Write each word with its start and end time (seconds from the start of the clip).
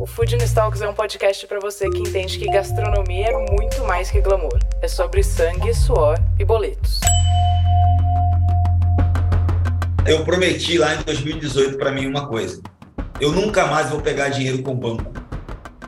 O 0.00 0.06
Food 0.06 0.34
Talks 0.54 0.80
é 0.80 0.88
um 0.88 0.94
podcast 0.94 1.46
para 1.46 1.60
você 1.60 1.86
que 1.90 1.98
entende 1.98 2.38
que 2.38 2.46
gastronomia 2.46 3.26
é 3.26 3.52
muito 3.52 3.84
mais 3.84 4.10
que 4.10 4.18
glamour. 4.22 4.58
É 4.80 4.88
sobre 4.88 5.22
sangue, 5.22 5.74
suor 5.74 6.18
e 6.38 6.44
boletos. 6.44 7.00
Eu 10.06 10.24
prometi 10.24 10.78
lá 10.78 10.94
em 10.94 11.02
2018 11.02 11.76
para 11.76 11.92
mim 11.92 12.06
uma 12.06 12.26
coisa. 12.26 12.62
Eu 13.20 13.30
nunca 13.32 13.66
mais 13.66 13.90
vou 13.90 14.00
pegar 14.00 14.30
dinheiro 14.30 14.62
com 14.62 14.74
banco. 14.74 15.12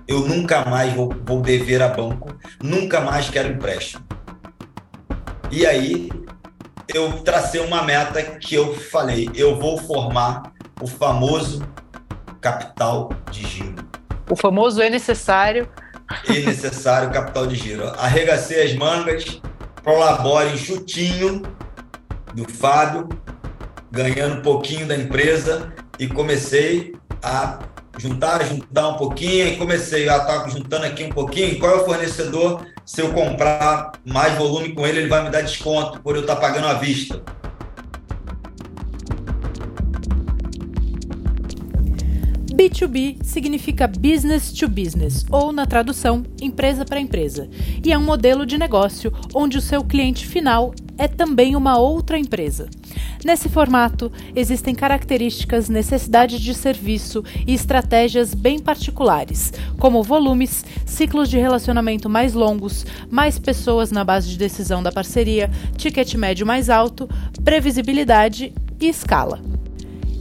Eu 0.06 0.20
nunca 0.28 0.62
mais 0.66 0.92
vou, 0.92 1.08
vou 1.24 1.40
dever 1.40 1.80
a 1.80 1.88
banco. 1.88 2.36
Nunca 2.62 3.00
mais 3.00 3.30
quero 3.30 3.48
empréstimo. 3.48 4.04
E 5.50 5.64
aí 5.64 6.10
eu 6.92 7.22
tracei 7.22 7.62
uma 7.62 7.82
meta 7.82 8.22
que 8.22 8.54
eu 8.54 8.74
falei, 8.74 9.30
eu 9.34 9.58
vou 9.58 9.78
formar 9.78 10.52
o 10.82 10.86
famoso 10.86 11.66
capital 12.42 13.08
de 13.30 13.48
giro. 13.48 14.01
O 14.32 14.36
famoso 14.36 14.80
é 14.80 14.88
necessário. 14.88 15.68
É 16.26 16.40
necessário 16.40 17.10
capital 17.10 17.46
de 17.46 17.54
giro. 17.54 17.86
Arregacei 17.98 18.62
as 18.62 18.74
mangas, 18.74 19.42
prolabore 19.82 20.56
chutinho 20.56 21.42
do 22.32 22.50
Fábio, 22.50 23.10
ganhando 23.90 24.38
um 24.38 24.40
pouquinho 24.40 24.86
da 24.86 24.96
empresa 24.96 25.70
e 25.98 26.06
comecei 26.06 26.94
a 27.22 27.58
juntar, 27.98 28.42
juntar 28.46 28.88
um 28.88 28.94
pouquinho 28.94 29.48
e 29.48 29.56
comecei 29.58 30.08
a 30.08 30.16
estar 30.16 30.48
juntando 30.48 30.86
aqui 30.86 31.04
um 31.04 31.10
pouquinho. 31.10 31.58
Qual 31.58 31.70
é 31.70 31.82
o 31.82 31.84
fornecedor? 31.84 32.66
Se 32.86 33.02
eu 33.02 33.12
comprar 33.12 33.92
mais 34.02 34.32
volume 34.38 34.72
com 34.72 34.86
ele, 34.86 35.00
ele 35.00 35.08
vai 35.10 35.22
me 35.24 35.28
dar 35.28 35.42
desconto 35.42 36.00
por 36.00 36.14
eu 36.14 36.22
estar 36.22 36.36
pagando 36.36 36.68
à 36.68 36.72
vista. 36.72 37.22
B2B 42.62 43.16
significa 43.24 43.88
business 43.88 44.52
to 44.52 44.68
business, 44.68 45.26
ou 45.28 45.52
na 45.52 45.66
tradução, 45.66 46.22
empresa 46.40 46.84
para 46.84 47.00
empresa, 47.00 47.48
e 47.84 47.92
é 47.92 47.98
um 47.98 48.04
modelo 48.04 48.46
de 48.46 48.56
negócio 48.56 49.12
onde 49.34 49.58
o 49.58 49.60
seu 49.60 49.82
cliente 49.82 50.24
final 50.24 50.72
é 50.96 51.08
também 51.08 51.56
uma 51.56 51.76
outra 51.76 52.16
empresa. 52.16 52.68
Nesse 53.24 53.48
formato, 53.48 54.12
existem 54.36 54.76
características, 54.76 55.68
necessidades 55.68 56.40
de 56.40 56.54
serviço 56.54 57.24
e 57.44 57.52
estratégias 57.52 58.32
bem 58.32 58.60
particulares, 58.60 59.52
como 59.76 60.02
volumes, 60.04 60.64
ciclos 60.86 61.28
de 61.28 61.38
relacionamento 61.38 62.08
mais 62.08 62.32
longos, 62.32 62.86
mais 63.10 63.40
pessoas 63.40 63.90
na 63.90 64.04
base 64.04 64.28
de 64.28 64.38
decisão 64.38 64.84
da 64.84 64.92
parceria, 64.92 65.50
ticket 65.76 66.14
médio 66.14 66.46
mais 66.46 66.70
alto, 66.70 67.08
previsibilidade 67.42 68.52
e 68.80 68.88
escala. 68.88 69.40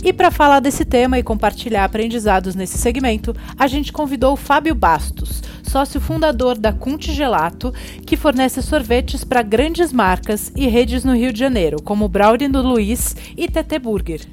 E 0.04 0.12
para 0.12 0.32
falar 0.32 0.60
desse 0.60 0.84
tema 0.84 1.20
e 1.20 1.24
compartilhar 1.24 1.86
aprendizados 1.86 2.56
nesse 2.56 2.76
segmento, 2.76 3.36
a 3.56 3.68
gente 3.68 3.94
convidou 3.94 4.34
o 4.34 4.38
Fábio 4.38 4.74
Bastos, 4.74 5.44
sócio 5.64 6.02
fundador 6.02 6.58
da 6.58 6.74
Cunte 6.74 7.14
Gelato, 7.14 7.72
que 8.06 8.18
fornece 8.18 8.64
sorvetes 8.64 9.24
para 9.24 9.44
grandes 9.44 9.94
marcas 9.94 10.52
e 10.56 10.68
redes 10.68 11.04
no 11.04 11.16
Rio 11.16 11.32
de 11.32 11.40
Janeiro, 11.40 11.78
como 11.84 12.10
Brownie 12.10 12.48
do 12.48 12.64
Luiz 12.64 13.16
e 13.38 13.48
TT 13.48 13.78
Burger. 13.78 14.28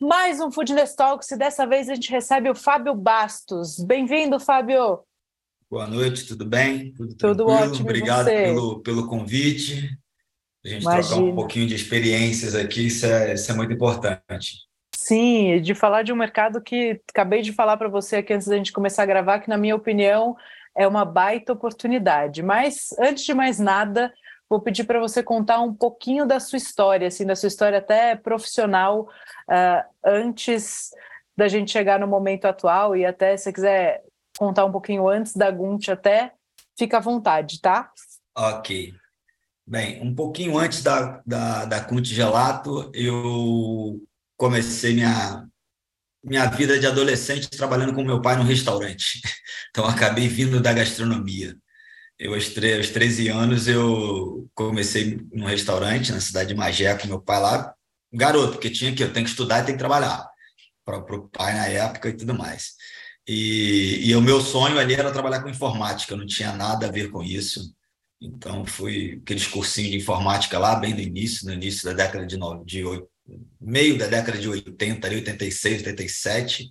Mais 0.00 0.38
um 0.40 0.52
Foodness 0.52 0.94
Talks 0.94 1.28
e 1.32 1.36
dessa 1.36 1.66
vez 1.66 1.88
a 1.88 1.96
gente 1.96 2.12
recebe 2.12 2.48
o 2.48 2.54
Fábio 2.54 2.94
Bastos. 2.94 3.80
Bem-vindo, 3.80 4.38
Fábio! 4.38 5.00
Boa 5.68 5.88
noite, 5.88 6.24
tudo 6.24 6.46
bem? 6.46 6.92
Tudo, 6.92 7.16
tudo 7.16 7.46
ótimo. 7.48 7.80
Obrigado 7.80 8.26
pelo, 8.26 8.80
pelo 8.80 9.08
convite 9.08 9.98
a 10.66 10.70
gente 10.70 10.82
Imagina. 10.82 11.06
trocar 11.06 11.22
um 11.22 11.34
pouquinho 11.34 11.66
de 11.66 11.74
experiências 11.74 12.54
aqui, 12.54 12.86
isso 12.88 13.06
é, 13.06 13.34
isso 13.34 13.50
é 13.50 13.54
muito 13.54 13.72
importante. 13.72 14.66
Sim, 14.94 15.60
de 15.60 15.74
falar 15.74 16.02
de 16.02 16.12
um 16.12 16.16
mercado 16.16 16.60
que 16.60 17.00
acabei 17.08 17.40
de 17.40 17.52
falar 17.52 17.76
para 17.76 17.88
você 17.88 18.16
aqui 18.16 18.32
antes 18.32 18.48
da 18.48 18.56
gente 18.56 18.72
começar 18.72 19.04
a 19.04 19.06
gravar, 19.06 19.38
que 19.38 19.48
na 19.48 19.56
minha 19.56 19.76
opinião 19.76 20.36
é 20.76 20.86
uma 20.86 21.04
baita 21.04 21.52
oportunidade. 21.52 22.42
Mas 22.42 22.92
antes 22.98 23.24
de 23.24 23.32
mais 23.32 23.60
nada, 23.60 24.12
vou 24.48 24.60
pedir 24.60 24.84
para 24.84 24.98
você 24.98 25.22
contar 25.22 25.60
um 25.60 25.72
pouquinho 25.72 26.26
da 26.26 26.40
sua 26.40 26.56
história, 26.56 27.06
assim, 27.06 27.24
da 27.24 27.36
sua 27.36 27.46
história 27.46 27.78
até 27.78 28.16
profissional, 28.16 29.08
uh, 29.48 29.84
antes 30.04 30.90
da 31.36 31.46
gente 31.46 31.70
chegar 31.70 32.00
no 32.00 32.06
momento 32.08 32.46
atual 32.46 32.96
e 32.96 33.06
até 33.06 33.36
se 33.36 33.44
você 33.44 33.52
quiser 33.52 34.02
contar 34.36 34.64
um 34.64 34.72
pouquinho 34.72 35.08
antes 35.08 35.36
da 35.36 35.50
Gunt 35.50 35.88
até, 35.88 36.32
fica 36.76 36.96
à 36.96 37.00
vontade, 37.00 37.60
tá? 37.60 37.90
Ok. 38.36 38.92
Bem, 39.68 40.00
um 40.00 40.14
pouquinho 40.14 40.56
antes 40.56 40.80
da, 40.80 41.20
da, 41.26 41.64
da 41.64 41.84
Conte 41.84 42.14
Gelato, 42.14 42.88
eu 42.94 44.00
comecei 44.36 44.94
minha, 44.94 45.44
minha 46.22 46.46
vida 46.46 46.78
de 46.78 46.86
adolescente 46.86 47.50
trabalhando 47.50 47.92
com 47.92 48.04
meu 48.04 48.22
pai 48.22 48.36
no 48.36 48.44
restaurante. 48.44 49.20
Então, 49.70 49.84
acabei 49.86 50.26
vindo 50.26 50.58
da 50.58 50.72
gastronomia. 50.72 51.54
Eu, 52.18 52.32
aos 52.32 52.48
13 52.48 53.28
anos, 53.28 53.68
eu 53.68 54.48
comecei 54.54 55.20
num 55.30 55.44
restaurante 55.44 56.12
na 56.12 56.20
cidade 56.20 56.48
de 56.48 56.54
Magé 56.54 56.96
com 56.96 57.06
meu 57.06 57.20
pai 57.20 57.38
lá, 57.38 57.74
garoto, 58.10 58.52
porque 58.52 58.70
tinha 58.70 58.94
que 58.94 59.02
eu 59.02 59.12
tenho 59.12 59.26
que 59.26 59.30
estudar 59.32 59.58
e 59.58 59.66
tenho 59.66 59.76
que 59.76 59.84
trabalhar 59.84 60.26
para 60.82 60.96
o 60.96 61.28
pai 61.28 61.52
na 61.52 61.66
época 61.66 62.08
e 62.08 62.16
tudo 62.16 62.32
mais. 62.32 62.72
E, 63.28 64.08
e 64.08 64.16
o 64.16 64.22
meu 64.22 64.40
sonho 64.40 64.78
ali 64.78 64.94
era 64.94 65.12
trabalhar 65.12 65.42
com 65.42 65.50
informática, 65.50 66.16
não 66.16 66.26
tinha 66.26 66.54
nada 66.54 66.86
a 66.86 66.90
ver 66.90 67.10
com 67.10 67.22
isso. 67.22 67.60
Então, 68.20 68.64
fui 68.64 69.20
aqueles 69.22 69.46
cursinhos 69.46 69.90
de 69.90 69.98
informática 69.98 70.58
lá, 70.58 70.74
bem 70.76 70.94
no 70.94 71.00
início, 71.00 71.46
no 71.46 71.52
início 71.52 71.84
da 71.84 71.92
década 71.92 72.26
de, 72.26 72.36
de 72.64 72.82
meio 73.60 73.98
da 73.98 74.06
década 74.06 74.38
de 74.38 74.48
80, 74.48 75.06
ali, 75.06 75.16
86, 75.16 75.78
87. 75.78 76.70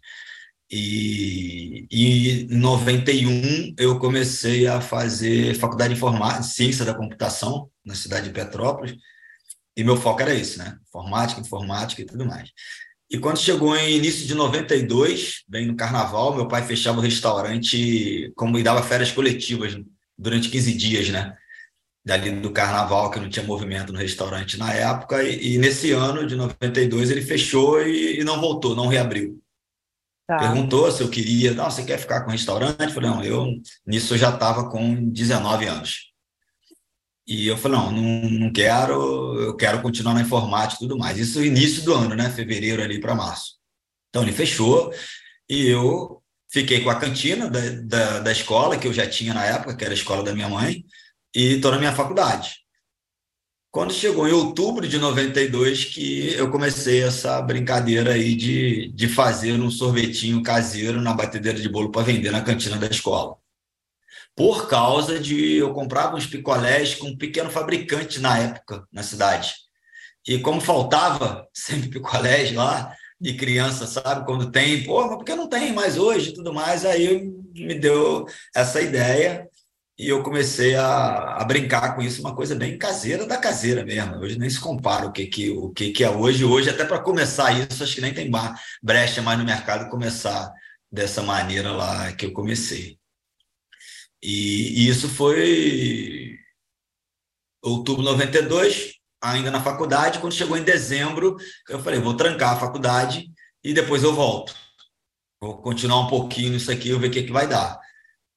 E, 0.72 1.88
e 1.92 2.46
em 2.46 2.58
91 2.58 3.76
eu 3.78 4.00
comecei 4.00 4.66
a 4.66 4.82
fazer 4.82 5.54
faculdade 5.56 5.94
de 5.94 5.98
informática, 5.98 6.42
ciência 6.44 6.84
da 6.84 6.96
computação 6.96 7.70
na 7.86 7.94
cidade 7.94 8.28
de 8.28 8.34
Petrópolis. 8.34 8.96
E 9.78 9.84
meu 9.84 9.98
foco 9.98 10.22
era 10.22 10.34
isso, 10.34 10.58
né? 10.58 10.78
Informática, 10.88 11.42
informática 11.42 12.02
e 12.02 12.06
tudo 12.06 12.26
mais. 12.26 12.50
E 13.10 13.20
quando 13.20 13.38
chegou 13.38 13.76
em 13.76 13.98
início 13.98 14.26
de 14.26 14.34
92, 14.34 15.44
bem 15.48 15.68
no 15.68 15.76
carnaval, 15.76 16.36
meu 16.36 16.48
pai 16.48 16.66
fechava 16.66 16.98
o 16.98 17.02
restaurante 17.02 18.32
como 18.36 18.62
dava 18.64 18.82
férias 18.82 19.12
coletivas 19.12 19.76
durante 20.18 20.50
15 20.50 20.74
dias, 20.74 21.10
né? 21.10 21.38
Dali 22.06 22.32
do 22.32 22.52
carnaval, 22.52 23.10
que 23.10 23.20
não 23.20 23.30
tinha 23.30 23.46
movimento 23.46 23.92
no 23.92 24.00
restaurante 24.00 24.58
na 24.58 24.72
época, 24.74 25.24
e, 25.24 25.56
e 25.56 25.58
nesse 25.58 25.92
ano 25.92 26.26
de 26.26 26.36
92 26.36 27.10
ele 27.10 27.22
fechou 27.22 27.82
e, 27.82 28.20
e 28.20 28.24
não 28.24 28.40
voltou, 28.40 28.76
não 28.76 28.88
reabriu. 28.88 29.42
Tá. 30.28 30.38
Perguntou 30.38 30.92
se 30.92 31.02
eu 31.04 31.10
queria, 31.10 31.54
não, 31.54 31.70
você 31.70 31.84
quer 31.84 32.00
ficar 32.00 32.22
com 32.22 32.30
o 32.30 32.32
restaurante? 32.32 32.82
Eu 32.82 32.92
falei, 32.92 33.10
não, 33.10 33.24
eu 33.24 33.48
nisso 33.86 34.14
eu 34.14 34.18
já 34.18 34.32
estava 34.32 34.70
com 34.70 35.10
19 35.10 35.66
anos. 35.68 36.12
E 37.28 37.48
eu 37.48 37.58
falei, 37.58 37.78
não, 37.78 37.92
não, 37.92 38.30
não 38.30 38.54
quero, 38.54 39.40
eu 39.40 39.56
quero 39.56 39.82
continuar 39.82 40.14
na 40.14 40.22
informática 40.22 40.84
e 40.84 40.88
tudo 40.88 40.98
mais. 40.98 41.18
Isso 41.18 41.44
início 41.44 41.84
do 41.84 41.94
ano, 41.94 42.16
né? 42.16 42.30
Fevereiro 42.30 42.84
ali 42.84 43.00
para 43.00 43.16
março. 43.16 43.56
Então 44.10 44.24
ele 44.24 44.32
fechou 44.32 44.92
e 45.50 45.68
eu 45.68 46.24
Fiquei 46.52 46.82
com 46.82 46.90
a 46.90 47.00
cantina 47.00 47.50
da, 47.50 47.60
da, 47.82 48.20
da, 48.20 48.32
escola, 48.32 48.78
que 48.78 48.88
eu 48.88 48.94
já 48.94 49.08
tinha 49.08 49.34
na 49.34 49.46
época, 49.46 49.76
que 49.76 49.84
era 49.84 49.94
a 49.94 49.98
escola 49.98 50.24
da 50.24 50.34
minha 50.34 50.48
mãe, 50.48 50.86
e 51.36 51.56
estou 51.56 51.72
na 51.72 51.80
minha 51.80 51.94
faculdade. 51.94 52.66
Quando 53.72 53.94
chegou 53.94 54.26
em 54.26 54.32
outubro 54.32 54.88
de 54.88 54.98
92, 54.98 55.84
que 55.86 56.34
eu 56.34 56.50
comecei 56.50 57.04
essa 57.04 57.42
brincadeira 57.42 58.14
aí 58.14 58.34
de, 58.34 58.90
de 58.94 59.10
fazer 59.10 59.52
um 59.60 59.70
sorvetinho 59.70 60.42
caseiro 60.42 61.02
na 61.02 61.14
batedeira 61.14 61.60
de 61.60 61.68
bolo 61.68 61.92
para 61.92 62.04
vender 62.04 62.32
na 62.32 62.42
cantina 62.42 62.78
da 62.78 62.88
escola. 62.88 63.36
Por 64.34 64.70
causa 64.70 65.20
de 65.20 65.56
eu 65.56 65.74
comprava 65.74 66.16
uns 66.16 66.26
picolés 66.26 66.96
com 66.96 67.08
um 67.08 67.18
pequeno 67.18 67.50
fabricante 67.50 68.20
na 68.20 68.38
época, 68.38 68.88
na 68.94 69.04
cidade. 69.04 69.54
E 70.26 70.40
como 70.40 70.62
faltava 70.62 71.46
sempre 71.54 71.90
picolés 71.90 72.54
lá, 72.54 72.96
de 73.20 73.34
criança, 73.36 73.88
sabe? 73.88 74.26
Quando 74.26 74.52
tem, 74.52 74.84
pô, 74.84 75.06
mas 75.08 75.18
por 75.18 75.24
que 75.24 75.36
não 75.36 75.48
tem 75.48 75.74
mais 75.74 75.98
hoje 75.98 76.30
e 76.30 76.34
tudo 76.34 76.54
mais? 76.54 76.86
Aí 76.86 77.32
me 77.54 77.76
deu 77.76 78.26
essa 78.54 78.82
ideia 78.82 79.50
e 79.98 80.10
eu 80.10 80.22
comecei 80.22 80.76
a, 80.76 81.38
a, 81.38 81.46
brincar 81.46 81.96
com 81.96 82.02
isso, 82.02 82.20
uma 82.20 82.36
coisa 82.36 82.54
bem 82.54 82.78
caseira 82.78 83.26
da 83.26 83.38
caseira 83.38 83.86
mesmo. 83.86 84.18
Hoje 84.18 84.38
nem 84.38 84.50
se 84.50 84.60
compara 84.60 85.06
o 85.06 85.12
que, 85.12 85.26
que, 85.28 85.50
o 85.52 85.70
que, 85.70 85.92
que 85.92 86.04
é 86.04 86.10
hoje. 86.10 86.44
Hoje, 86.44 86.70
até 86.70 86.84
para 86.84 87.00
começar 87.00 87.52
isso, 87.54 87.82
acho 87.82 87.96
que 87.96 88.02
nem 88.02 88.14
tem 88.14 88.30
brecha 88.84 89.22
mais 89.22 89.40
no 89.40 89.46
mercado 89.46 89.90
começar 89.90 90.52
dessa 90.92 91.22
maneira 91.24 91.72
lá 91.72 92.12
que 92.12 92.26
eu 92.26 92.34
comecei. 92.34 93.00
E, 94.22 94.84
e 94.86 94.90
isso 94.90 95.08
foi 95.08 96.38
outubro 97.64 98.04
de 98.04 98.12
92, 98.12 98.95
ainda 99.34 99.52
na 99.52 99.62
faculdade. 99.62 100.20
Quando 100.20 100.34
chegou 100.34 100.58
em 100.58 100.64
dezembro, 100.64 101.38
eu 101.70 101.82
falei, 101.82 102.00
vou 102.00 102.16
trancar 102.16 102.54
a 102.54 102.60
faculdade 102.60 103.30
e 103.64 103.74
depois 103.74 104.04
eu 104.04 104.14
volto. 104.14 104.56
Vou 105.42 105.58
continuar 105.62 106.02
um 106.02 106.08
pouquinho 106.08 106.52
nisso 106.52 106.72
aqui, 106.72 106.90
eu 106.90 107.00
ver 107.00 107.08
o 107.08 107.12
que, 107.12 107.24
que 107.24 107.32
vai 107.32 107.48
dar. 107.48 107.80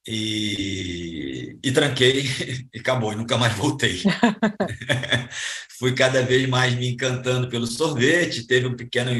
E, 0.06 1.58
e 1.62 1.72
tranquei 1.72 2.24
e 2.72 2.78
acabou, 2.78 3.12
e 3.12 3.16
nunca 3.16 3.36
mais 3.36 3.54
voltei. 3.54 4.02
Fui 5.78 5.94
cada 5.94 6.22
vez 6.22 6.48
mais 6.48 6.74
me 6.74 6.88
encantando 6.88 7.48
pelo 7.48 7.66
sorvete, 7.66 8.46
teve 8.46 8.66
um 8.66 8.76
pequeno 8.76 9.12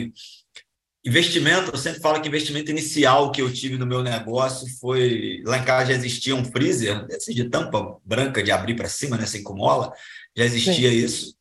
investimento, 1.04 1.70
eu 1.70 1.78
sempre 1.78 2.00
falo 2.00 2.20
que 2.20 2.28
investimento 2.28 2.70
inicial 2.70 3.30
que 3.30 3.40
eu 3.40 3.52
tive 3.52 3.78
no 3.78 3.86
meu 3.86 4.02
negócio 4.02 4.66
foi, 4.78 5.42
lá 5.44 5.58
em 5.58 5.64
casa 5.64 5.92
já 5.92 5.98
existia 5.98 6.34
um 6.34 6.44
freezer, 6.44 7.06
de 7.28 7.48
tampa 7.48 7.96
branca 8.04 8.42
de 8.42 8.50
abrir 8.50 8.74
para 8.74 8.88
cima, 8.88 9.16
né, 9.16 9.24
sem 9.24 9.42
comola, 9.42 9.92
já 10.36 10.44
existia 10.44 10.90
Sim. 10.90 10.96
isso, 10.96 11.37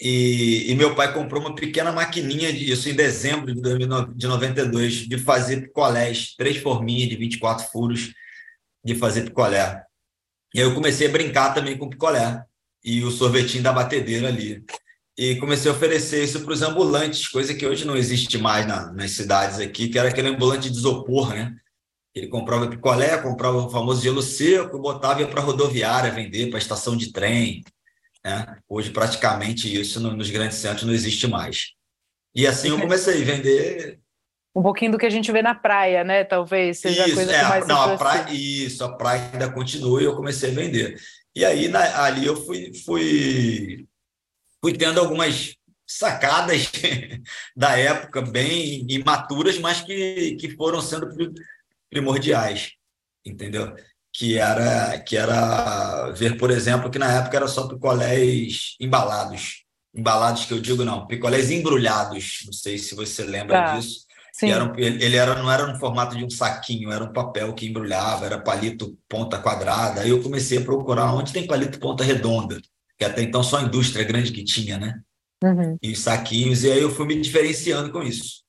e, 0.00 0.70
e, 0.70 0.74
meu 0.76 0.94
pai 0.94 1.12
comprou 1.12 1.40
uma 1.42 1.54
pequena 1.54 1.90
maquininha 1.90 2.52
disso 2.52 2.88
em 2.88 2.94
dezembro 2.94 3.52
de, 3.52 3.60
2009, 3.60 4.14
de 4.14 4.26
92, 4.28 4.92
de 5.08 5.18
fazer 5.18 5.62
picolés, 5.62 6.34
três 6.36 6.58
forminhas 6.58 7.08
de 7.08 7.16
24 7.16 7.66
furos 7.66 8.14
de 8.84 8.94
fazer 8.94 9.22
picolé. 9.22 9.82
E 10.54 10.60
aí 10.60 10.66
eu 10.66 10.74
comecei 10.74 11.08
a 11.08 11.10
brincar 11.10 11.52
também 11.52 11.76
com 11.76 11.88
picolé 11.88 12.42
e 12.84 13.02
o 13.02 13.10
sorvetinho 13.10 13.62
da 13.62 13.72
batedeira 13.72 14.28
ali. 14.28 14.64
E 15.16 15.34
comecei 15.34 15.68
a 15.68 15.74
oferecer 15.74 16.22
isso 16.22 16.44
para 16.44 16.52
os 16.52 16.62
ambulantes, 16.62 17.26
coisa 17.26 17.52
que 17.52 17.66
hoje 17.66 17.84
não 17.84 17.96
existe 17.96 18.38
mais 18.38 18.66
na, 18.68 18.92
nas 18.92 19.10
cidades 19.10 19.58
aqui, 19.58 19.88
que 19.88 19.98
era 19.98 20.10
aquele 20.10 20.28
ambulante 20.28 20.70
de 20.70 20.78
isopor, 20.78 21.30
né? 21.30 21.56
Ele 22.14 22.28
comprava 22.28 22.68
picolé, 22.68 23.18
comprava 23.18 23.58
o 23.58 23.68
famoso 23.68 24.00
gelo 24.00 24.22
seco, 24.22 24.78
botava 24.78 25.26
para 25.26 25.40
rodoviária 25.40 26.12
vender, 26.12 26.50
para 26.50 26.58
estação 26.58 26.96
de 26.96 27.12
trem, 27.12 27.64
né? 28.24 28.58
Hoje, 28.68 28.90
praticamente, 28.90 29.72
isso 29.72 30.00
nos 30.00 30.30
grandes 30.30 30.58
centros 30.58 30.84
não 30.84 30.94
existe 30.94 31.26
mais. 31.26 31.72
E 32.34 32.46
assim 32.46 32.68
eu 32.68 32.80
comecei 32.80 33.22
a 33.22 33.24
vender. 33.24 34.00
Um 34.54 34.62
pouquinho 34.62 34.92
do 34.92 34.98
que 34.98 35.06
a 35.06 35.10
gente 35.10 35.30
vê 35.30 35.42
na 35.42 35.54
praia, 35.54 36.04
né? 36.04 36.24
Talvez 36.24 36.80
seja 36.80 37.04
isso, 37.04 37.12
a 37.12 37.14
coisa 37.14 37.32
é, 37.32 37.42
mais 37.44 37.66
não, 37.66 37.80
a 37.80 37.96
praia, 37.96 38.32
Isso, 38.32 38.84
a 38.84 38.96
praia 38.96 39.30
ainda 39.32 39.52
continua 39.52 40.00
e 40.00 40.04
eu 40.04 40.16
comecei 40.16 40.50
a 40.50 40.54
vender. 40.54 41.00
E 41.34 41.44
aí, 41.44 41.68
na, 41.68 42.04
ali 42.04 42.26
eu 42.26 42.36
fui, 42.36 42.72
fui, 42.84 43.86
fui 44.60 44.72
tendo 44.76 45.00
algumas 45.00 45.54
sacadas 45.86 46.70
da 47.56 47.78
época 47.78 48.20
bem 48.20 48.84
imaturas, 48.88 49.58
mas 49.58 49.80
que, 49.80 50.36
que 50.36 50.50
foram 50.50 50.80
sendo 50.80 51.08
primordiais, 51.88 52.72
entendeu? 53.24 53.74
Que 54.18 54.36
era 54.36 54.98
que 54.98 55.16
era 55.16 56.10
ver, 56.10 56.36
por 56.36 56.50
exemplo, 56.50 56.90
que 56.90 56.98
na 56.98 57.12
época 57.12 57.36
era 57.36 57.46
só 57.46 57.68
picolés 57.68 58.74
embalados. 58.80 59.64
Embalados 59.94 60.44
que 60.44 60.52
eu 60.52 60.60
digo 60.60 60.84
não, 60.84 61.06
picolés 61.06 61.52
embrulhados. 61.52 62.40
Não 62.44 62.52
sei 62.52 62.78
se 62.78 62.96
você 62.96 63.22
lembra 63.22 63.62
tá. 63.62 63.76
disso. 63.76 64.08
Era, 64.42 64.72
ele 64.76 65.16
era, 65.16 65.40
não 65.40 65.50
era 65.50 65.68
no 65.68 65.78
formato 65.78 66.16
de 66.16 66.24
um 66.24 66.30
saquinho, 66.30 66.90
era 66.90 67.04
um 67.04 67.12
papel 67.12 67.54
que 67.54 67.66
embrulhava, 67.66 68.26
era 68.26 68.40
palito 68.40 68.98
ponta 69.08 69.38
quadrada. 69.38 70.00
Aí 70.00 70.10
eu 70.10 70.20
comecei 70.20 70.58
a 70.58 70.64
procurar 70.64 71.14
onde 71.14 71.32
tem 71.32 71.46
palito 71.46 71.78
ponta 71.78 72.02
redonda, 72.02 72.60
que 72.96 73.04
até 73.04 73.22
então 73.22 73.42
só 73.44 73.58
a 73.58 73.62
indústria 73.62 74.04
grande 74.04 74.32
que 74.32 74.42
tinha, 74.42 74.78
né? 74.78 75.00
Uhum. 75.44 75.78
E 75.80 75.94
saquinhos, 75.94 76.64
e 76.64 76.72
aí 76.72 76.80
eu 76.80 76.90
fui 76.90 77.06
me 77.06 77.20
diferenciando 77.20 77.92
com 77.92 78.02
isso. 78.02 78.42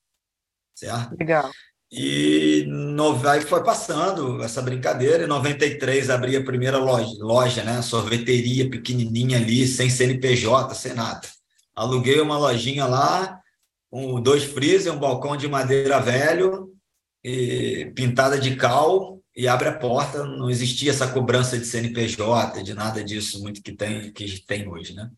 Certo? 0.74 1.16
Legal. 1.20 1.52
E 1.92 2.66
no, 2.68 3.28
aí 3.28 3.42
foi 3.42 3.64
passando 3.64 4.44
essa 4.44 4.62
brincadeira. 4.62 5.24
Em 5.24 5.28
93 5.28 6.10
abri 6.10 6.36
a 6.36 6.44
primeira 6.44 6.78
loja, 6.78 7.16
loja, 7.20 7.64
né? 7.64 7.82
Sorveteria 7.82 8.70
pequenininha 8.70 9.38
ali, 9.38 9.66
sem 9.66 9.90
CNPJ, 9.90 10.76
sem 10.76 10.94
nada. 10.94 11.28
Aluguei 11.76 12.20
uma 12.20 12.38
lojinha 12.38 12.86
lá, 12.86 13.40
com 13.90 14.22
dois 14.22 14.44
freezer, 14.44 14.94
um 14.94 15.00
balcão 15.00 15.36
de 15.36 15.48
madeira 15.48 16.00
velho, 16.00 16.72
e 17.24 17.92
pintada 17.96 18.40
de 18.40 18.56
cal, 18.56 19.20
e 19.36 19.48
abre 19.48 19.70
a 19.70 19.78
porta. 19.78 20.24
Não 20.24 20.50
existia 20.50 20.92
essa 20.92 21.08
cobrança 21.08 21.58
de 21.58 21.66
CNPJ, 21.66 22.62
de 22.64 22.74
nada 22.76 23.04
disso 23.04 23.42
muito 23.42 23.64
que 23.64 23.72
tem, 23.72 24.12
que 24.12 24.46
tem 24.46 24.68
hoje, 24.68 24.94
né? 24.94 25.10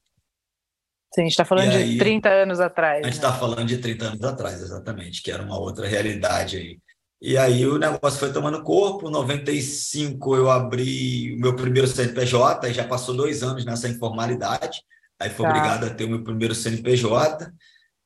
Sim, 1.14 1.22
a 1.22 1.24
gente 1.26 1.32
está 1.32 1.46
falando 1.46 1.72
de 1.72 1.98
30 1.98 2.30
anos 2.30 2.60
atrás. 2.60 3.02
A 3.02 3.08
gente 3.08 3.16
está 3.16 3.32
né? 3.32 3.38
falando 3.38 3.66
de 3.66 3.78
30 3.78 4.06
anos 4.06 4.24
atrás, 4.24 4.62
exatamente, 4.62 5.22
que 5.22 5.32
era 5.32 5.44
uma 5.44 5.60
outra 5.60 5.88
realidade 5.88 6.58
aí. 6.58 6.80
E 7.22 7.38
aí 7.38 7.68
o 7.68 7.78
negócio 7.78 8.20
foi 8.20 8.34
tomando 8.34 8.64
corpo. 8.64 9.08
Em 9.08 9.12
95 9.12 10.36
eu 10.36 10.50
abri 10.50 11.36
o 11.36 11.40
meu 11.40 11.56
primeiro 11.56 11.88
CNPJ, 11.88 12.74
já 12.74 12.88
passou 12.88 13.16
dois 13.16 13.44
anos 13.44 13.64
nessa 13.64 13.88
informalidade. 13.88 14.82
Aí 15.20 15.30
fui 15.30 15.46
tá. 15.46 15.52
obrigado 15.52 15.86
a 15.86 15.90
ter 15.90 16.06
o 16.06 16.10
meu 16.10 16.24
primeiro 16.24 16.56
CNPJ. 16.56 17.52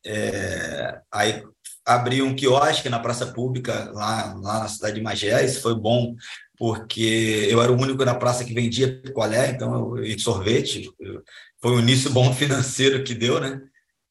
É, 0.05 0.99
aí 1.11 1.43
abri 1.85 2.21
um 2.21 2.35
quiosque 2.35 2.89
na 2.89 2.99
praça 2.99 3.27
pública, 3.27 3.91
lá, 3.93 4.33
lá 4.41 4.59
na 4.59 4.67
cidade 4.67 4.95
de 4.95 5.01
Magé. 5.01 5.45
Isso 5.45 5.61
foi 5.61 5.75
bom, 5.75 6.15
porque 6.57 7.47
eu 7.49 7.61
era 7.61 7.71
o 7.71 7.79
único 7.79 8.03
na 8.03 8.15
praça 8.15 8.43
que 8.43 8.53
vendia 8.53 8.99
picolé, 9.01 9.51
então 9.51 9.97
eu, 9.97 10.03
e 10.03 10.19
sorvete. 10.19 10.91
Eu, 10.99 11.23
foi 11.65 11.73
um 11.73 11.79
início 11.79 12.12
bom 12.12 12.31
financeiro 12.31 13.03
que 13.03 13.15
deu, 13.15 13.41
né? 13.41 13.59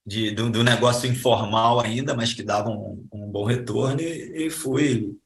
De, 0.04 0.32
do, 0.32 0.50
do 0.50 0.64
negócio 0.64 1.08
informal 1.08 1.78
ainda, 1.78 2.12
mas 2.12 2.34
que 2.34 2.42
dava 2.42 2.68
um, 2.68 3.06
um 3.12 3.30
bom 3.30 3.44
retorno 3.44 4.00
e, 4.00 4.46
e 4.46 4.50
fui 4.50 5.16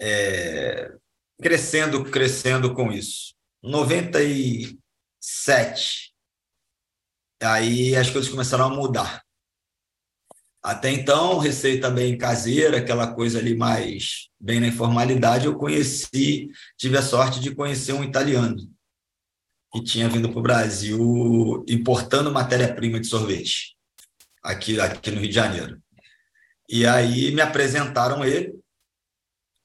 é, 0.00 0.92
crescendo, 1.40 2.04
crescendo 2.06 2.74
com 2.74 2.90
isso. 2.90 3.36
97, 3.62 6.12
aí 7.40 7.94
as 7.94 8.10
coisas 8.10 8.28
começaram 8.28 8.64
a 8.64 8.70
mudar. 8.70 9.22
Até 10.60 10.90
então, 10.90 11.38
receita 11.38 11.88
bem 11.88 12.18
caseira, 12.18 12.78
aquela 12.78 13.14
coisa 13.14 13.38
ali 13.38 13.56
mais 13.56 14.28
bem 14.40 14.58
na 14.58 14.66
informalidade, 14.66 15.46
eu 15.46 15.56
conheci, 15.56 16.50
tive 16.76 16.98
a 16.98 17.02
sorte 17.02 17.38
de 17.38 17.54
conhecer 17.54 17.92
um 17.92 18.02
italiano 18.02 18.71
que 19.72 19.82
tinha 19.82 20.08
vindo 20.08 20.28
para 20.28 20.38
o 20.38 20.42
Brasil 20.42 21.64
importando 21.66 22.30
matéria-prima 22.30 23.00
de 23.00 23.06
sorvete, 23.06 23.74
aqui, 24.42 24.78
aqui 24.78 25.10
no 25.10 25.20
Rio 25.20 25.28
de 25.28 25.34
Janeiro. 25.34 25.80
E 26.68 26.86
aí 26.86 27.32
me 27.32 27.40
apresentaram 27.40 28.24
ele, 28.24 28.54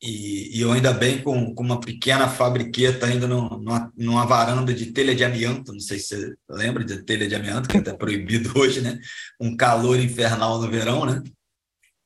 e, 0.02 0.58
e 0.58 0.62
eu 0.62 0.72
ainda 0.72 0.94
bem 0.94 1.22
com, 1.22 1.54
com 1.54 1.64
uma 1.64 1.80
pequena 1.80 2.30
fabriqueta 2.30 3.08
ainda 3.08 3.28
no, 3.28 3.50
numa, 3.58 3.92
numa 3.98 4.26
varanda 4.26 4.74
de 4.74 4.88
telha 4.92 5.14
de 5.14 5.26
amianto, 5.26 5.74
não 5.74 5.80
sei 5.80 6.00
se 6.00 6.16
você 6.16 6.36
lembra 6.50 6.86
de 6.86 7.04
telha 7.04 7.28
de 7.28 7.36
amianto, 7.36 7.68
que 7.68 7.78
é 7.78 7.80
até 7.80 7.94
proibido 7.94 8.54
hoje, 8.58 8.80
né? 8.80 9.00
Um 9.40 9.58
calor 9.58 10.00
infernal 10.00 10.62
no 10.62 10.70
verão, 10.70 11.06
né? 11.06 11.22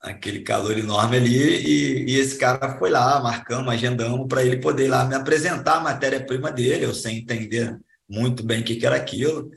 Aquele 0.02 0.42
calor 0.42 0.76
enorme 0.78 1.18
ali, 1.18 1.38
e, 1.38 2.12
e 2.12 2.20
esse 2.20 2.38
cara 2.38 2.80
foi 2.80 2.90
lá, 2.90 3.22
marcamos, 3.22 3.72
agendamos 3.72 4.28
para 4.28 4.44
ele 4.44 4.58
poder 4.58 4.88
lá 4.88 5.06
me 5.06 5.14
apresentar 5.14 5.76
a 5.76 5.82
matéria-prima 5.82 6.52
dele, 6.52 6.86
eu 6.86 6.94
sem 6.96 7.18
entender 7.20 7.78
muito 8.12 8.44
bem 8.44 8.62
o 8.62 8.64
que, 8.64 8.86
era 8.86 8.96
aquilo. 8.96 9.50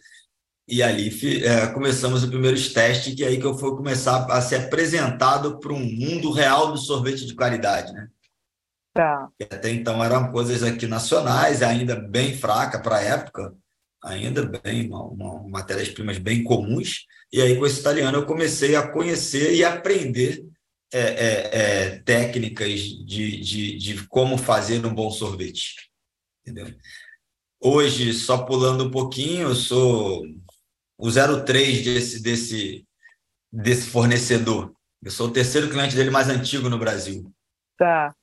E 0.66 0.82
ali 0.82 1.10
é, 1.44 1.66
começamos 1.66 2.22
os 2.22 2.28
primeiros 2.28 2.72
testes, 2.72 3.14
que 3.14 3.24
é 3.24 3.28
aí 3.28 3.38
que 3.38 3.44
eu 3.44 3.58
fui 3.58 3.70
começar 3.76 4.24
a 4.30 4.40
ser 4.40 4.56
apresentado 4.56 5.58
para 5.58 5.72
um 5.72 5.84
mundo 5.84 6.30
real 6.30 6.72
do 6.72 6.78
sorvete 6.78 7.26
de 7.26 7.34
qualidade, 7.34 7.92
né? 7.92 8.08
Tá. 8.94 9.28
Até 9.50 9.70
então 9.70 10.02
eram 10.02 10.30
coisas 10.30 10.62
aqui 10.62 10.86
nacionais, 10.86 11.62
ainda 11.62 11.96
bem 11.96 12.34
fraca 12.36 12.78
para 12.78 12.96
a 12.96 13.02
época, 13.02 13.52
ainda 14.02 14.46
bem, 14.46 14.86
uma, 14.88 15.02
uma, 15.04 15.48
matérias-primas 15.48 16.18
bem 16.18 16.44
comuns. 16.44 17.04
E 17.32 17.42
aí, 17.42 17.58
com 17.58 17.66
esse 17.66 17.80
italiano, 17.80 18.18
eu 18.18 18.26
comecei 18.26 18.76
a 18.76 18.86
conhecer 18.86 19.54
e 19.54 19.64
aprender 19.64 20.46
é, 20.92 21.00
é, 21.00 21.50
é, 21.52 21.98
técnicas 22.04 22.80
de, 22.80 23.40
de, 23.40 23.76
de 23.76 24.06
como 24.06 24.38
fazer 24.38 24.86
um 24.86 24.94
bom 24.94 25.10
sorvete. 25.10 25.90
Entendeu? 26.42 26.72
Hoje, 27.66 28.12
só 28.12 28.44
pulando 28.44 28.84
um 28.84 28.90
pouquinho, 28.90 29.48
eu 29.48 29.54
sou 29.54 30.22
o 30.98 31.10
03 31.10 31.82
desse, 31.82 32.22
desse, 32.22 32.86
desse 33.50 33.88
fornecedor. 33.88 34.70
Eu 35.02 35.10
sou 35.10 35.28
o 35.28 35.30
terceiro 35.30 35.70
cliente 35.70 35.96
dele 35.96 36.10
mais 36.10 36.28
antigo 36.28 36.68
no 36.68 36.76
Brasil. 36.76 37.32
Tá. 37.78 38.14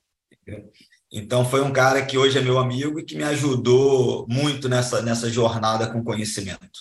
Então, 1.10 1.44
foi 1.44 1.60
um 1.60 1.72
cara 1.72 2.06
que 2.06 2.16
hoje 2.16 2.38
é 2.38 2.40
meu 2.40 2.56
amigo 2.56 3.00
e 3.00 3.04
que 3.04 3.16
me 3.16 3.24
ajudou 3.24 4.24
muito 4.28 4.68
nessa, 4.68 5.02
nessa 5.02 5.28
jornada 5.28 5.90
com 5.90 6.04
conhecimento. 6.04 6.78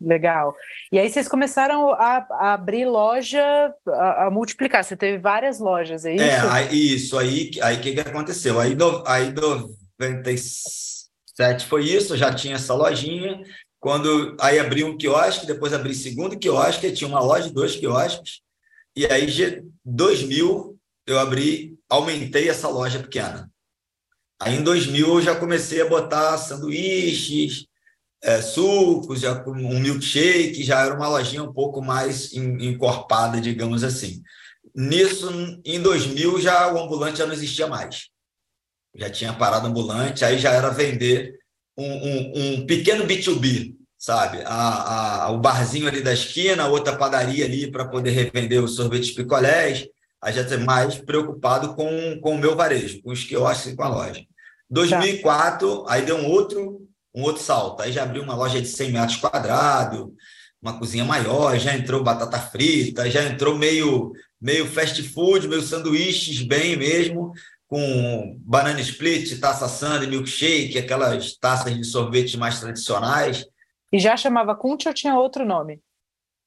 Legal. 0.00 0.54
E 0.92 1.00
aí 1.00 1.10
vocês 1.10 1.26
começaram 1.26 1.90
a, 1.90 2.24
a 2.30 2.52
abrir 2.52 2.86
loja, 2.86 3.74
a, 3.88 4.26
a, 4.26 4.30
multiplicar. 4.30 4.84
Você 4.84 4.96
teve 4.96 5.18
várias 5.18 5.58
lojas, 5.58 6.04
é 6.04 6.14
isso? 6.14 6.24
É, 6.24 6.72
isso. 6.72 7.18
Aí 7.18 7.50
o 7.56 7.64
aí, 7.64 7.80
que, 7.80 7.94
que 7.94 8.00
aconteceu? 8.00 8.60
Aí, 8.60 8.76
do, 8.76 9.02
aí 9.08 9.34
96 9.98 10.95
Sete 11.36 11.66
foi 11.66 11.84
isso, 11.84 12.16
já 12.16 12.32
tinha 12.32 12.54
essa 12.54 12.74
lojinha. 12.74 13.42
Quando 13.78 14.34
aí 14.40 14.58
abri 14.58 14.82
um 14.82 14.96
quiosque, 14.96 15.46
depois 15.46 15.74
abri 15.74 15.94
segundo 15.94 16.38
quiosque, 16.38 16.90
tinha 16.92 17.06
uma 17.06 17.20
loja 17.20 17.48
de 17.48 17.54
dois 17.54 17.76
quiosques. 17.76 18.40
E 18.96 19.04
aí, 19.06 19.26
em 19.26 19.70
2000, 19.84 20.78
eu 21.06 21.18
abri, 21.18 21.78
aumentei 21.88 22.48
essa 22.48 22.68
loja 22.68 23.00
pequena. 23.00 23.50
Aí, 24.40 24.56
em 24.56 24.62
2000, 24.64 25.06
eu 25.06 25.22
já 25.22 25.36
comecei 25.36 25.82
a 25.82 25.88
botar 25.88 26.38
sanduíches, 26.38 27.66
é, 28.22 28.40
sucos, 28.40 29.20
já 29.20 29.44
um 29.46 29.78
milkshake, 29.78 30.64
já 30.64 30.80
era 30.80 30.94
uma 30.94 31.08
lojinha 31.08 31.42
um 31.42 31.52
pouco 31.52 31.82
mais 31.82 32.32
encorpada, 32.32 33.40
digamos 33.42 33.84
assim. 33.84 34.22
Nisso, 34.74 35.30
em 35.64 35.80
2000, 35.82 36.40
já 36.40 36.72
o 36.72 36.78
ambulante 36.78 37.18
já 37.18 37.26
não 37.26 37.34
existia 37.34 37.66
mais. 37.66 38.08
Já 38.96 39.10
tinha 39.10 39.32
parado 39.32 39.66
ambulante, 39.66 40.24
aí 40.24 40.38
já 40.38 40.52
era 40.52 40.70
vender 40.70 41.38
um, 41.76 41.84
um, 41.84 42.32
um 42.34 42.66
pequeno 42.66 43.04
B2B, 43.04 43.74
sabe? 43.98 44.38
A, 44.44 45.24
a, 45.24 45.30
o 45.30 45.38
barzinho 45.38 45.86
ali 45.86 46.00
da 46.00 46.12
esquina, 46.12 46.66
outra 46.66 46.96
padaria 46.96 47.44
ali 47.44 47.70
para 47.70 47.86
poder 47.86 48.10
revender 48.10 48.62
os 48.62 48.74
sorvetes 48.74 49.10
picolés. 49.10 49.86
A 50.22 50.30
gente 50.30 50.52
é 50.54 50.56
mais 50.56 50.96
preocupado 50.96 51.74
com, 51.74 52.18
com 52.20 52.34
o 52.34 52.38
meu 52.38 52.56
varejo, 52.56 53.02
com 53.02 53.10
os 53.10 53.22
quiosques 53.22 53.72
e 53.72 53.76
com 53.76 53.82
a 53.82 53.88
loja. 53.88 54.24
2004, 54.70 55.84
tá. 55.84 55.92
aí 55.92 56.02
deu 56.02 56.16
um 56.16 56.26
outro, 56.26 56.86
um 57.14 57.22
outro 57.22 57.42
salto. 57.42 57.82
Aí 57.82 57.92
já 57.92 58.02
abriu 58.02 58.22
uma 58.22 58.34
loja 58.34 58.60
de 58.60 58.66
100 58.66 58.92
metros 58.92 59.16
quadrados, 59.18 60.08
uma 60.60 60.78
cozinha 60.78 61.04
maior, 61.04 61.56
já 61.58 61.74
entrou 61.74 62.02
batata 62.02 62.38
frita, 62.38 63.08
já 63.10 63.22
entrou 63.24 63.56
meio, 63.56 64.12
meio 64.40 64.66
fast 64.66 65.00
food, 65.02 65.46
meio 65.46 65.62
sanduíches 65.62 66.42
bem 66.42 66.76
mesmo, 66.76 67.32
com 67.66 68.38
banana 68.40 68.80
split, 68.80 69.40
taça 69.40 69.68
sandy, 69.68 70.06
milkshake, 70.06 70.78
aquelas 70.78 71.36
taças 71.36 71.74
de 71.74 71.84
sorvete 71.84 72.36
mais 72.36 72.60
tradicionais. 72.60 73.44
E 73.92 73.98
já 73.98 74.16
chamava 74.16 74.54
Cunte 74.54 74.88
ou 74.88 74.94
tinha 74.94 75.16
outro 75.16 75.44
nome? 75.44 75.80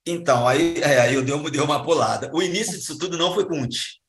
Então, 0.05 0.47
aí, 0.47 0.79
é, 0.81 1.01
aí 1.01 1.13
eu 1.15 1.23
dei, 1.23 1.51
dei 1.51 1.61
uma 1.61 1.83
pulada. 1.83 2.31
O 2.33 2.41
início 2.41 2.77
disso 2.77 2.97
tudo 2.97 3.17
não 3.17 3.33
foi 3.33 3.45
Cunte. 3.45 3.99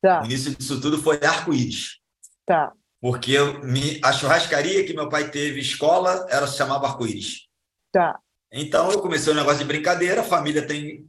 Tá. 0.00 0.22
O 0.22 0.26
início 0.26 0.54
disso 0.54 0.80
tudo 0.80 1.02
foi 1.02 1.18
arco-íris. 1.22 1.98
Tá. 2.46 2.72
Porque 3.00 3.32
eu, 3.32 3.60
me, 3.62 4.00
a 4.04 4.12
churrascaria 4.12 4.84
que 4.84 4.94
meu 4.94 5.08
pai 5.08 5.30
teve 5.30 5.60
escola 5.60 6.26
era 6.28 6.46
se 6.46 6.56
chamava 6.56 6.86
arco-íris. 6.86 7.48
Tá. 7.92 8.18
Então 8.52 8.90
eu 8.90 9.00
comecei 9.00 9.32
um 9.32 9.36
negócio 9.36 9.58
de 9.58 9.64
brincadeira, 9.64 10.20
a 10.20 10.24
família 10.24 10.66
tem 10.66 11.06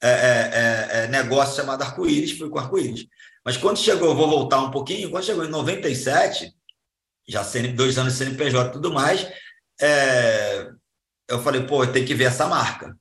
é, 0.00 0.08
é, 0.08 0.12
é, 0.12 1.04
é 1.04 1.08
negócio 1.08 1.56
chamado 1.56 1.82
arco-íris, 1.82 2.38
fui 2.38 2.48
com 2.48 2.58
arco-íris. 2.58 3.06
Mas 3.48 3.56
quando 3.56 3.78
chegou, 3.78 4.14
vou 4.14 4.28
voltar 4.28 4.60
um 4.60 4.70
pouquinho, 4.70 5.10
quando 5.10 5.24
chegou 5.24 5.42
em 5.42 5.48
97, 5.48 6.54
já 7.26 7.42
sendo 7.42 7.74
dois 7.74 7.96
anos 7.96 8.12
de 8.12 8.18
CNPJ 8.18 8.68
e 8.68 8.72
tudo 8.72 8.92
mais, 8.92 9.26
é, 9.80 10.70
eu 11.26 11.42
falei, 11.42 11.66
pô, 11.66 11.86
tem 11.86 12.04
que 12.04 12.14
ver 12.14 12.24
essa 12.24 12.46
marca. 12.46 12.94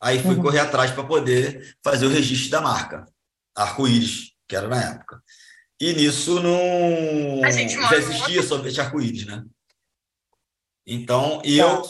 Aí 0.00 0.20
fui 0.20 0.34
uhum. 0.34 0.42
correr 0.42 0.58
atrás 0.58 0.90
para 0.90 1.04
poder 1.04 1.76
fazer 1.80 2.06
o 2.06 2.10
registro 2.10 2.50
da 2.50 2.60
marca, 2.60 3.06
arco-íris, 3.54 4.32
que 4.48 4.56
era 4.56 4.66
na 4.66 4.82
época. 4.82 5.22
E 5.80 5.92
nisso 5.92 6.40
não 6.40 7.40
já 7.88 7.96
existia 7.96 8.42
sorvete 8.42 8.80
arco-íris, 8.80 9.26
né? 9.26 9.44
Então, 10.84 11.40
e 11.44 11.56
eu 11.56 11.82
tá. 11.82 11.88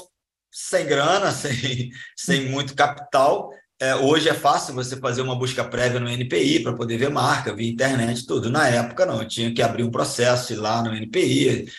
sem 0.53 0.85
grana, 0.85 1.33
sem, 1.33 1.91
sem 2.15 2.51
muito 2.51 2.77
capital, 2.77 3.49
é, 3.85 3.97
hoje 3.97 4.31
é 4.31 4.35
fácil 4.35 4.75
você 4.75 4.97
fazer 4.97 5.21
uma 5.21 5.37
busca 5.37 5.62
prévia 5.62 6.00
no 6.00 6.09
NPI 6.09 6.62
para 6.62 6.73
poder 6.73 6.97
ver 6.97 7.11
marca, 7.11 7.55
via 7.55 7.71
internet, 7.71 8.26
tudo. 8.26 8.49
Na 8.49 8.67
época, 8.67 9.05
não, 9.05 9.21
eu 9.21 9.29
tinha 9.29 9.53
que 9.53 9.61
abrir 9.61 9.83
um 9.83 9.91
processo, 9.91 10.55
ir 10.55 10.57
lá 10.57 10.83
no 10.83 10.95
NPI, 10.95 11.71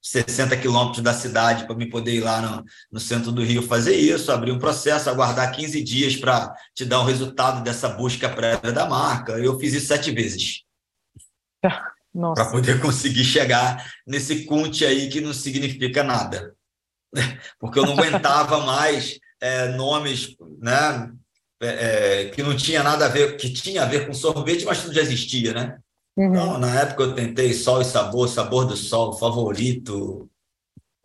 60 0.00 0.56
quilômetros 0.56 1.02
da 1.02 1.12
cidade 1.12 1.66
para 1.66 1.76
me 1.76 1.90
poder 1.90 2.14
ir 2.14 2.20
lá 2.20 2.40
no, 2.40 2.64
no, 2.90 2.98
centro 2.98 3.30
do 3.30 3.44
Rio 3.44 3.62
fazer 3.62 3.94
isso, 3.94 4.32
abrir 4.32 4.52
um 4.52 4.58
processo, 4.58 5.10
aguardar 5.10 5.54
15 5.54 5.82
dias 5.82 6.16
para 6.16 6.50
te 6.74 6.86
dar 6.86 7.00
o 7.00 7.04
resultado 7.04 7.62
dessa 7.62 7.90
busca 7.90 8.30
prévia 8.30 8.72
da 8.72 8.88
marca. 8.88 9.32
Eu 9.32 9.58
fiz 9.58 9.74
isso 9.74 9.88
sete 9.88 10.10
vezes. 10.10 10.62
Para 12.34 12.50
poder 12.50 12.80
conseguir 12.80 13.22
chegar 13.22 13.88
nesse 14.04 14.44
cunte 14.44 14.84
aí 14.84 15.08
que 15.08 15.20
não 15.20 15.32
significa 15.32 16.02
nada. 16.02 16.56
Porque 17.60 17.78
eu 17.78 17.86
não 17.86 17.92
aguentava 17.92 18.58
mais 18.66 19.20
é, 19.40 19.68
nomes 19.68 20.34
né, 20.58 21.12
é, 21.60 22.22
é, 22.22 22.28
que 22.30 22.42
não 22.42 22.56
tinha 22.56 22.82
nada 22.82 23.04
a 23.06 23.08
ver, 23.08 23.36
que 23.36 23.52
tinha 23.52 23.82
a 23.82 23.86
ver 23.86 24.06
com 24.06 24.14
sorvete, 24.14 24.64
mas 24.64 24.82
tudo 24.82 24.94
já 24.94 25.02
existia, 25.02 25.52
né? 25.52 25.78
Uhum. 26.16 26.30
Então, 26.30 26.58
na 26.58 26.80
época 26.80 27.02
eu 27.02 27.14
tentei 27.14 27.52
Sol 27.52 27.82
e 27.82 27.84
Sabor, 27.84 28.28
Sabor 28.28 28.66
do 28.66 28.76
Sol, 28.76 29.18
Favorito, 29.18 30.30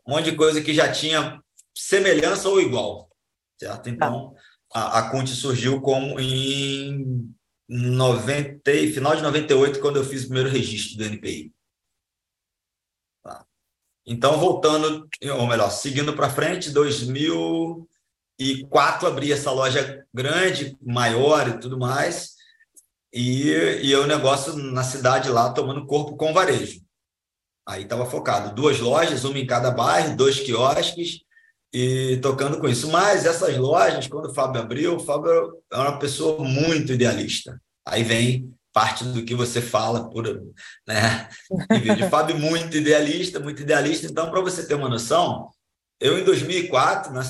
um 0.08 0.14
monte 0.14 0.32
de 0.32 0.38
coisa 0.38 0.62
que 0.62 0.74
já 0.74 0.92
tinha 0.92 1.42
semelhança 1.76 2.48
ou 2.48 2.62
igual, 2.62 3.10
certo? 3.60 3.90
Então, 3.90 4.34
a, 4.74 5.00
a 5.00 5.10
Conte 5.10 5.32
surgiu 5.32 5.82
como 5.82 6.20
em 6.20 7.36
90, 7.68 8.72
final 8.94 9.16
de 9.16 9.24
98, 9.24 9.80
quando 9.80 9.98
eu 9.98 10.06
fiz 10.06 10.24
o 10.24 10.28
primeiro 10.28 10.50
registro 10.50 10.98
do 10.98 11.06
NPI. 11.06 11.54
Tá. 13.24 13.46
Então, 14.06 14.40
voltando, 14.40 15.08
ou 15.38 15.48
melhor, 15.48 15.70
seguindo 15.70 16.16
para 16.16 16.30
frente, 16.30 16.72
2004 18.40 19.08
abri 19.08 19.32
essa 19.32 19.52
loja 19.52 20.06
grande, 20.14 20.78
maior 20.82 21.48
e 21.48 21.60
tudo 21.60 21.78
mais, 21.78 22.36
e, 23.14 23.50
e 23.84 23.96
o 23.96 24.08
negócio 24.08 24.56
na 24.56 24.84
cidade 24.84 25.30
lá 25.30 25.52
tomando 25.52 25.86
corpo 25.86 26.18
com 26.18 26.34
varejo. 26.34 26.82
Aí 27.68 27.84
estava 27.84 28.06
focado, 28.06 28.54
duas 28.54 28.80
lojas, 28.80 29.24
uma 29.24 29.40
em 29.40 29.48
cada 29.48 29.72
bairro, 29.72 30.16
dois 30.16 30.40
quiosques, 30.40 31.22
e 31.74 32.18
tocando 32.22 32.60
com 32.60 32.68
isso. 32.68 32.92
Mas 32.92 33.26
essas 33.26 33.58
lojas, 33.58 34.08
quando 34.08 34.30
o 34.30 34.34
Fábio 34.34 34.62
abriu, 34.62 34.96
o 34.96 35.00
Fábio 35.00 35.62
é 35.72 35.78
uma 35.78 35.98
pessoa 35.98 36.44
muito 36.44 36.94
idealista. 36.94 37.60
Aí 37.86 38.04
vem 38.04 38.54
parte 38.72 39.06
do 39.06 39.24
que 39.24 39.34
você 39.34 39.62
fala, 39.62 40.10
por, 40.10 40.26
né? 40.88 41.30
De 41.98 42.08
Fábio 42.12 42.38
muito 42.38 42.76
idealista, 42.76 43.40
muito 43.40 43.62
idealista. 43.62 44.06
Então, 44.06 44.30
para 44.30 44.42
você 44.42 44.68
ter 44.68 44.76
uma 44.76 44.90
noção, 44.90 45.50
eu 46.00 46.20
em 46.20 46.24
2004, 46.24 47.14
na 47.14 47.24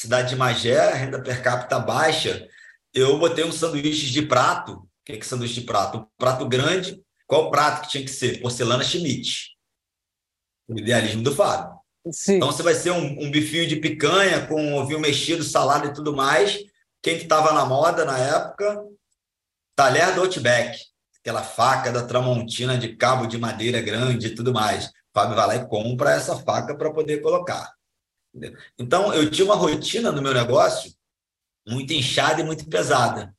cidade 0.00 0.30
de 0.30 0.36
Magé, 0.36 0.92
renda 0.92 1.22
per 1.22 1.42
capita 1.42 1.78
baixa, 1.78 2.46
eu 2.94 3.18
botei 3.18 3.44
um 3.44 3.52
sanduíche 3.52 4.10
de 4.10 4.22
prato 4.22 4.88
que 5.08 5.14
é 5.14 5.16
que 5.16 5.26
sanduíche 5.26 5.60
de 5.60 5.62
prato? 5.62 5.98
Um 5.98 6.06
prato 6.18 6.46
grande, 6.46 7.02
qual 7.26 7.46
o 7.46 7.50
prato 7.50 7.82
que 7.82 7.88
tinha 7.88 8.04
que 8.04 8.10
ser? 8.10 8.42
Porcelana 8.42 8.84
Schmidt. 8.84 9.56
O 10.68 10.78
idealismo 10.78 11.22
do 11.22 11.34
Fábio. 11.34 11.78
Sim. 12.12 12.36
Então 12.36 12.52
você 12.52 12.62
vai 12.62 12.74
ser 12.74 12.90
um, 12.90 13.22
um 13.22 13.30
bifinho 13.30 13.66
de 13.66 13.76
picanha 13.76 14.46
com 14.46 14.74
ovinho 14.74 15.00
mexido, 15.00 15.42
salada 15.42 15.86
e 15.86 15.94
tudo 15.94 16.14
mais. 16.14 16.58
Quem 17.02 17.16
que 17.16 17.22
estava 17.22 17.54
na 17.54 17.64
moda 17.64 18.04
na 18.04 18.18
época? 18.18 18.84
Talher 19.74 20.14
do 20.14 20.20
Outback, 20.20 20.78
aquela 21.22 21.42
faca 21.42 21.90
da 21.90 22.04
Tramontina 22.04 22.76
de 22.76 22.94
cabo 22.94 23.26
de 23.26 23.38
madeira 23.38 23.80
grande 23.80 24.26
e 24.26 24.34
tudo 24.34 24.52
mais. 24.52 24.88
O 24.88 24.90
Fábio 25.14 25.36
vai 25.36 25.46
lá 25.46 25.56
e 25.56 25.66
compra 25.66 26.10
essa 26.10 26.36
faca 26.36 26.76
para 26.76 26.92
poder 26.92 27.22
colocar. 27.22 27.72
Entendeu? 28.34 28.58
Então 28.78 29.14
eu 29.14 29.30
tinha 29.30 29.44
uma 29.44 29.54
rotina 29.54 30.12
no 30.12 30.22
meu 30.22 30.34
negócio 30.34 30.92
muito 31.66 31.92
inchada 31.92 32.40
e 32.40 32.44
muito 32.44 32.68
pesada 32.68 33.34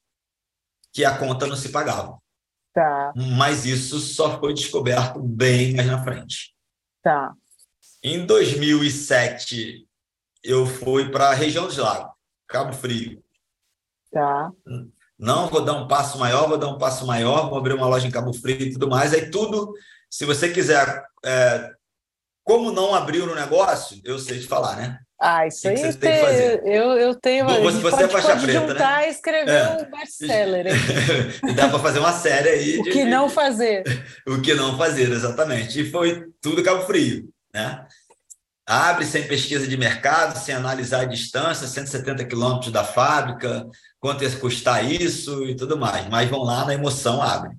que 0.92 1.06
a 1.06 1.18
conta 1.18 1.48
não 1.48 1.56
se 1.56 1.70
pagava. 1.70 2.18
Tá. 2.74 3.14
Mas 3.16 3.66
isso 3.66 4.00
só 4.00 4.40
foi 4.40 4.54
descoberto 4.54 5.22
bem 5.22 5.76
mais 5.76 5.88
na 5.88 6.04
frente. 6.04 6.54
Tá. 7.04 7.34
Em 8.04 8.26
2007, 8.26 9.88
eu 10.44 10.66
fui 10.66 11.12
para 11.12 11.30
a 11.30 11.34
região 11.34 11.66
dos 11.66 11.78
lagos, 11.78 12.12
Cabo 12.48 12.74
Frio. 12.74 13.24
Tá. 14.12 14.52
Não, 15.18 15.48
vou 15.48 15.64
dar 15.64 15.74
um 15.74 15.88
passo 15.88 16.18
maior, 16.18 16.48
vou 16.48 16.58
dar 16.58 16.70
um 16.70 16.78
passo 16.78 17.06
maior, 17.06 17.50
vou 17.50 17.58
abrir 17.58 17.74
uma 17.74 17.88
loja 17.88 18.08
em 18.08 18.12
Cabo 18.12 18.34
Frio 18.34 18.62
e 18.62 18.72
tudo 18.72 18.88
mais. 18.88 19.14
Aí 19.14 19.30
tudo, 19.30 19.74
se 20.10 20.26
você 20.26 20.52
quiser, 20.52 21.06
é, 21.26 21.74
como 22.50 22.72
não 22.72 22.96
abriu 22.96 23.28
no 23.28 23.36
negócio, 23.36 24.02
eu 24.04 24.18
sei 24.18 24.40
te 24.40 24.48
falar, 24.48 24.76
né? 24.76 24.98
Ah, 25.22 25.46
isso 25.46 25.68
aí 25.68 25.78
você 25.78 25.94
tem 25.94 26.14
que 26.14 26.26
fazer? 26.26 26.62
Eu, 26.66 26.94
eu 26.94 27.14
tenho. 27.14 27.46
Você, 27.46 27.78
você 27.78 28.04
é 28.06 28.08
pode, 28.08 28.18
é 28.18 28.22
faixa 28.22 28.42
preta, 28.42 28.68
juntar 28.68 28.98
né? 29.02 29.08
e 29.08 29.12
escrever 29.12 29.52
é. 29.52 29.78
um 29.78 29.92
best-seller. 29.92 30.66
e 31.48 31.54
dá 31.54 31.70
para 31.70 31.78
fazer 31.78 32.00
uma 32.00 32.12
série 32.12 32.50
aí. 32.50 32.80
O 32.80 32.84
de, 32.84 32.90
que 32.90 33.04
não 33.04 33.30
fazer. 33.30 33.84
o 34.28 34.42
que 34.42 34.56
não 34.56 34.76
fazer, 34.80 35.12
exatamente. 35.12 35.80
E 35.80 35.92
foi 35.92 36.26
tudo 36.42 36.64
Cabo 36.64 36.82
Frio. 36.88 37.30
Né? 37.54 37.86
Abre 38.66 39.06
sem 39.06 39.28
pesquisa 39.28 39.68
de 39.68 39.78
mercado, 39.78 40.36
sem 40.40 40.56
analisar 40.56 41.02
a 41.02 41.06
distância, 41.06 41.68
170 41.68 42.26
quilômetros 42.26 42.72
da 42.72 42.84
fábrica, 42.84 43.68
quanto 44.00 44.24
ia 44.24 44.32
custar 44.38 44.84
isso 44.92 45.46
e 45.46 45.56
tudo 45.56 45.78
mais. 45.78 46.10
Mas 46.10 46.28
vão 46.28 46.42
lá 46.42 46.66
na 46.66 46.74
emoção, 46.74 47.22
abre. 47.22 47.52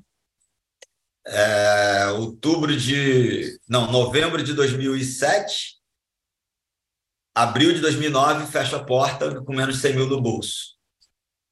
É, 1.30 2.06
outubro 2.18 2.76
de. 2.76 3.58
Não, 3.68 3.90
novembro 3.90 4.42
de 4.42 4.52
2007 4.52 5.80
abril 7.34 7.72
de 7.72 7.80
2009, 7.80 8.50
fecho 8.50 8.76
a 8.76 8.84
porta 8.84 9.42
com 9.42 9.54
menos 9.54 9.76
de 9.76 9.80
100 9.80 9.94
mil 9.94 10.06
no 10.06 10.20
bolso 10.20 10.76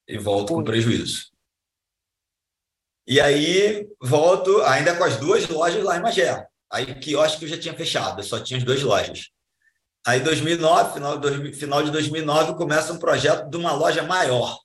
e 0.07 0.19
volto 0.19 0.55
com 0.55 0.65
prejuízo. 0.65 1.31
E 3.07 3.21
aí 3.21 3.89
volto 4.03 4.63
ainda 4.63 4.97
com 4.97 5.05
as 5.05 5.17
duas 5.17 5.49
lojas 5.49 5.83
lá 5.83 5.97
em 5.97 6.03
Magé. 6.03 6.47
Aí 6.71 6.95
que 6.95 7.13
eu 7.13 7.23
acho 7.23 7.39
que 7.39 7.45
eu 7.47 7.49
já 7.49 7.59
tinha 7.59 7.75
fechado, 7.75 8.23
só 8.23 8.39
tinha 8.41 8.59
as 8.59 8.65
duas 8.65 8.83
lojas. 8.83 9.31
Aí 10.07 10.21
2009, 10.21 10.95
final, 10.95 11.21
final 11.55 11.83
de 11.83 11.91
2009, 11.91 12.55
começa 12.55 12.93
um 12.93 12.99
projeto 12.99 13.49
de 13.49 13.57
uma 13.57 13.73
loja 13.73 14.03
maior, 14.03 14.59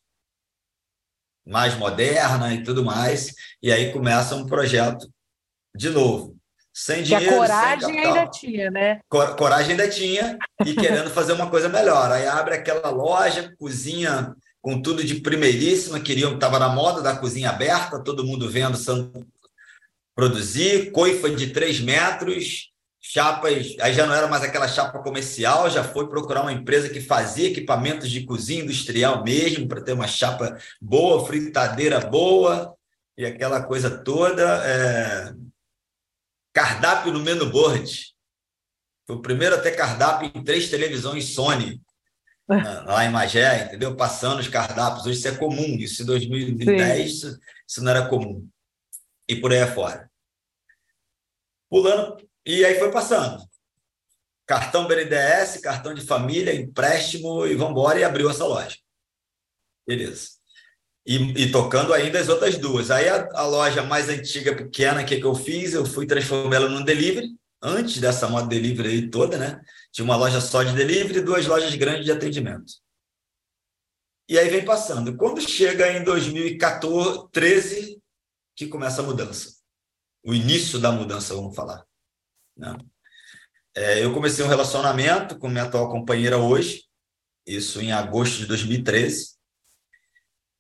mais 1.46 1.76
moderna 1.76 2.54
e 2.54 2.64
tudo 2.64 2.84
mais. 2.84 3.34
E 3.62 3.72
aí 3.72 3.92
começa 3.92 4.36
um 4.36 4.46
projeto 4.46 5.08
de 5.76 5.90
novo. 5.90 6.36
sem 6.74 7.04
dinheiro. 7.04 7.26
Que 7.26 7.34
a 7.34 7.38
coragem 7.38 8.00
ainda 8.00 8.28
tinha, 8.28 8.72
né? 8.72 9.00
Coragem 9.10 9.72
ainda 9.72 9.90
tinha 9.90 10.38
e 10.66 10.74
querendo 10.76 11.10
fazer 11.10 11.34
uma 11.34 11.50
coisa 11.50 11.70
melhor. 11.70 12.12
Aí 12.12 12.26
abre 12.26 12.56
aquela 12.56 12.90
loja, 12.90 13.54
cozinha 13.58 14.34
com 14.62 14.82
tudo 14.82 15.04
de 15.04 15.16
primeiríssima, 15.16 16.00
queriam, 16.00 16.36
estava 16.36 16.58
na 16.58 16.70
moda 16.70 17.02
da 17.02 17.18
cozinha 17.18 17.50
aberta, 17.50 18.02
todo 18.02 18.26
mundo 18.26 18.50
vendo 18.50 18.78
produzir, 20.16 20.92
coifa 20.92 21.30
de 21.30 21.48
3 21.48 21.82
metros, 21.82 22.72
chapas, 23.06 23.76
aí 23.82 23.94
já 23.94 24.08
não 24.08 24.16
era 24.16 24.28
mais 24.28 24.44
aquela 24.44 24.68
chapa 24.68 25.04
comercial, 25.04 25.70
já 25.70 25.84
foi 25.84 26.08
procurar 26.08 26.42
uma 26.42 26.54
empresa 26.54 26.90
que 26.90 27.02
fazia 27.02 27.50
equipamentos 27.50 28.10
de 28.10 28.26
cozinha 28.26 28.64
industrial 28.64 29.24
mesmo, 29.24 29.68
para 29.68 29.82
ter 29.82 29.92
uma 29.92 30.08
chapa 30.08 30.58
boa, 30.82 31.26
fritadeira 31.26 32.00
boa, 32.00 32.74
e 33.18 33.26
aquela 33.26 33.62
coisa 33.62 33.90
toda. 34.04 34.66
É... 34.66 35.34
Cardápio 36.54 37.12
no 37.12 37.20
menu 37.20 37.50
board. 37.50 38.14
Foi 39.06 39.18
o 39.18 39.22
primeiro 39.22 39.56
a 39.56 39.62
ter 39.62 39.72
cardápio 39.72 40.32
em 40.34 40.44
três 40.44 40.70
televisões 40.70 41.34
Sony 41.34 41.82
lá 42.48 43.06
em 43.06 43.10
Magé, 43.12 43.66
entendeu? 43.66 43.96
Passando 43.96 44.40
os 44.40 44.48
cardápios. 44.48 45.06
Hoje 45.06 45.18
isso 45.18 45.28
é 45.28 45.36
comum, 45.36 45.76
isso 45.78 46.04
em 46.04 46.06
2010 46.06 47.10
isso, 47.10 47.40
isso, 47.68 47.84
não 47.84 47.92
era 47.92 48.08
comum. 48.08 48.48
E 49.28 49.36
por 49.36 49.52
aí 49.52 49.62
afora. 49.62 50.10
Pulando, 51.70 52.18
e 52.46 52.66
aí 52.66 52.80
foi 52.80 52.92
passando. 52.92 53.44
Cartão 54.46 54.88
BNDES, 54.88 55.58
cartão 55.62 55.94
de 55.94 56.06
família, 56.06 56.54
empréstimo 56.54 57.46
e 57.46 57.56
vamos 57.56 57.72
embora, 57.72 58.00
e 58.00 58.04
abriu 58.04 58.30
essa 58.30 58.46
loja. 58.46 58.78
Beleza. 59.88 60.30
E, 61.06 61.16
e, 61.44 61.52
tocando 61.52 61.94
ainda 61.94 62.20
as 62.20 62.30
outras 62.30 62.58
duas. 62.58 62.90
Aí 62.90 63.08
a, 63.10 63.28
a 63.34 63.46
loja 63.46 63.84
mais 63.84 64.10
antiga, 64.10 64.56
pequena, 64.56 65.04
que, 65.04 65.20
que 65.20 65.26
eu 65.26 65.36
fiz, 65.36 65.74
eu 65.74 65.86
fui 65.86 66.06
transformar 66.06 66.56
ela 66.56 66.70
num 66.70 66.84
delivery, 66.84 67.30
antes 67.62 68.00
dessa 68.00 68.28
moda 68.28 68.48
delivery 68.48 68.90
aí 68.90 69.10
toda, 69.10 69.38
né? 69.38 69.62
Tinha 69.92 70.06
uma 70.06 70.16
loja 70.16 70.40
só 70.40 70.64
de 70.64 70.74
delivery 70.74 71.20
e 71.20 71.24
duas 71.24 71.46
lojas 71.46 71.74
grandes 71.76 72.06
de 72.06 72.12
atendimento. 72.12 72.74
E 74.30 74.40
aí 74.40 74.50
vem 74.50 74.64
passando. 74.64 75.16
Quando 75.18 75.42
chega 75.42 75.92
em 75.92 76.04
2014, 76.04 77.28
13, 77.32 78.02
que 78.56 78.68
começa 78.68 79.02
a 79.02 79.06
mudança. 79.06 79.58
O 80.26 80.34
início 80.34 80.80
da 80.80 80.92
mudança, 80.92 81.36
vamos 81.36 81.56
falar. 81.56 81.86
Né? 82.56 82.76
É, 83.76 84.04
eu 84.04 84.14
comecei 84.14 84.46
um 84.46 84.50
relacionamento 84.50 85.38
com 85.38 85.50
minha 85.50 85.64
atual 85.64 85.90
companheira 85.90 86.38
hoje, 86.38 86.84
isso 87.46 87.82
em 87.82 87.92
agosto 87.92 88.38
de 88.38 88.46
2013. 88.46 89.34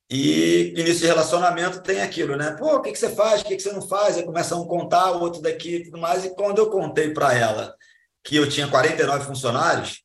E 0.09 0.73
início 0.77 1.01
de 1.01 1.07
relacionamento 1.07 1.81
tem 1.81 2.01
aquilo, 2.01 2.35
né? 2.35 2.55
Pô, 2.57 2.75
o 2.75 2.81
que, 2.81 2.91
que 2.91 2.99
você 2.99 3.15
faz? 3.15 3.41
O 3.41 3.45
que, 3.45 3.55
que 3.55 3.61
você 3.61 3.71
não 3.71 3.81
faz? 3.81 4.17
Aí 4.17 4.25
começa 4.25 4.55
um 4.55 4.67
contar, 4.67 5.11
o 5.11 5.21
outro 5.21 5.41
daqui 5.41 5.77
e 5.77 5.83
tudo 5.85 5.97
mais. 5.97 6.25
E 6.25 6.35
quando 6.35 6.59
eu 6.59 6.69
contei 6.69 7.13
para 7.13 7.33
ela 7.33 7.75
que 8.23 8.35
eu 8.35 8.47
tinha 8.47 8.67
49 8.67 9.25
funcionários, 9.25 10.03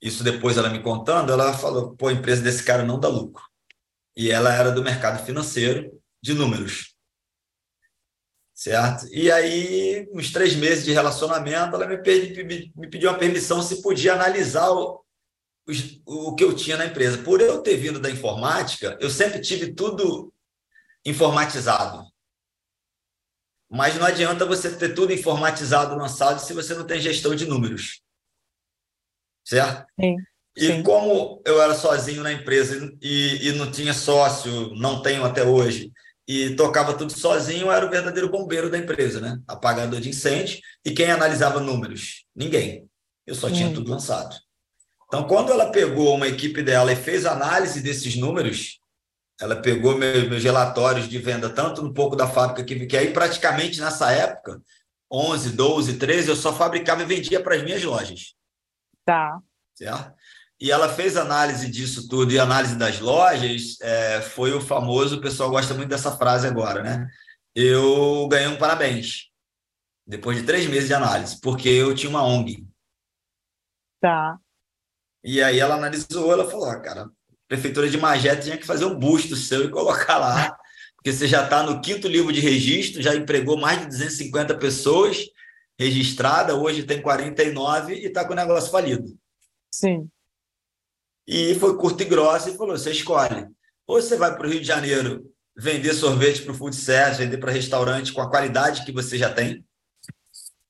isso 0.00 0.22
depois 0.22 0.56
ela 0.56 0.68
me 0.68 0.82
contando, 0.82 1.32
ela 1.32 1.52
falou: 1.52 1.96
pô, 1.96 2.08
a 2.08 2.12
empresa 2.12 2.42
desse 2.42 2.62
cara 2.62 2.84
não 2.84 3.00
dá 3.00 3.08
lucro. 3.08 3.42
E 4.16 4.30
ela 4.30 4.52
era 4.52 4.70
do 4.70 4.82
mercado 4.82 5.24
financeiro 5.24 5.90
de 6.22 6.34
números. 6.34 6.95
Certo? 8.56 9.06
E 9.12 9.30
aí, 9.30 10.08
uns 10.14 10.32
três 10.32 10.56
meses 10.56 10.82
de 10.82 10.90
relacionamento, 10.90 11.76
ela 11.76 11.86
me, 11.86 11.98
pedi, 11.98 12.72
me 12.74 12.88
pediu 12.88 13.10
uma 13.10 13.18
permissão 13.18 13.60
se 13.60 13.82
podia 13.82 14.14
analisar 14.14 14.70
o, 14.70 15.04
o, 16.06 16.30
o 16.30 16.34
que 16.34 16.42
eu 16.42 16.56
tinha 16.56 16.78
na 16.78 16.86
empresa. 16.86 17.22
Por 17.22 17.42
eu 17.42 17.60
ter 17.60 17.76
vindo 17.76 18.00
da 18.00 18.10
informática, 18.10 18.96
eu 18.98 19.10
sempre 19.10 19.42
tive 19.42 19.74
tudo 19.74 20.32
informatizado. 21.04 22.02
Mas 23.68 23.94
não 23.96 24.06
adianta 24.06 24.46
você 24.46 24.74
ter 24.74 24.94
tudo 24.94 25.12
informatizado 25.12 25.94
lançado 25.94 26.38
se 26.40 26.54
você 26.54 26.74
não 26.74 26.86
tem 26.86 26.98
gestão 26.98 27.34
de 27.34 27.44
números. 27.44 28.00
Certo? 29.44 29.86
Sim. 30.00 30.16
E 30.56 30.66
Sim. 30.68 30.82
como 30.82 31.42
eu 31.44 31.60
era 31.60 31.74
sozinho 31.74 32.22
na 32.22 32.32
empresa 32.32 32.90
e, 33.02 33.48
e 33.48 33.52
não 33.52 33.70
tinha 33.70 33.92
sócio, 33.92 34.74
não 34.76 35.02
tenho 35.02 35.26
até 35.26 35.44
hoje, 35.44 35.92
e 36.26 36.56
tocava 36.56 36.94
tudo 36.94 37.16
sozinho, 37.16 37.66
eu 37.66 37.72
era 37.72 37.86
o 37.86 37.90
verdadeiro 37.90 38.28
bombeiro 38.28 38.68
da 38.68 38.78
empresa, 38.78 39.20
né? 39.20 39.40
Apagador 39.46 40.00
de 40.00 40.08
incêndio. 40.08 40.60
E 40.84 40.90
quem 40.90 41.10
analisava 41.10 41.60
números? 41.60 42.24
Ninguém. 42.34 42.88
Eu 43.24 43.34
só 43.34 43.48
tinha 43.50 43.68
hum. 43.68 43.74
tudo 43.74 43.90
lançado. 43.90 44.34
Então, 45.06 45.26
quando 45.28 45.52
ela 45.52 45.70
pegou 45.70 46.14
uma 46.14 46.26
equipe 46.26 46.62
dela 46.62 46.92
e 46.92 46.96
fez 46.96 47.24
análise 47.24 47.80
desses 47.80 48.16
números, 48.16 48.80
ela 49.40 49.54
pegou 49.54 49.96
meus, 49.96 50.28
meus 50.28 50.42
relatórios 50.42 51.08
de 51.08 51.18
venda, 51.18 51.48
tanto 51.48 51.84
um 51.84 51.92
pouco 51.92 52.16
da 52.16 52.26
fábrica 52.26 52.64
que, 52.64 52.86
que 52.86 52.96
aí 52.96 53.12
praticamente 53.12 53.80
nessa 53.80 54.10
época, 54.10 54.60
11, 55.12 55.52
12, 55.52 55.98
13, 55.98 56.28
eu 56.28 56.36
só 56.36 56.52
fabricava 56.52 57.02
e 57.02 57.06
vendia 57.06 57.40
para 57.40 57.54
as 57.54 57.62
minhas 57.62 57.82
lojas. 57.84 58.34
Tá. 59.04 59.38
Certo? 59.74 60.12
E 60.58 60.70
ela 60.70 60.88
fez 60.88 61.16
análise 61.16 61.70
disso 61.70 62.08
tudo 62.08 62.32
e 62.32 62.38
análise 62.38 62.76
das 62.76 62.98
lojas, 62.98 63.78
é, 63.82 64.22
foi 64.22 64.52
o 64.52 64.60
famoso, 64.60 65.16
o 65.16 65.20
pessoal 65.20 65.50
gosta 65.50 65.74
muito 65.74 65.90
dessa 65.90 66.16
frase 66.16 66.46
agora, 66.46 66.82
né? 66.82 67.08
Eu 67.54 68.26
ganhei 68.28 68.48
um 68.48 68.56
parabéns, 68.56 69.30
depois 70.06 70.38
de 70.38 70.44
três 70.44 70.66
meses 70.66 70.88
de 70.88 70.94
análise, 70.94 71.38
porque 71.40 71.68
eu 71.68 71.94
tinha 71.94 72.08
uma 72.08 72.24
ONG. 72.24 72.66
Tá. 74.00 74.38
E 75.22 75.42
aí 75.42 75.58
ela 75.58 75.74
analisou, 75.74 76.32
ela 76.32 76.48
falou, 76.48 76.70
ah, 76.70 76.80
cara, 76.80 77.10
Prefeitura 77.48 77.88
de 77.88 77.98
Magé 77.98 78.34
tinha 78.36 78.56
que 78.56 78.66
fazer 78.66 78.86
um 78.86 78.98
busto 78.98 79.36
seu 79.36 79.64
e 79.64 79.70
colocar 79.70 80.18
lá, 80.18 80.56
porque 80.96 81.12
você 81.12 81.28
já 81.28 81.44
está 81.44 81.62
no 81.62 81.80
quinto 81.80 82.08
livro 82.08 82.32
de 82.32 82.40
registro, 82.40 83.02
já 83.02 83.14
empregou 83.14 83.56
mais 83.56 83.80
de 83.80 83.86
250 83.86 84.56
pessoas 84.56 85.18
registradas, 85.78 86.56
hoje 86.56 86.82
tem 86.82 87.02
49 87.02 87.94
e 87.94 88.06
está 88.06 88.24
com 88.24 88.32
o 88.32 88.36
negócio 88.36 88.70
falido. 88.70 89.16
Sim. 89.70 90.08
E 91.26 91.54
foi 91.56 91.76
curto 91.76 92.02
e 92.02 92.06
grosso 92.06 92.50
e 92.50 92.56
falou: 92.56 92.76
você 92.76 92.90
escolhe. 92.90 93.46
Ou 93.86 94.00
você 94.00 94.16
vai 94.16 94.36
para 94.36 94.46
o 94.46 94.50
Rio 94.50 94.60
de 94.60 94.66
Janeiro 94.66 95.24
vender 95.56 95.94
sorvete 95.94 96.42
para 96.42 96.52
o 96.52 96.54
food 96.54 96.76
service, 96.76 97.22
vender 97.22 97.38
para 97.38 97.50
restaurante 97.50 98.12
com 98.12 98.20
a 98.20 98.28
qualidade 98.28 98.84
que 98.84 98.92
você 98.92 99.16
já 99.16 99.32
tem, 99.32 99.64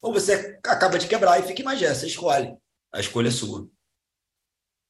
ou 0.01 0.13
você 0.13 0.59
acaba 0.65 0.99
de 0.99 1.09
quebrar 1.09 1.41
e 1.41 1.43
fica 1.43 1.61
em 1.61 1.65
Magé, 1.65 1.93
você 1.93 2.07
escolhe. 2.07 2.55
A 2.93 3.01
escolha 3.01 3.27
é 3.27 3.33
sua. 3.33 3.67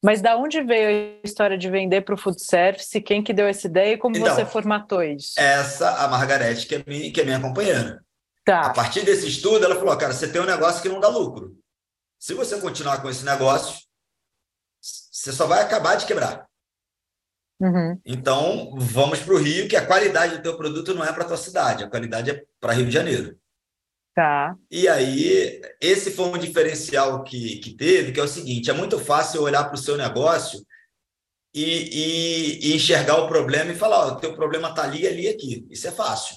Mas 0.03 0.21
da 0.21 0.37
onde 0.37 0.61
veio 0.61 1.19
a 1.23 1.27
história 1.27 1.57
de 1.57 1.69
vender 1.69 2.01
para 2.01 2.13
o 2.13 2.17
food 2.17 2.39
service? 2.39 3.01
Quem 3.01 3.23
que 3.23 3.33
deu 3.33 3.47
essa 3.47 3.65
ideia 3.65 3.93
e 3.93 3.97
como 3.97 4.15
então, 4.15 4.33
você 4.33 4.45
formatou 4.45 5.01
isso? 5.03 5.33
Essa, 5.39 5.89
a 6.03 6.07
Margarete, 6.07 6.67
que 6.67 6.75
é 6.75 6.83
minha, 6.85 7.11
que 7.11 7.19
é 7.19 7.25
minha 7.25 7.41
companheira. 7.41 7.99
Tá. 8.45 8.61
A 8.61 8.69
partir 8.69 9.03
desse 9.03 9.27
estudo, 9.27 9.65
ela 9.65 9.75
falou: 9.75 9.97
cara, 9.97 10.13
você 10.13 10.27
tem 10.27 10.39
um 10.39 10.45
negócio 10.45 10.83
que 10.83 10.89
não 10.89 10.99
dá 10.99 11.07
lucro. 11.07 11.57
Se 12.19 12.35
você 12.35 12.61
continuar 12.61 13.01
com 13.01 13.09
esse 13.09 13.25
negócio, 13.25 13.86
você 15.27 15.33
só 15.33 15.45
vai 15.45 15.61
acabar 15.61 15.95
de 15.95 16.05
quebrar. 16.05 16.47
Uhum. 17.59 17.99
Então, 18.05 18.75
vamos 18.77 19.19
para 19.19 19.33
o 19.33 19.37
Rio, 19.37 19.67
que 19.67 19.75
a 19.75 19.85
qualidade 19.85 20.37
do 20.37 20.43
teu 20.43 20.55
produto 20.55 20.93
não 20.93 21.03
é 21.03 21.11
para 21.11 21.23
a 21.23 21.27
tua 21.27 21.37
cidade, 21.37 21.83
a 21.83 21.89
qualidade 21.89 22.31
é 22.31 22.45
para 22.61 22.73
Rio 22.73 22.85
de 22.85 22.91
Janeiro. 22.91 23.37
Tá. 24.15 24.55
E 24.71 24.87
aí, 24.87 25.61
esse 25.81 26.11
foi 26.11 26.25
um 26.25 26.37
diferencial 26.37 27.23
que, 27.23 27.57
que 27.59 27.75
teve, 27.75 28.11
que 28.11 28.19
é 28.19 28.23
o 28.23 28.27
seguinte: 28.27 28.69
é 28.69 28.73
muito 28.73 28.97
fácil 28.99 29.43
olhar 29.43 29.65
para 29.65 29.75
o 29.75 29.77
seu 29.77 29.97
negócio 29.97 30.65
e, 31.53 31.63
e, 31.63 32.67
e, 32.67 32.75
enxergar 32.75 33.17
o 33.17 33.27
problema 33.27 33.71
e 33.71 33.75
falar: 33.75 34.07
o 34.07 34.15
teu 34.15 34.35
problema 34.35 34.69
está 34.69 34.83
ali, 34.83 35.05
ali, 35.05 35.27
aqui. 35.27 35.67
Isso 35.69 35.87
é 35.87 35.91
fácil. 35.91 36.35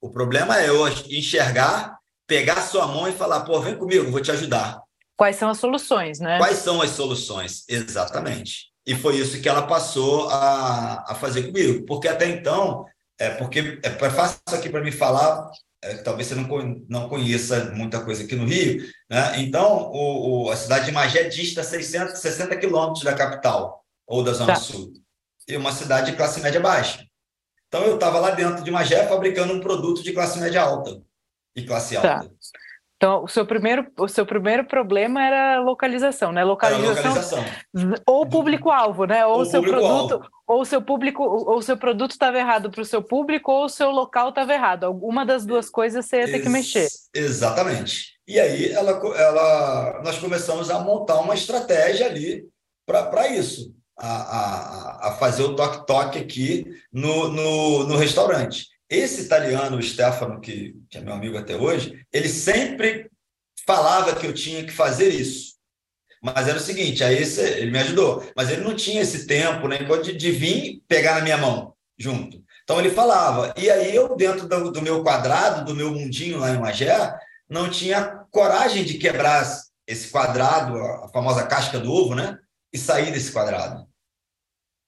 O 0.00 0.10
problema 0.10 0.60
é 0.60 0.68
eu 0.68 0.86
enxergar, 1.08 1.98
pegar 2.28 2.62
sua 2.62 2.86
mão 2.86 3.08
e 3.08 3.12
falar: 3.12 3.40
pô, 3.40 3.60
vem 3.60 3.76
comigo, 3.76 4.10
vou 4.10 4.20
te 4.20 4.30
ajudar. 4.30 4.83
Quais 5.16 5.36
são 5.36 5.48
as 5.48 5.58
soluções, 5.58 6.18
né? 6.18 6.38
Quais 6.38 6.58
são 6.58 6.82
as 6.82 6.90
soluções? 6.90 7.64
Exatamente. 7.68 8.72
E 8.86 8.94
foi 8.94 9.16
isso 9.16 9.40
que 9.40 9.48
ela 9.48 9.66
passou 9.66 10.28
a, 10.28 11.04
a 11.08 11.14
fazer 11.14 11.44
comigo. 11.44 11.86
Porque 11.86 12.08
até 12.08 12.28
então, 12.28 12.84
é 13.18 13.30
porque 13.30 13.80
é, 13.82 13.88
é 13.88 14.10
fácil 14.10 14.40
aqui 14.52 14.68
para 14.68 14.82
mim 14.82 14.90
falar 14.90 15.50
é, 15.84 15.96
talvez 15.98 16.28
você 16.28 16.34
não, 16.34 16.48
não 16.88 17.08
conheça 17.10 17.66
muita 17.74 18.00
coisa 18.02 18.24
aqui 18.24 18.34
no 18.34 18.46
Rio, 18.46 18.82
né? 19.08 19.38
então 19.38 19.90
o, 19.92 20.46
o, 20.46 20.50
a 20.50 20.56
cidade 20.56 20.86
de 20.86 20.92
Magé 20.92 21.24
dista 21.24 21.62
660 21.62 22.56
quilômetros 22.56 23.04
da 23.04 23.12
capital 23.12 23.84
ou 24.06 24.24
da 24.24 24.32
Zona 24.32 24.54
tá. 24.54 24.60
Sul, 24.60 24.94
e 25.46 25.56
uma 25.56 25.72
cidade 25.72 26.10
de 26.10 26.16
classe 26.16 26.40
média 26.40 26.58
baixa. 26.58 27.06
Então 27.68 27.82
eu 27.82 27.96
estava 27.96 28.18
lá 28.18 28.30
dentro 28.30 28.64
de 28.64 28.70
Magé 28.70 29.06
fabricando 29.06 29.52
um 29.52 29.60
produto 29.60 30.02
de 30.02 30.12
classe 30.12 30.38
média 30.38 30.62
alta 30.62 31.02
e 31.54 31.62
classe 31.66 31.96
tá. 31.96 32.14
alta. 32.14 32.32
Então, 32.96 33.24
o 33.24 33.28
seu 33.28 33.44
primeiro, 33.44 33.86
o 33.98 34.08
seu 34.08 34.24
primeiro 34.24 34.64
problema 34.64 35.22
era 35.22 35.60
localização, 35.60 36.32
né? 36.32 36.44
Localização, 36.44 37.14
localização. 37.14 37.44
ou 38.06 38.26
público-alvo, 38.26 39.04
né? 39.04 39.26
Ou, 39.26 39.40
o 39.40 39.44
seu 39.44 39.62
produto, 39.62 40.22
ou 40.46 40.64
seu 40.64 40.80
público, 40.80 41.22
ou 41.22 41.60
seu 41.60 41.76
produto 41.76 42.12
estava 42.12 42.38
errado 42.38 42.70
para 42.70 42.80
o 42.80 42.84
seu 42.84 43.02
público, 43.02 43.50
ou 43.50 43.64
o 43.64 43.68
seu 43.68 43.90
local 43.90 44.28
estava 44.28 44.54
errado. 44.54 44.84
Alguma 44.84 45.26
das 45.26 45.44
duas 45.44 45.68
coisas 45.68 46.06
você 46.06 46.20
ia 46.20 46.26
ter 46.26 46.36
Ex 46.36 46.42
que 46.44 46.48
mexer. 46.48 46.88
Exatamente. 47.14 48.14
E 48.26 48.40
aí 48.40 48.72
ela, 48.72 48.92
ela, 49.16 50.02
nós 50.02 50.18
começamos 50.18 50.70
a 50.70 50.78
montar 50.78 51.18
uma 51.20 51.34
estratégia 51.34 52.06
ali 52.06 52.46
para 52.86 53.28
isso, 53.28 53.74
a, 53.98 54.08
a, 54.08 55.08
a 55.08 55.12
fazer 55.12 55.42
o 55.42 55.56
toque-toque 55.56 56.18
aqui 56.18 56.64
no, 56.92 57.28
no, 57.28 57.86
no 57.86 57.96
restaurante. 57.96 58.68
Esse 58.88 59.22
italiano, 59.22 59.78
o 59.78 59.82
Stefano, 59.82 60.40
que, 60.40 60.74
que 60.90 60.98
é 60.98 61.00
meu 61.00 61.14
amigo 61.14 61.36
até 61.38 61.56
hoje, 61.56 62.04
ele 62.12 62.28
sempre 62.28 63.10
falava 63.66 64.14
que 64.14 64.26
eu 64.26 64.34
tinha 64.34 64.64
que 64.64 64.72
fazer 64.72 65.08
isso. 65.08 65.54
Mas 66.22 66.48
era 66.48 66.56
o 66.56 66.60
seguinte, 66.60 67.04
aí 67.04 67.16
esse, 67.16 67.40
ele 67.40 67.70
me 67.70 67.78
ajudou, 67.78 68.26
mas 68.34 68.50
ele 68.50 68.62
não 68.62 68.74
tinha 68.74 69.02
esse 69.02 69.26
tempo 69.26 69.68
né, 69.68 69.78
de, 70.02 70.16
de 70.16 70.30
vir 70.30 70.82
pegar 70.88 71.16
na 71.16 71.20
minha 71.20 71.36
mão 71.36 71.74
junto. 71.98 72.42
Então 72.62 72.78
ele 72.78 72.90
falava, 72.90 73.52
e 73.58 73.70
aí 73.70 73.94
eu, 73.94 74.16
dentro 74.16 74.48
do, 74.48 74.72
do 74.72 74.82
meu 74.82 75.02
quadrado, 75.02 75.66
do 75.66 75.76
meu 75.76 75.90
mundinho 75.90 76.38
lá 76.38 76.50
em 76.50 76.58
Magé, 76.58 77.14
não 77.48 77.68
tinha 77.68 78.24
coragem 78.30 78.84
de 78.84 78.94
quebrar 78.94 79.46
esse 79.86 80.08
quadrado, 80.08 80.78
a 80.78 81.08
famosa 81.08 81.46
casca 81.46 81.78
do 81.78 81.92
ovo, 81.92 82.14
né? 82.14 82.38
E 82.72 82.78
sair 82.78 83.12
desse 83.12 83.30
quadrado. 83.30 83.86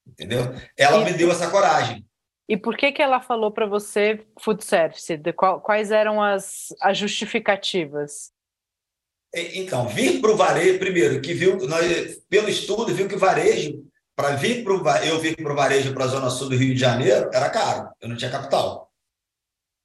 Entendeu? 0.06 0.54
Ela 0.76 1.04
me 1.04 1.12
deu 1.12 1.30
essa 1.30 1.50
coragem. 1.50 2.05
E 2.48 2.56
por 2.56 2.76
que 2.76 2.92
que 2.92 3.02
ela 3.02 3.20
falou 3.20 3.50
para 3.50 3.66
você 3.66 4.24
food 4.40 4.64
service? 4.64 5.20
Qual, 5.36 5.60
quais 5.60 5.90
eram 5.90 6.22
as, 6.22 6.68
as 6.80 6.96
justificativas? 6.96 8.32
Então, 9.34 9.88
vir 9.88 10.20
para 10.20 10.30
o 10.30 10.36
varejo, 10.36 10.78
primeiro, 10.78 11.20
que 11.20 11.34
viu, 11.34 11.56
nós, 11.66 12.22
pelo 12.28 12.48
estudo, 12.48 12.94
viu 12.94 13.08
que 13.08 13.16
varejo, 13.16 13.84
para 14.14 14.30
vir 14.36 14.64
pro, 14.64 14.82
eu 15.04 15.18
vir 15.18 15.36
para 15.36 15.52
o 15.52 15.56
varejo 15.56 15.92
para 15.92 16.04
a 16.04 16.08
Zona 16.08 16.30
Sul 16.30 16.48
do 16.48 16.56
Rio 16.56 16.72
de 16.72 16.80
Janeiro, 16.80 17.28
era 17.34 17.50
caro, 17.50 17.90
eu 18.00 18.08
não 18.08 18.16
tinha 18.16 18.30
capital. 18.30 18.90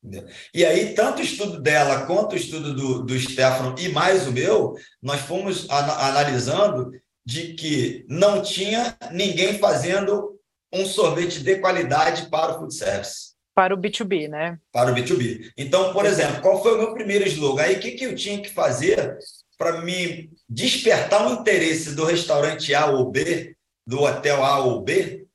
Entendeu? 0.03 0.29
E 0.53 0.65
aí, 0.65 0.93
tanto 0.93 1.19
o 1.19 1.23
estudo 1.23 1.59
dela 1.59 2.05
quanto 2.05 2.33
o 2.33 2.37
estudo 2.37 2.73
do, 2.73 3.03
do 3.03 3.19
Stefano 3.19 3.75
e 3.77 3.89
mais 3.89 4.25
o 4.25 4.31
meu, 4.31 4.73
nós 5.01 5.19
fomos 5.21 5.69
analisando 5.69 6.91
de 7.25 7.53
que 7.53 8.05
não 8.07 8.41
tinha 8.41 8.97
ninguém 9.11 9.59
fazendo 9.59 10.39
um 10.73 10.85
sorvete 10.85 11.43
de 11.43 11.57
qualidade 11.57 12.29
para 12.29 12.53
o 12.53 12.59
food 12.59 12.73
service. 12.73 13.31
Para 13.53 13.75
o 13.75 13.77
B2B, 13.77 14.29
né? 14.29 14.57
Para 14.71 14.91
o 14.91 14.95
B2B. 14.95 15.51
Então, 15.57 15.91
por 15.91 16.05
exemplo, 16.05 16.41
qual 16.41 16.61
foi 16.61 16.75
o 16.75 16.77
meu 16.77 16.93
primeiro 16.93 17.27
slogan? 17.27 17.63
Aí, 17.63 17.75
o 17.75 17.79
que, 17.79 17.91
que 17.91 18.05
eu 18.05 18.15
tinha 18.15 18.41
que 18.41 18.49
fazer 18.49 19.17
para 19.57 19.81
me 19.81 20.31
despertar 20.47 21.27
o 21.27 21.33
interesse 21.33 21.93
do 21.93 22.05
restaurante 22.05 22.73
A 22.73 22.87
ou 22.87 23.11
B, 23.11 23.55
do 23.85 24.01
hotel 24.01 24.43
A 24.43 24.59
ou 24.59 24.81
B? 24.81 25.27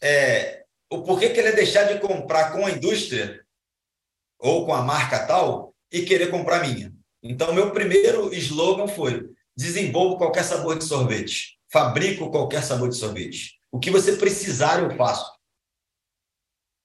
É, 0.00 0.62
o 0.90 1.02
porquê 1.02 1.30
que 1.30 1.40
ele 1.40 1.48
ia 1.48 1.56
deixar 1.56 1.84
de 1.84 1.98
comprar 1.98 2.52
com 2.52 2.64
a 2.64 2.70
indústria 2.70 3.40
ou 4.38 4.64
com 4.64 4.72
a 4.72 4.82
marca 4.82 5.26
tal 5.26 5.74
e 5.92 6.02
querer 6.02 6.30
comprar 6.30 6.60
minha? 6.66 6.92
Então, 7.20 7.52
meu 7.52 7.72
primeiro 7.72 8.32
slogan 8.32 8.86
foi: 8.86 9.28
desenvolvo 9.56 10.16
qualquer 10.16 10.44
sabor 10.44 10.78
de 10.78 10.84
sorvete, 10.84 11.58
fabrico 11.70 12.30
qualquer 12.30 12.62
sabor 12.62 12.88
de 12.88 12.96
sorvete. 12.96 13.57
O 13.72 13.78
que 13.78 13.90
você 13.90 14.16
precisar, 14.16 14.82
eu 14.82 14.96
faço. 14.96 15.38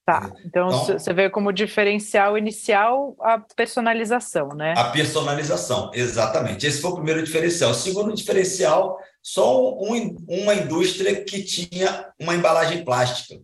Tá, 0.05 0.33
então, 0.43 0.67
então 0.67 0.99
você 0.99 1.13
vê 1.13 1.29
como 1.29 1.53
diferencial 1.53 2.37
inicial 2.37 3.15
a 3.21 3.39
personalização, 3.39 4.49
né? 4.49 4.73
A 4.75 4.89
personalização, 4.89 5.91
exatamente. 5.93 6.67
Esse 6.67 6.81
foi 6.81 6.91
o 6.91 6.95
primeiro 6.95 7.23
diferencial. 7.23 7.71
O 7.71 7.73
segundo 7.73 8.13
diferencial, 8.13 8.99
só 9.21 9.73
um, 9.79 10.17
uma 10.27 10.55
indústria 10.55 11.23
que 11.23 11.41
tinha 11.41 12.11
uma 12.19 12.35
embalagem 12.35 12.83
plástica. 12.83 13.41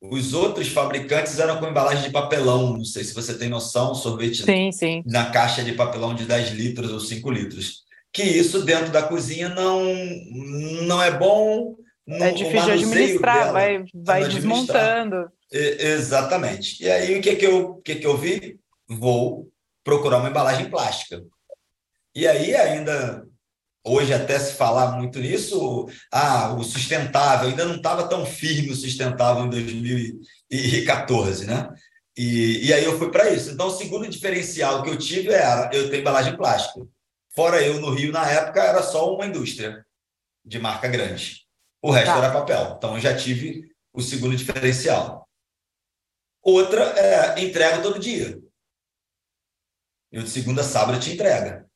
Os 0.00 0.32
outros 0.32 0.68
fabricantes 0.68 1.38
eram 1.38 1.60
com 1.60 1.68
embalagem 1.68 2.04
de 2.04 2.10
papelão. 2.10 2.78
Não 2.78 2.84
sei 2.84 3.04
se 3.04 3.14
você 3.14 3.36
tem 3.36 3.50
noção, 3.50 3.94
sorvete 3.94 4.44
sim, 4.44 4.72
sim. 4.72 5.02
na 5.06 5.30
caixa 5.30 5.62
de 5.62 5.74
papelão 5.74 6.14
de 6.14 6.24
10 6.24 6.52
litros 6.52 6.90
ou 6.90 6.98
5 6.98 7.30
litros. 7.30 7.82
Que 8.10 8.22
isso 8.22 8.62
dentro 8.62 8.90
da 8.90 9.02
cozinha 9.02 9.50
não, 9.50 9.84
não 10.86 11.00
é 11.00 11.10
bom. 11.10 11.76
No, 12.06 12.24
é 12.24 12.32
difícil 12.32 12.64
de 12.64 12.70
administrar, 12.72 13.38
dela, 13.38 13.52
vai, 13.52 13.84
vai 13.94 14.28
desmontando. 14.28 15.30
Exatamente. 15.50 16.82
E 16.82 16.90
aí, 16.90 17.18
o 17.18 17.22
que, 17.22 17.36
que, 17.36 17.46
eu, 17.46 17.74
que, 17.84 17.96
que 17.96 18.06
eu 18.06 18.16
vi? 18.16 18.58
Vou 18.88 19.48
procurar 19.84 20.18
uma 20.18 20.28
embalagem 20.28 20.68
plástica. 20.68 21.22
E 22.14 22.26
aí, 22.26 22.54
ainda, 22.56 23.24
hoje 23.84 24.12
até 24.12 24.38
se 24.38 24.54
falar 24.54 24.96
muito 24.96 25.18
nisso, 25.18 25.88
ah, 26.10 26.54
o 26.54 26.64
sustentável, 26.64 27.48
ainda 27.48 27.64
não 27.64 27.76
estava 27.76 28.08
tão 28.08 28.26
firme 28.26 28.70
o 28.70 28.76
sustentável 28.76 29.44
em 29.44 29.50
2014, 29.50 31.46
né? 31.46 31.68
E, 32.16 32.66
e 32.66 32.72
aí 32.72 32.84
eu 32.84 32.98
fui 32.98 33.10
para 33.10 33.30
isso. 33.30 33.50
Então, 33.50 33.68
o 33.68 33.76
segundo 33.76 34.08
diferencial 34.08 34.82
que 34.82 34.90
eu 34.90 34.98
tive 34.98 35.30
era 35.32 35.70
eu 35.72 35.90
ter 35.90 36.00
embalagem 36.00 36.36
plástica. 36.36 36.86
Fora 37.34 37.62
eu, 37.62 37.80
no 37.80 37.90
Rio, 37.90 38.12
na 38.12 38.28
época, 38.28 38.62
era 38.62 38.82
só 38.82 39.14
uma 39.14 39.26
indústria 39.26 39.84
de 40.44 40.58
marca 40.58 40.88
grande. 40.88 41.41
O 41.82 41.90
resto 41.90 42.06
tá. 42.06 42.18
era 42.18 42.32
papel. 42.32 42.74
Então, 42.76 42.94
eu 42.94 43.00
já 43.00 43.16
tive 43.16 43.74
o 43.92 44.00
segundo 44.00 44.36
diferencial. 44.36 45.28
Outra 46.40 46.82
é 46.98 47.40
entrega 47.40 47.82
todo 47.82 47.98
dia. 47.98 48.40
Eu 50.10 50.22
de 50.22 50.30
segunda 50.30 50.62
a 50.62 50.64
sábado 50.64 51.00
te 51.00 51.12
entrega. 51.12 51.68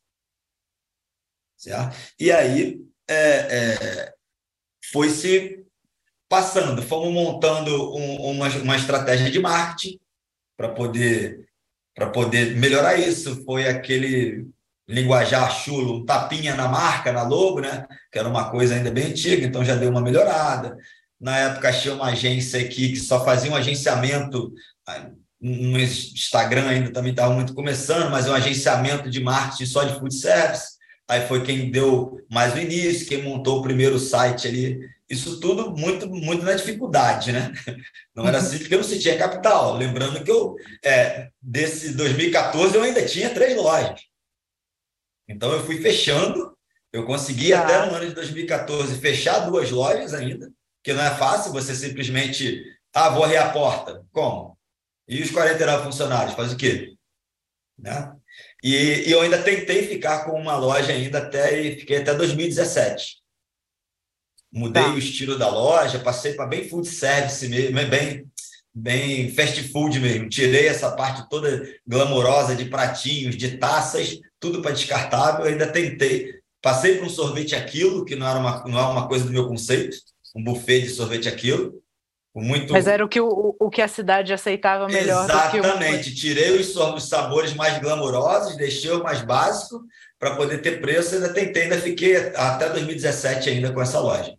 Certo? 1.57 1.97
E 2.19 2.31
aí 2.31 2.81
é, 3.09 3.15
é, 3.15 4.15
foi 4.93 5.09
se 5.09 5.65
passando, 6.29 6.83
fomos 6.83 7.13
montando 7.13 7.95
um, 7.95 8.31
uma, 8.31 8.49
uma 8.49 8.77
estratégia 8.77 9.31
de 9.31 9.39
marketing 9.39 9.99
para 10.57 10.73
poder 10.75 11.47
para 11.95 12.11
poder 12.11 12.55
melhorar 12.57 12.97
isso. 12.97 13.43
Foi 13.45 13.67
aquele 13.67 14.47
linguajar 14.89 15.51
chulo, 15.51 15.99
um 15.99 16.05
tapinha 16.05 16.55
na 16.55 16.69
marca, 16.69 17.13
na 17.13 17.23
logo, 17.23 17.61
né? 17.61 17.87
Que 18.11 18.19
era 18.19 18.29
uma 18.29 18.51
coisa 18.51 18.75
ainda 18.75 18.91
bem 18.91 19.07
antiga, 19.07 19.45
então 19.45 19.65
já 19.65 19.75
deu 19.75 19.91
uma 19.91 20.01
melhorada. 20.01 20.77
Na 21.21 21.37
época, 21.39 21.69
achei 21.69 21.91
uma 21.91 22.07
agência 22.07 22.61
aqui 22.61 22.91
que 22.91 23.01
só 23.01 23.25
fazia 23.25 23.51
um 23.51 23.57
agenciamento. 23.57 24.53
No 25.41 25.79
Instagram 25.79 26.69
ainda 26.69 26.93
também 26.93 27.11
estava 27.11 27.35
muito 27.35 27.55
começando, 27.55 28.11
mas 28.11 28.27
é 28.27 28.31
um 28.31 28.35
agenciamento 28.35 29.11
de 29.11 29.21
marketing 29.21 29.67
só 29.67 29.85
de 29.85 29.99
food 29.99 30.15
service. 30.15 30.77
Aí 31.09 31.27
foi 31.27 31.43
quem 31.45 31.71
deu 31.71 32.21
mais 32.31 32.55
o 32.55 32.59
início, 32.59 33.07
quem 33.07 33.23
montou 33.23 33.59
o 33.59 33.63
primeiro 33.63 33.99
site 33.99 34.49
ali. 34.49 34.79
Isso 35.09 35.39
tudo 35.39 35.71
muito, 35.71 36.09
muito 36.09 36.45
na 36.45 36.55
dificuldade, 36.55 37.33
né? 37.33 37.53
Não 38.15 38.27
era 38.27 38.39
assim 38.39 38.59
porque 38.59 38.75
eu 38.75 38.79
não 38.79 38.85
sentia 38.85 39.17
capital. 39.17 39.77
Lembrando 39.77 40.25
que 40.25 40.31
eu, 40.31 40.57
é, 40.85 41.29
desse 41.41 41.93
2014, 41.93 42.75
eu 42.75 42.83
ainda 42.83 43.05
tinha 43.05 43.31
três 43.31 43.57
lojas. 43.57 44.01
Então 45.29 45.53
eu 45.53 45.65
fui 45.65 45.81
fechando. 45.81 46.57
Eu 46.93 47.05
consegui 47.05 47.53
ah. 47.53 47.61
até 47.61 47.87
no 47.87 47.95
ano 47.95 48.07
de 48.07 48.15
2014 48.15 48.99
fechar 49.01 49.41
duas 49.41 49.71
lojas 49.71 50.15
ainda 50.15 50.51
que 50.87 50.93
não 50.93 51.03
é 51.03 51.13
fácil 51.17 51.51
você 51.51 51.75
simplesmente, 51.75 52.63
ah, 52.95 53.11
vou 53.11 53.25
abrir 53.25 53.39
a 53.39 53.51
porta. 53.51 54.07
Como? 54.13 54.57
E 55.09 55.21
os 55.21 55.33
49 55.33 55.83
funcionários, 55.83 56.37
faz 56.37 56.53
o 56.53 56.57
quê? 56.57 56.95
Né? 57.77 58.15
E, 58.63 59.09
e, 59.09 59.11
eu 59.11 59.21
ainda 59.21 59.43
tentei 59.43 59.85
ficar 59.89 60.25
com 60.25 60.41
uma 60.41 60.57
loja 60.57 60.93
ainda 60.93 61.19
até, 61.19 61.61
e 61.61 61.81
fiquei 61.81 61.97
até 61.97 62.15
2017. 62.15 63.17
Mudei 64.53 64.85
tá. 64.85 64.91
o 64.91 64.99
estilo 64.99 65.37
da 65.37 65.51
loja, 65.51 65.99
passei 65.99 66.35
para 66.35 66.47
bem 66.47 66.69
food 66.69 66.87
service 66.87 67.49
mesmo, 67.49 67.75
bem, 67.91 68.31
bem 68.77 69.31
fast 69.31 69.63
food 69.69 69.99
mesmo. 69.99 70.29
Tirei 70.29 70.67
essa 70.67 70.91
parte 70.93 71.29
toda 71.31 71.67
glamourosa 71.87 72.55
de 72.55 72.67
pratinhos, 72.67 73.37
de 73.37 73.57
taças, 73.57 74.19
tudo 74.39 74.61
para 74.61 74.73
descartável. 74.73 75.47
Ainda 75.47 75.67
tentei. 75.67 76.35
Passei 76.61 76.97
para 76.97 77.07
um 77.07 77.11
sorvete 77.11 77.55
aquilo, 77.55 78.05
que 78.05 78.17
não 78.17 78.29
era 78.29 78.39
uma, 78.39 78.65
não 78.67 78.79
é 78.79 78.87
uma 78.87 79.09
coisa 79.09 79.25
do 79.25 79.33
meu 79.33 79.47
conceito 79.49 79.97
um 80.37 80.45
buffet 80.45 80.83
de 80.83 80.91
sorvete 80.91 81.29
aquilo. 81.29 81.83
Muito... 82.35 82.75
Mas 82.75 82.87
era 82.87 83.03
o 83.03 83.09
que, 83.09 83.19
o, 83.19 83.57
o 83.59 83.71
que 83.71 83.81
a 83.81 83.89
cidade 83.89 84.31
aceitava 84.31 84.87
melhor 84.89 85.25
Exatamente. 85.25 86.15
Tirei 86.15 86.51
os, 86.51 86.77
os 86.77 87.09
sabores 87.09 87.55
mais 87.55 87.79
glamourosos, 87.79 88.59
deixei 88.59 88.91
o 88.91 89.03
mais 89.03 89.23
básico 89.23 89.83
para 90.19 90.37
poder 90.37 90.59
ter 90.59 90.83
preço. 90.83 91.15
Ainda 91.15 91.33
tentei, 91.33 91.63
ainda 91.63 91.79
fiquei 91.79 92.15
até 92.35 92.69
2017 92.69 93.49
ainda 93.49 93.73
com 93.73 93.81
essa 93.81 93.99
loja. 93.99 94.35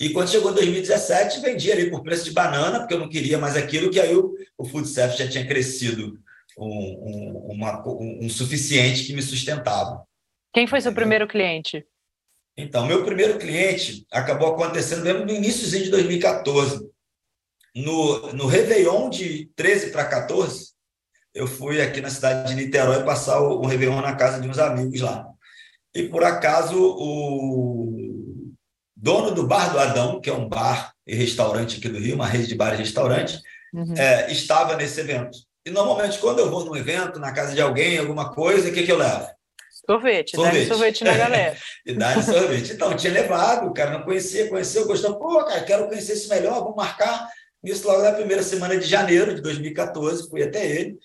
E 0.00 0.08
quando 0.14 0.30
chegou 0.30 0.54
2017, 0.54 1.40
vendi 1.40 1.70
ali 1.70 1.90
por 1.90 2.02
preço 2.02 2.24
de 2.24 2.30
banana, 2.30 2.78
porque 2.78 2.94
eu 2.94 2.98
não 2.98 3.08
queria 3.08 3.36
mais 3.36 3.54
aquilo, 3.54 3.90
que 3.90 4.00
aí 4.00 4.16
o, 4.16 4.34
o 4.56 4.64
food 4.64 4.88
service 4.88 5.22
já 5.22 5.28
tinha 5.28 5.46
crescido 5.46 6.18
um, 6.56 6.66
um, 6.66 7.52
uma, 7.52 7.86
um, 7.86 8.20
um 8.22 8.28
suficiente 8.30 9.04
que 9.04 9.12
me 9.12 9.20
sustentava. 9.20 10.02
Quem 10.54 10.66
foi 10.66 10.80
seu 10.80 10.94
primeiro 10.94 11.28
cliente? 11.28 11.84
Então, 12.56 12.86
meu 12.86 13.04
primeiro 13.04 13.38
cliente 13.38 14.06
acabou 14.10 14.54
acontecendo 14.54 15.04
mesmo 15.04 15.26
no 15.26 15.34
iníciozinho 15.34 15.84
de 15.84 15.90
2014. 15.90 16.88
No, 17.76 18.32
no 18.32 18.46
Réveillon 18.46 19.10
de 19.10 19.50
13 19.54 19.90
para 19.90 20.06
14, 20.06 20.70
eu 21.34 21.46
fui 21.46 21.80
aqui 21.80 22.00
na 22.00 22.08
cidade 22.08 22.48
de 22.48 22.54
Niterói 22.54 23.04
passar 23.04 23.38
o, 23.42 23.60
o 23.60 23.66
Réveillon 23.66 24.00
na 24.00 24.16
casa 24.16 24.40
de 24.40 24.48
uns 24.48 24.58
amigos 24.58 25.02
lá. 25.02 25.28
E 25.94 26.04
por 26.04 26.24
acaso 26.24 26.76
o 26.80 28.29
dono 29.00 29.30
do 29.30 29.46
Bar 29.46 29.72
do 29.72 29.78
Adão, 29.78 30.20
que 30.20 30.28
é 30.28 30.32
um 30.32 30.48
bar 30.48 30.92
e 31.06 31.14
restaurante 31.14 31.78
aqui 31.78 31.88
do 31.88 31.98
Rio, 31.98 32.16
uma 32.16 32.26
rede 32.26 32.46
de 32.46 32.54
bar 32.54 32.74
e 32.74 32.76
restaurante, 32.76 33.40
uhum. 33.72 33.94
é, 33.96 34.30
estava 34.30 34.76
nesse 34.76 35.00
evento. 35.00 35.38
E 35.64 35.70
normalmente, 35.70 36.18
quando 36.18 36.40
eu 36.40 36.50
vou 36.50 36.64
num 36.64 36.76
evento, 36.76 37.18
na 37.18 37.32
casa 37.32 37.54
de 37.54 37.60
alguém, 37.60 37.98
alguma 37.98 38.32
coisa, 38.32 38.68
o 38.68 38.72
que, 38.72 38.82
que 38.82 38.92
eu 38.92 38.98
levo? 38.98 39.26
Sorvete, 39.86 40.36
sorvete. 40.36 40.68
dá 40.68 40.74
sorvete 40.74 41.04
na 41.04 41.16
galera. 41.16 41.56
e 41.84 41.94
dá 41.94 42.22
sorvete. 42.22 42.72
Então, 42.72 42.94
tinha 42.94 43.12
levado, 43.12 43.68
o 43.68 43.72
cara 43.72 43.90
não 43.90 44.02
conhecia, 44.02 44.48
conheceu, 44.48 44.86
gostou. 44.86 45.18
Pô, 45.18 45.42
cara, 45.44 45.62
quero 45.62 45.88
conhecer 45.88 46.12
isso 46.12 46.28
melhor, 46.28 46.60
vamos 46.60 46.76
marcar. 46.76 47.28
Isso 47.64 47.86
logo 47.86 48.02
na 48.02 48.12
primeira 48.12 48.42
semana 48.42 48.76
de 48.76 48.86
janeiro 48.86 49.34
de 49.34 49.40
2014, 49.40 50.28
fui 50.28 50.42
até 50.42 50.64
ele 50.66 50.98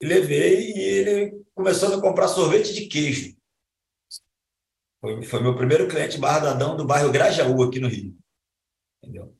e 0.00 0.06
levei, 0.06 0.72
e 0.72 0.80
ele 0.80 1.32
começou 1.54 1.94
a 1.94 2.00
comprar 2.00 2.28
sorvete 2.28 2.72
de 2.72 2.86
queijo. 2.86 3.34
Foi, 5.00 5.22
foi 5.22 5.42
meu 5.42 5.56
primeiro 5.56 5.88
cliente 5.88 6.18
bardadão 6.18 6.76
do 6.76 6.86
bairro 6.86 7.10
Grajaú, 7.10 7.62
aqui 7.62 7.80
no 7.80 7.88
Rio. 7.88 8.14
Entendeu? 9.02 9.34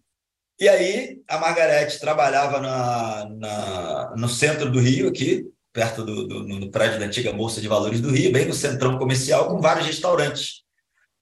E 0.58 0.68
aí, 0.68 1.22
a 1.28 1.38
Margarete 1.38 1.98
trabalhava 1.98 2.60
na, 2.60 3.28
na, 3.30 4.14
no 4.16 4.28
centro 4.28 4.70
do 4.70 4.78
Rio, 4.78 5.08
aqui, 5.08 5.46
perto 5.72 6.04
do, 6.04 6.26
do 6.26 6.42
no 6.42 6.70
prédio 6.70 6.98
da 6.98 7.06
antiga 7.06 7.32
Bolsa 7.32 7.60
de 7.60 7.68
Valores 7.68 8.00
do 8.00 8.10
Rio, 8.10 8.32
bem 8.32 8.46
no 8.46 8.54
centrão 8.54 8.98
comercial, 8.98 9.48
com 9.48 9.60
vários 9.60 9.86
restaurantes. 9.86 10.62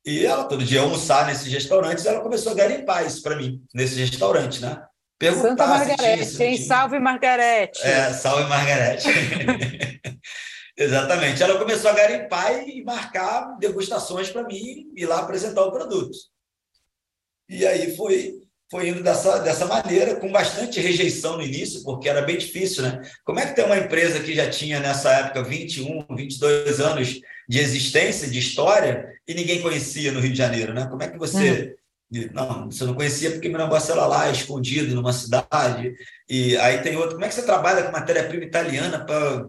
E 0.05 0.25
ela, 0.25 0.45
todo 0.45 0.65
dia, 0.65 0.81
almoçar 0.81 1.27
nesses 1.27 1.53
restaurantes, 1.53 2.07
ela 2.07 2.21
começou 2.21 2.53
a 2.53 2.55
garimpar 2.55 3.07
isso 3.07 3.23
para 3.23 3.37
mim, 3.37 3.63
nesses 3.75 3.97
restaurantes, 3.97 4.61
né? 4.61 4.83
Perguntar 5.19 5.49
Santa 5.49 5.67
Margarete, 5.67 6.37
tinha, 6.37 6.49
hein? 6.49 6.57
Salve 6.57 6.99
Margarete! 7.01 7.83
É, 7.83 8.13
salve 8.13 8.49
Margarete. 8.49 9.09
Exatamente. 10.79 11.43
Ela 11.43 11.59
começou 11.59 11.91
a 11.91 11.95
garimpar 11.95 12.69
e 12.69 12.85
marcar 12.85 13.59
degustações 13.59 14.31
para 14.31 14.45
mim 14.45 14.93
e 14.95 15.05
lá 15.05 15.19
apresentar 15.19 15.63
o 15.65 15.73
produto. 15.73 16.17
E 17.49 17.67
aí 17.67 17.97
foi 17.97 18.39
foi 18.71 18.89
indo 18.89 19.03
dessa, 19.03 19.39
dessa 19.39 19.65
maneira, 19.65 20.17
com 20.17 20.31
bastante 20.31 20.79
rejeição 20.79 21.39
no 21.39 21.43
início, 21.43 21.83
porque 21.83 22.07
era 22.07 22.21
bem 22.21 22.37
difícil, 22.37 22.83
né? 22.83 23.01
Como 23.25 23.41
é 23.41 23.47
que 23.47 23.57
tem 23.57 23.65
uma 23.65 23.79
empresa 23.79 24.21
que 24.21 24.35
já 24.35 24.51
tinha 24.51 24.79
nessa 24.79 25.11
época 25.11 25.43
21, 25.43 26.05
22 26.15 26.79
anos 26.79 27.19
de 27.49 27.59
existência, 27.59 28.29
de 28.29 28.39
história, 28.39 29.09
e 29.27 29.33
ninguém 29.33 29.63
conhecia 29.63 30.13
no 30.13 30.21
Rio 30.21 30.33
de 30.33 30.37
Janeiro, 30.37 30.75
né? 30.75 30.87
Como 30.87 31.03
é 31.03 31.09
que 31.09 31.17
você. 31.17 31.75
Uhum. 32.13 32.29
Não, 32.33 32.71
você 32.71 32.85
não 32.85 32.95
conhecia 32.95 33.31
porque 33.31 33.49
meu 33.49 33.59
negócio 33.59 33.93
era 33.93 34.07
lá, 34.07 34.31
escondido 34.31 34.95
numa 34.95 35.15
cidade. 35.15 35.95
E 36.29 36.55
aí 36.59 36.83
tem 36.83 36.95
outro. 36.97 37.13
Como 37.13 37.25
é 37.25 37.29
que 37.29 37.35
você 37.35 37.43
trabalha 37.43 37.85
com 37.85 37.93
matéria-prima 37.93 38.45
italiana 38.45 39.03
para 39.03 39.47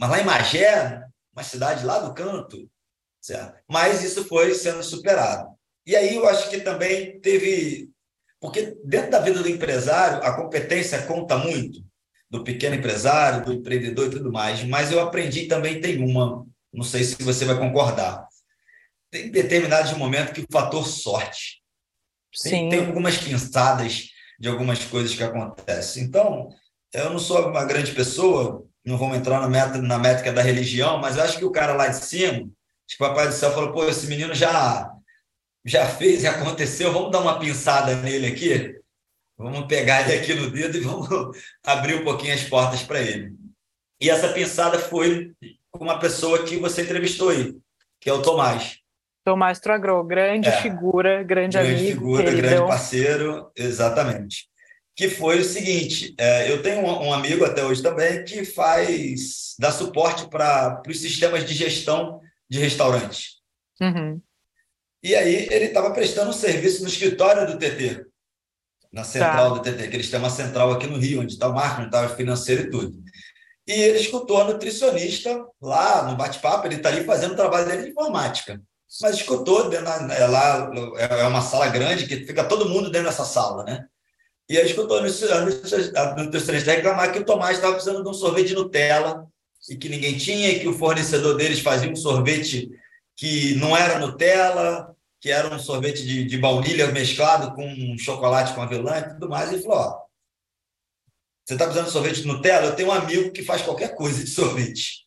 mas 0.00 0.10
lá 0.10 0.18
em 0.18 0.24
Magé, 0.24 1.04
uma 1.30 1.42
cidade 1.42 1.84
lá 1.84 1.98
do 1.98 2.14
canto, 2.14 2.66
certo? 3.20 3.62
Mas 3.68 4.02
isso 4.02 4.24
foi 4.24 4.54
sendo 4.54 4.82
superado. 4.82 5.50
E 5.84 5.94
aí 5.94 6.14
eu 6.14 6.26
acho 6.26 6.48
que 6.48 6.58
também 6.60 7.20
teve, 7.20 7.90
porque 8.40 8.78
dentro 8.82 9.10
da 9.10 9.20
vida 9.20 9.42
do 9.42 9.48
empresário 9.48 10.24
a 10.24 10.34
competência 10.34 11.02
conta 11.02 11.36
muito, 11.36 11.84
do 12.30 12.42
pequeno 12.42 12.76
empresário, 12.76 13.44
do 13.44 13.52
empreendedor 13.52 14.06
e 14.06 14.10
tudo 14.10 14.32
mais. 14.32 14.64
Mas 14.64 14.90
eu 14.90 15.00
aprendi 15.00 15.46
também 15.46 15.82
tem 15.82 16.02
uma, 16.02 16.46
não 16.72 16.82
sei 16.82 17.04
se 17.04 17.22
você 17.22 17.44
vai 17.44 17.58
concordar. 17.58 18.26
Tem 19.10 19.30
determinados 19.30 19.92
momentos 19.98 20.32
que 20.32 20.40
o 20.40 20.46
fator 20.50 20.88
sorte. 20.88 21.60
Tem, 22.42 22.70
tem 22.70 22.86
algumas 22.86 23.18
pinçadas 23.18 24.06
de 24.38 24.48
algumas 24.48 24.82
coisas 24.82 25.14
que 25.14 25.22
acontecem. 25.22 26.04
Então, 26.04 26.48
eu 26.90 27.10
não 27.10 27.18
sou 27.18 27.50
uma 27.50 27.66
grande 27.66 27.92
pessoa, 27.92 28.66
não 28.90 28.98
vamos 28.98 29.16
entrar 29.16 29.48
na, 29.48 29.98
métrica 29.98 30.32
da 30.32 30.42
religião, 30.42 30.98
mas 30.98 31.16
eu 31.16 31.22
acho 31.22 31.38
que 31.38 31.44
o 31.44 31.52
cara 31.52 31.72
lá 31.72 31.86
de 31.86 31.96
cima, 31.96 32.32
acho 32.32 32.96
que 32.98 33.02
o 33.02 33.08
Papai 33.08 33.28
do 33.28 33.32
Céu 33.32 33.52
falou, 33.52 33.72
pô, 33.72 33.84
esse 33.88 34.06
menino 34.06 34.34
já, 34.34 34.92
já 35.64 35.86
fez 35.86 36.24
e 36.24 36.26
aconteceu, 36.26 36.92
vamos 36.92 37.10
dar 37.10 37.20
uma 37.20 37.38
pinçada 37.38 37.94
nele 37.96 38.26
aqui, 38.26 38.78
vamos 39.38 39.66
pegar 39.66 40.02
ele 40.02 40.18
aqui 40.18 40.34
no 40.34 40.50
dedo 40.50 40.76
e 40.76 40.80
vamos 40.80 41.08
abrir 41.64 41.94
um 41.94 42.04
pouquinho 42.04 42.34
as 42.34 42.42
portas 42.42 42.82
para 42.82 43.00
ele. 43.00 43.32
E 44.00 44.10
essa 44.10 44.32
pinçada 44.32 44.78
foi 44.78 45.32
com 45.70 45.84
uma 45.84 45.98
pessoa 45.98 46.42
que 46.44 46.56
você 46.56 46.82
entrevistou 46.82 47.28
aí, 47.28 47.54
que 48.00 48.10
é 48.10 48.12
o 48.12 48.22
Tomás. 48.22 48.78
Tomás 49.24 49.60
Tragro, 49.60 50.02
grande 50.02 50.48
é, 50.48 50.62
figura, 50.62 51.22
grande, 51.22 51.56
grande 51.56 51.58
amigo. 51.58 51.76
Grande 51.76 51.92
figura, 51.92 52.24
queridão. 52.24 52.50
grande 52.50 52.66
parceiro, 52.66 53.52
exatamente 53.54 54.49
que 55.00 55.08
foi 55.08 55.40
o 55.40 55.44
seguinte: 55.44 56.14
é, 56.18 56.52
eu 56.52 56.62
tenho 56.62 56.84
um, 56.84 57.06
um, 57.06 57.12
amigo 57.14 57.42
até 57.42 57.64
hoje 57.64 57.82
também 57.82 58.22
que 58.22 58.44
faz 58.44 59.54
dá 59.58 59.72
suporte 59.72 60.28
para 60.28 60.82
os 60.86 61.00
sistemas 61.00 61.46
de 61.46 61.54
gestão 61.54 62.20
de 62.50 62.58
restaurantes. 62.58 63.36
Uhum. 63.80 64.20
E 65.02 65.14
aí 65.14 65.48
ele 65.50 65.66
estava 65.66 65.90
prestando 65.92 66.28
um 66.28 66.34
serviço 66.34 66.82
no 66.82 66.88
escritório 66.88 67.46
do 67.46 67.58
TT, 67.58 68.04
na 68.92 69.02
central 69.02 69.54
tá. 69.54 69.54
do 69.54 69.62
TT, 69.62 69.88
que 69.88 69.96
eles 69.96 70.10
têm 70.10 70.18
uma 70.18 70.28
central 70.28 70.70
aqui 70.70 70.86
no 70.86 70.98
Rio, 70.98 71.22
onde 71.22 71.32
está 71.32 71.48
o 71.48 71.54
marketing, 71.54 71.86
está 71.86 72.04
o 72.04 72.14
financeiro 72.14 72.62
e 72.64 72.70
tudo. 72.70 73.02
E 73.66 73.72
ele 73.72 74.00
escutou 74.00 74.38
a 74.38 74.44
nutricionista 74.44 75.46
lá 75.62 76.10
no 76.10 76.16
bate-papo, 76.16 76.66
ele 76.66 76.74
está 76.74 76.90
ali 76.90 77.04
fazendo 77.04 77.32
o 77.32 77.36
trabalho 77.36 77.66
dele 77.66 77.84
de 77.84 77.90
informática. 77.92 78.60
Mas 79.00 79.16
escutou, 79.16 79.70
dentro, 79.70 79.88
é, 79.88 80.26
lá 80.26 80.70
é 80.98 81.26
uma 81.26 81.40
sala 81.40 81.68
grande 81.68 82.06
que 82.06 82.26
fica 82.26 82.44
todo 82.44 82.68
mundo 82.68 82.90
dentro 82.90 83.08
dessa 83.08 83.24
sala, 83.24 83.64
né? 83.64 83.86
E 84.50 84.58
aí 84.58 84.66
escutou 84.66 84.98
a 84.98 85.02
nutricionista 86.16 86.72
reclamar 86.72 87.12
que 87.12 87.20
o 87.20 87.24
Tomás 87.24 87.54
estava 87.54 87.74
precisando 87.74 88.02
de 88.02 88.08
um 88.08 88.12
sorvete 88.12 88.48
de 88.48 88.56
Nutella 88.56 89.24
e 89.68 89.76
que 89.76 89.88
ninguém 89.88 90.18
tinha, 90.18 90.50
e 90.50 90.58
que 90.58 90.66
o 90.66 90.76
fornecedor 90.76 91.36
deles 91.36 91.60
fazia 91.60 91.88
um 91.88 91.94
sorvete 91.94 92.68
que 93.14 93.54
não 93.54 93.76
era 93.76 94.00
Nutella, 94.00 94.92
que 95.20 95.30
era 95.30 95.54
um 95.54 95.58
sorvete 95.60 96.04
de, 96.04 96.24
de 96.24 96.36
baunilha 96.36 96.90
mesclado 96.90 97.54
com 97.54 97.96
chocolate 97.96 98.52
com 98.52 98.60
avelã 98.60 98.98
e 98.98 99.10
tudo 99.10 99.28
mais. 99.28 99.52
E 99.52 99.54
ele 99.54 99.62
falou: 99.62 99.78
ó, 99.78 100.02
você 101.44 101.54
está 101.54 101.66
precisando 101.66 101.86
de 101.86 101.92
sorvete 101.92 102.22
de 102.22 102.26
Nutella? 102.26 102.66
Eu 102.66 102.74
tenho 102.74 102.88
um 102.88 102.92
amigo 102.92 103.30
que 103.30 103.44
faz 103.44 103.62
qualquer 103.62 103.94
coisa 103.94 104.24
de 104.24 104.30
sorvete. 104.30 105.06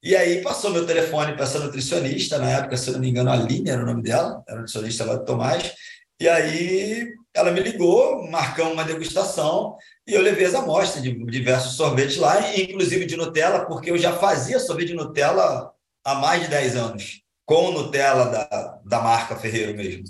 E 0.00 0.14
aí 0.14 0.42
passou 0.42 0.70
meu 0.70 0.86
telefone 0.86 1.32
para 1.32 1.42
essa 1.42 1.58
nutricionista, 1.58 2.38
na 2.38 2.50
época, 2.50 2.76
se 2.76 2.88
eu 2.88 2.92
não 2.92 3.00
me 3.00 3.10
engano, 3.10 3.30
a 3.30 3.32
Aline 3.32 3.68
era 3.68 3.82
o 3.82 3.86
nome 3.86 4.00
dela, 4.00 4.44
era 4.46 4.58
nutricionista 4.58 5.04
lá 5.04 5.16
do 5.16 5.24
Tomás. 5.24 5.74
E 6.20 6.28
aí 6.28 7.18
ela 7.34 7.52
me 7.52 7.60
ligou, 7.60 8.28
marcamos 8.28 8.72
uma 8.72 8.84
degustação 8.84 9.76
e 10.06 10.14
eu 10.14 10.20
levei 10.20 10.46
as 10.46 10.54
amostras 10.54 11.02
de 11.02 11.12
diversos 11.26 11.74
sorvetes 11.74 12.16
lá, 12.16 12.56
inclusive 12.56 13.06
de 13.06 13.16
Nutella, 13.16 13.66
porque 13.66 13.90
eu 13.90 13.98
já 13.98 14.12
fazia 14.12 14.58
sorvete 14.58 14.88
de 14.88 14.94
Nutella 14.94 15.72
há 16.04 16.14
mais 16.16 16.42
de 16.42 16.48
10 16.48 16.76
anos, 16.76 17.22
com 17.46 17.70
Nutella 17.70 18.26
da, 18.26 18.80
da 18.84 19.00
marca 19.00 19.36
Ferreiro 19.36 19.76
mesmo. 19.76 20.04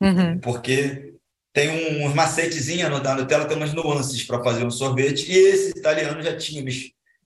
Uhum. 0.00 0.38
Porque 0.40 1.14
tem 1.54 2.04
uns 2.04 2.12
macetezinhos 2.12 3.02
da 3.02 3.14
Nutella, 3.14 3.46
tem 3.46 3.56
umas 3.56 3.72
nuances 3.72 4.22
para 4.22 4.44
fazer 4.44 4.64
um 4.64 4.70
sorvete, 4.70 5.30
e 5.32 5.34
esse 5.34 5.70
italiano 5.70 6.20
já 6.20 6.36
tinha 6.36 6.62
me, 6.62 6.72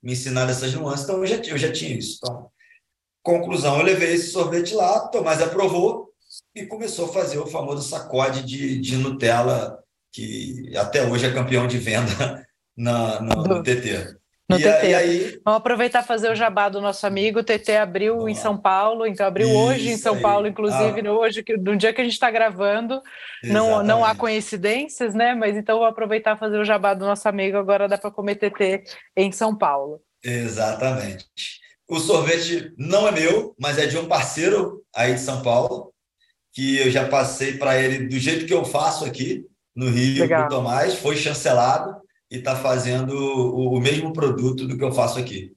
me 0.01 0.13
ensinado 0.13 0.53
essas 0.53 0.73
nuances, 0.73 1.05
então 1.05 1.19
eu 1.19 1.27
já, 1.27 1.37
eu 1.37 1.59
já 1.59 1.73
tinha 1.73 1.99
isso. 1.99 2.21
Então, 2.23 2.49
conclusão, 3.25 3.79
eu 3.79 3.83
levei 3.83 4.13
esse 4.13 4.31
sorvete 4.31 4.75
lá, 4.75 5.09
Tomás 5.09 5.43
aprovou, 5.43 6.10
e 6.55 6.66
começou 6.66 7.07
a 7.07 7.12
fazer 7.12 7.38
o 7.38 7.46
famoso 7.46 7.88
sacode 7.88 8.42
de, 8.42 8.81
de 8.81 8.96
Nutella, 8.96 9.79
que 10.12 10.72
até 10.76 11.05
hoje 11.05 11.26
é 11.26 11.33
campeão 11.33 11.66
de 11.66 11.79
venda 11.79 12.46
na, 12.76 13.20
no, 13.20 13.42
no 13.42 13.62
TT. 13.62 14.20
No 14.50 14.59
e, 14.59 14.62
TT. 14.62 14.94
Aí... 14.94 15.40
Vamos 15.44 15.59
aproveitar 15.59 16.03
e 16.03 16.07
fazer 16.07 16.29
o 16.29 16.35
jabá 16.35 16.68
do 16.68 16.81
nosso 16.81 17.07
amigo. 17.07 17.38
O 17.38 17.44
TT 17.44 17.76
abriu 17.76 18.29
em 18.29 18.35
São 18.35 18.59
Paulo, 18.59 19.07
então 19.07 19.24
abriu 19.24 19.48
hoje 19.48 19.90
em 19.90 19.96
São 19.96 20.16
aí. 20.16 20.22
Paulo, 20.22 20.48
inclusive, 20.48 20.98
ah. 20.98 21.03
no, 21.05 21.12
hoje, 21.12 21.44
no 21.61 21.76
dia 21.76 21.92
que 21.92 22.00
a 22.00 22.05
gente 22.05 22.14
está 22.14 22.33
gravando. 22.33 23.00
Não, 23.44 23.85
não 23.85 24.05
há 24.05 24.12
coincidências, 24.16 25.14
né? 25.14 25.37
Mas 25.37 25.57
então 25.57 25.79
vou 25.79 25.87
aproveitar 25.87 26.35
e 26.35 26.38
fazer 26.38 26.59
o 26.59 26.64
jabá 26.64 26.94
do 26.94 27.07
nosso 27.07 27.29
amigo. 27.29 27.57
Agora 27.57 27.87
dá 27.87 27.96
para 27.96 28.11
comer 28.11 28.35
TT 28.35 28.83
em 29.16 29.31
São 29.31 29.57
Paulo. 29.57 30.00
Exatamente. 30.22 31.26
O 31.88 32.00
sorvete 32.00 32.72
não 32.76 33.07
é 33.07 33.12
meu, 33.12 33.55
mas 33.59 33.79
é 33.79 33.87
de 33.87 33.96
um 33.98 34.07
parceiro 34.07 34.83
aí 34.94 35.14
de 35.14 35.20
São 35.20 35.42
Paulo, 35.42 35.92
que 36.53 36.79
eu 36.79 36.91
já 36.91 37.09
passei 37.09 37.57
para 37.57 37.81
ele 37.81 38.07
do 38.07 38.19
jeito 38.19 38.47
que 38.47 38.55
eu 38.55 38.65
faço 38.65 39.05
aqui 39.05 39.45
no 39.75 39.89
Rio 39.89 40.25
o 40.25 40.49
Tomás, 40.49 40.95
foi 40.95 41.17
chancelado 41.17 41.95
e 42.31 42.37
está 42.37 42.57
fazendo 42.57 43.13
o, 43.15 43.77
o, 43.77 43.81
mesmo 43.81 44.13
produto 44.13 44.67
do 44.67 44.77
que 44.77 44.85
eu 44.85 44.93
faço 44.93 45.19
aqui. 45.19 45.53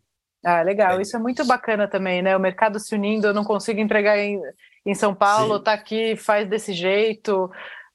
Ah, 0.45 0.61
legal. 0.61 0.99
É. 0.99 1.01
Isso 1.01 1.15
é 1.15 1.19
muito 1.19 1.45
bacana 1.45 1.87
também, 1.87 2.21
né? 2.21 2.35
O 2.35 2.39
mercado 2.39 2.79
se 2.79 2.93
unindo, 2.95 3.27
eu 3.27 3.33
não 3.33 3.43
consigo 3.43 3.79
entregar 3.79 4.17
em, 4.17 4.39
em 4.85 4.93
São 4.93 5.13
Paulo, 5.13 5.57
está 5.57 5.73
aqui, 5.73 6.15
faz 6.15 6.47
desse 6.47 6.73
jeito. 6.73 7.49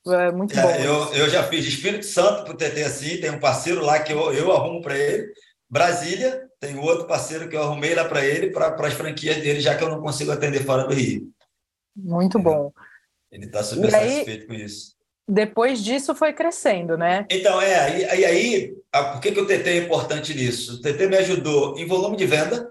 É 0.06 0.32
muito 0.32 0.58
é, 0.58 0.62
bom. 0.62 0.70
Eu, 0.70 1.14
eu 1.14 1.28
já 1.28 1.42
fiz 1.42 1.66
Espírito 1.66 2.06
Santo 2.06 2.44
para 2.44 2.54
o 2.54 2.56
TT 2.56 2.82
assim, 2.82 3.20
tem 3.20 3.30
um 3.30 3.40
parceiro 3.40 3.84
lá 3.84 3.98
que 3.98 4.12
eu, 4.12 4.32
eu 4.32 4.52
arrumo 4.52 4.80
para 4.80 4.96
ele. 4.96 5.32
Brasília, 5.70 6.48
tem 6.58 6.78
outro 6.78 7.06
parceiro 7.06 7.48
que 7.48 7.54
eu 7.54 7.62
arrumei 7.62 7.94
lá 7.94 8.04
para 8.04 8.24
ele, 8.24 8.50
para 8.50 8.74
as 8.86 8.94
franquias 8.94 9.36
dele, 9.36 9.60
já 9.60 9.76
que 9.76 9.84
eu 9.84 9.90
não 9.90 10.00
consigo 10.00 10.32
atender 10.32 10.64
fora 10.64 10.84
do 10.84 10.94
Rio. 10.94 11.30
Muito 11.94 12.38
bom. 12.38 12.72
Ele 13.30 13.46
está 13.46 13.62
super 13.62 13.90
satisfeito 13.90 14.46
com 14.46 14.54
isso. 14.54 14.96
Depois 15.28 15.84
disso 15.84 16.14
foi 16.14 16.32
crescendo, 16.32 16.96
né? 16.96 17.26
Então, 17.30 17.60
é, 17.60 18.00
e 18.00 18.24
aí, 18.24 18.24
aí 18.24 18.74
por 19.12 19.20
que, 19.20 19.32
que 19.32 19.40
o 19.40 19.46
TT 19.46 19.68
é 19.68 19.76
importante 19.76 20.34
nisso? 20.34 20.76
O 20.76 20.80
TT 20.80 21.06
me 21.06 21.18
ajudou 21.18 21.78
em 21.78 21.86
volume 21.86 22.16
de 22.16 22.24
venda. 22.24 22.70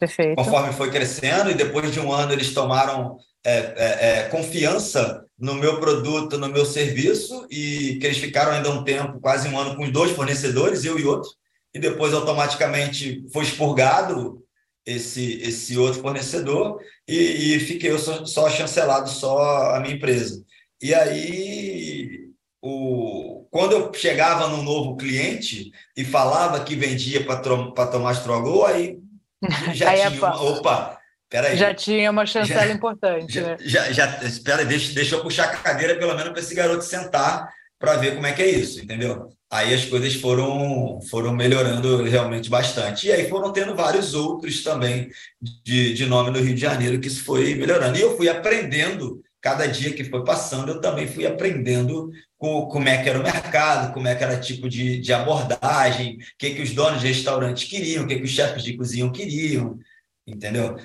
Perfeito. 0.00 0.34
Conforme 0.34 0.72
foi 0.72 0.90
crescendo, 0.90 1.50
e 1.50 1.54
depois 1.54 1.92
de 1.92 2.00
um 2.00 2.10
ano 2.10 2.32
eles 2.32 2.54
tomaram 2.54 3.18
é, 3.44 3.56
é, 3.56 4.08
é, 4.08 4.28
confiança 4.28 5.24
no 5.38 5.54
meu 5.54 5.78
produto, 5.78 6.38
no 6.38 6.48
meu 6.48 6.64
serviço, 6.64 7.46
e 7.50 7.98
que 8.00 8.06
eles 8.06 8.18
ficaram 8.18 8.52
ainda 8.52 8.70
um 8.70 8.82
tempo, 8.82 9.20
quase 9.20 9.48
um 9.48 9.58
ano, 9.58 9.76
com 9.76 9.84
os 9.84 9.92
dois 9.92 10.12
fornecedores, 10.12 10.84
eu 10.84 10.98
e 10.98 11.04
outro, 11.04 11.30
e 11.74 11.78
depois 11.78 12.14
automaticamente 12.14 13.24
foi 13.32 13.44
expurgado 13.44 14.41
esse, 14.84 15.40
esse 15.42 15.76
outro 15.78 16.00
fornecedor 16.00 16.80
e, 17.06 17.56
e 17.56 17.60
fiquei 17.60 17.90
eu 17.90 17.98
só, 17.98 18.24
só 18.24 18.50
chancelado 18.50 19.08
só 19.08 19.74
a 19.74 19.80
minha 19.80 19.94
empresa. 19.94 20.44
E 20.80 20.92
aí 20.94 22.28
o, 22.60 23.46
quando 23.50 23.72
eu 23.72 23.92
chegava 23.94 24.48
num 24.48 24.62
novo 24.62 24.96
cliente 24.96 25.70
e 25.96 26.04
falava 26.04 26.62
que 26.64 26.76
vendia 26.76 27.24
para 27.24 27.86
Tomás 27.86 28.20
Trogô, 28.20 28.64
aí 28.64 28.98
já 29.74 29.90
aí 29.90 29.98
tinha 29.98 30.10
uma, 30.10 30.42
opa, 30.42 30.98
peraí. 31.28 31.56
Já 31.56 31.74
tinha 31.74 32.10
uma 32.10 32.26
chancela 32.26 32.66
já, 32.66 32.72
importante, 32.72 33.32
já, 33.34 33.42
né? 33.42 33.56
Já, 33.60 33.92
já, 33.92 34.24
espera, 34.24 34.64
deixa, 34.64 34.94
deixa 34.94 35.16
eu 35.16 35.22
puxar 35.22 35.44
a 35.44 35.56
cadeira 35.56 35.96
pelo 35.96 36.14
menos 36.14 36.32
para 36.32 36.40
esse 36.40 36.54
garoto 36.54 36.84
sentar 36.84 37.52
para 37.82 37.96
ver 37.96 38.14
como 38.14 38.28
é 38.28 38.32
que 38.32 38.40
é 38.40 38.48
isso, 38.48 38.80
entendeu? 38.80 39.28
Aí 39.50 39.74
as 39.74 39.84
coisas 39.84 40.14
foram, 40.14 41.00
foram 41.10 41.34
melhorando 41.34 42.04
realmente 42.04 42.48
bastante. 42.48 43.08
E 43.08 43.12
aí 43.12 43.28
foram 43.28 43.52
tendo 43.52 43.74
vários 43.74 44.14
outros 44.14 44.62
também 44.62 45.10
de, 45.40 45.92
de 45.92 46.06
nome 46.06 46.30
no 46.30 46.38
Rio 46.38 46.54
de 46.54 46.60
Janeiro 46.60 47.00
que 47.00 47.08
isso 47.08 47.24
foi 47.24 47.56
melhorando. 47.56 47.98
E 47.98 48.00
eu 48.00 48.16
fui 48.16 48.28
aprendendo 48.28 49.20
cada 49.40 49.66
dia 49.66 49.92
que 49.92 50.04
foi 50.04 50.24
passando, 50.24 50.70
eu 50.70 50.80
também 50.80 51.08
fui 51.08 51.26
aprendendo 51.26 52.12
com, 52.38 52.66
como 52.66 52.88
é 52.88 53.02
que 53.02 53.08
era 53.08 53.18
o 53.18 53.22
mercado, 53.24 53.92
como 53.92 54.06
é 54.06 54.14
que 54.14 54.22
era 54.22 54.38
tipo 54.38 54.68
de, 54.68 55.00
de 55.00 55.12
abordagem, 55.12 56.18
o 56.18 56.18
que, 56.38 56.54
que 56.54 56.62
os 56.62 56.70
donos 56.70 57.00
de 57.00 57.08
restaurantes 57.08 57.68
queriam, 57.68 58.04
o 58.04 58.06
que, 58.06 58.14
que 58.14 58.22
os 58.22 58.30
chefes 58.30 58.62
de 58.62 58.76
cozinha 58.76 59.10
queriam, 59.10 59.76
entendeu? 60.24 60.76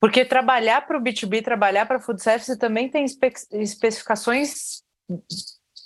Porque 0.00 0.24
trabalhar 0.24 0.86
para 0.86 0.96
o 0.96 1.02
B2B, 1.02 1.42
trabalhar 1.42 1.86
para 1.86 1.98
food 1.98 2.22
service 2.22 2.56
também 2.56 2.88
tem 2.88 3.04
espe 3.04 3.32
especificações 3.50 4.84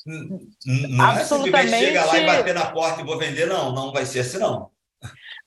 não 0.08 1.12
é 1.12 1.24
chegar 1.66 2.06
lá 2.06 2.18
e 2.18 2.26
bater 2.26 2.54
na 2.54 2.66
porta 2.66 3.00
e 3.00 3.04
vou 3.04 3.18
vender, 3.18 3.46
não, 3.46 3.72
não 3.72 3.92
vai 3.92 4.06
ser 4.06 4.20
assim, 4.20 4.38
não. 4.38 4.70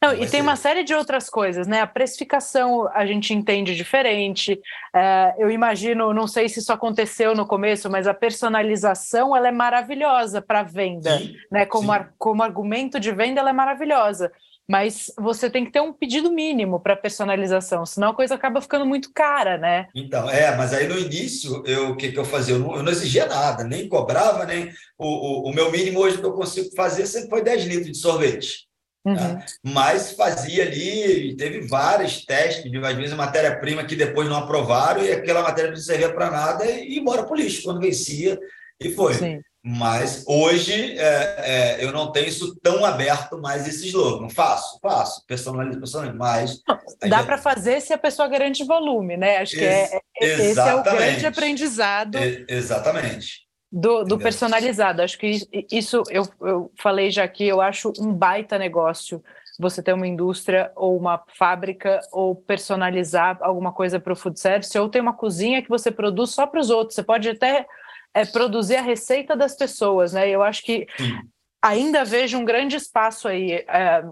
Não, 0.03 0.15
e 0.15 0.27
tem 0.27 0.41
uma 0.41 0.55
série 0.55 0.83
de 0.83 0.95
outras 0.95 1.29
coisas, 1.29 1.67
né? 1.67 1.79
A 1.79 1.85
precificação 1.85 2.89
a 2.91 3.05
gente 3.05 3.35
entende 3.35 3.75
diferente. 3.75 4.59
É, 4.95 5.35
eu 5.37 5.51
imagino, 5.51 6.11
não 6.11 6.27
sei 6.27 6.49
se 6.49 6.57
isso 6.57 6.73
aconteceu 6.73 7.35
no 7.35 7.45
começo, 7.45 7.87
mas 7.87 8.07
a 8.07 8.13
personalização 8.13 9.37
ela 9.37 9.47
é 9.47 9.51
maravilhosa 9.51 10.41
para 10.41 10.63
venda, 10.63 11.19
sim, 11.19 11.35
né? 11.51 11.67
Como, 11.67 11.91
ar, 11.91 12.11
como 12.17 12.41
argumento 12.41 12.99
de 12.99 13.11
venda, 13.11 13.41
ela 13.41 13.51
é 13.51 13.53
maravilhosa. 13.53 14.31
Mas 14.71 15.11
você 15.19 15.49
tem 15.49 15.65
que 15.65 15.71
ter 15.71 15.81
um 15.81 15.91
pedido 15.91 16.31
mínimo 16.31 16.79
para 16.79 16.95
personalização, 16.95 17.85
senão 17.85 18.11
a 18.11 18.15
coisa 18.15 18.35
acaba 18.35 18.61
ficando 18.61 18.85
muito 18.85 19.11
cara, 19.13 19.57
né? 19.57 19.87
Então, 19.93 20.29
é, 20.29 20.55
mas 20.55 20.73
aí 20.73 20.87
no 20.87 20.97
início, 20.97 21.61
eu, 21.65 21.89
o 21.89 21.97
que, 21.97 22.09
que 22.09 22.17
eu 22.17 22.23
fazia? 22.23 22.55
Eu 22.55 22.59
não, 22.59 22.77
eu 22.77 22.81
não 22.81 22.91
exigia 22.91 23.25
nada, 23.25 23.65
nem 23.65 23.89
cobrava, 23.89 24.45
nem. 24.45 24.71
O, 24.97 25.07
o, 25.07 25.49
o 25.49 25.53
meu 25.53 25.69
mínimo 25.69 25.99
hoje 25.99 26.19
que 26.19 26.25
eu 26.25 26.31
consigo 26.31 26.73
fazer 26.73 27.05
sempre 27.05 27.29
foi 27.29 27.43
10 27.43 27.65
litros 27.65 27.91
de 27.91 27.97
sorvete. 27.97 28.65
Uhum. 29.03 29.15
Né? 29.15 29.45
Mas 29.61 30.13
fazia 30.13 30.63
ali, 30.63 31.35
teve 31.35 31.67
vários 31.67 32.23
testes, 32.23 32.71
de, 32.71 32.77
às 32.77 32.95
vezes 32.95 33.13
matéria-prima 33.13 33.83
que 33.83 33.95
depois 33.97 34.29
não 34.29 34.37
aprovaram 34.37 35.03
e 35.03 35.11
aquela 35.11 35.41
matéria 35.41 35.71
não 35.71 35.77
servia 35.77 36.13
para 36.13 36.31
nada 36.31 36.65
e 36.65 36.93
ia 36.93 36.99
embora 37.01 37.23
para 37.23 37.33
o 37.33 37.35
lixo 37.35 37.63
quando 37.63 37.81
vencia, 37.81 38.39
e 38.79 38.89
foi. 38.91 39.15
Sim. 39.15 39.41
Mas 39.63 40.23
hoje 40.27 40.97
é, 40.97 41.77
é, 41.77 41.85
eu 41.85 41.91
não 41.91 42.11
tenho 42.11 42.27
isso 42.27 42.55
tão 42.63 42.83
aberto 42.83 43.39
mais 43.39 43.67
esse 43.67 43.87
slogan. 43.87 44.27
Faço, 44.27 44.79
faço, 44.81 45.23
personalizo, 45.27 45.79
personalizo, 45.79 46.17
mas. 46.17 46.61
Dá 46.99 47.17
gente... 47.17 47.25
para 47.27 47.37
fazer 47.37 47.79
se 47.79 47.93
a 47.93 47.97
pessoa 47.97 48.27
garante 48.27 48.63
volume, 48.63 49.17
né? 49.17 49.37
Acho 49.37 49.55
que 49.55 49.63
é, 49.63 49.99
é 50.19 50.25
esse 50.25 50.59
é 50.59 50.75
o 50.75 50.83
grande 50.83 51.25
aprendizado. 51.27 52.17
exatamente 52.47 53.51
do, 53.71 54.03
do 54.03 54.17
personalizado. 54.19 55.01
Acho 55.01 55.17
que 55.17 55.47
isso 55.71 56.03
eu, 56.09 56.27
eu 56.41 56.71
falei 56.77 57.09
já 57.09 57.23
aqui, 57.23 57.47
eu 57.47 57.61
acho 57.61 57.93
um 57.99 58.13
baita 58.13 58.57
negócio 58.57 59.23
você 59.57 59.81
ter 59.81 59.93
uma 59.93 60.07
indústria 60.07 60.71
ou 60.75 60.97
uma 60.97 61.23
fábrica 61.37 61.99
ou 62.11 62.35
personalizar 62.35 63.37
alguma 63.41 63.71
coisa 63.71 63.99
para 63.99 64.11
o 64.11 64.15
food 64.15 64.39
service, 64.39 64.77
ou 64.77 64.89
ter 64.89 64.99
uma 64.99 65.13
cozinha 65.13 65.61
que 65.61 65.69
você 65.69 65.91
produz 65.91 66.31
só 66.31 66.47
para 66.47 66.59
os 66.59 66.69
outros. 66.69 66.95
Você 66.95 67.03
pode 67.03 67.29
até 67.29 67.67
é, 68.13 68.25
produzir 68.25 68.75
a 68.77 68.81
receita 68.81 69.35
das 69.35 69.55
pessoas, 69.55 70.13
né? 70.13 70.29
Eu 70.29 70.43
acho 70.43 70.63
que 70.63 70.85
Sim. 70.97 71.19
ainda 71.61 72.03
vejo 72.03 72.37
um 72.37 72.45
grande 72.45 72.75
espaço 72.75 73.27
aí. 73.27 73.53
É, 73.53 74.03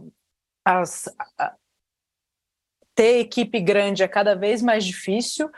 as, 0.65 1.05
ter 2.99 3.19
equipe 3.19 3.61
grande 3.61 4.03
é 4.03 4.07
cada 4.07 4.35
vez 4.35 4.61
mais 4.61 4.83
difícil 4.83 5.49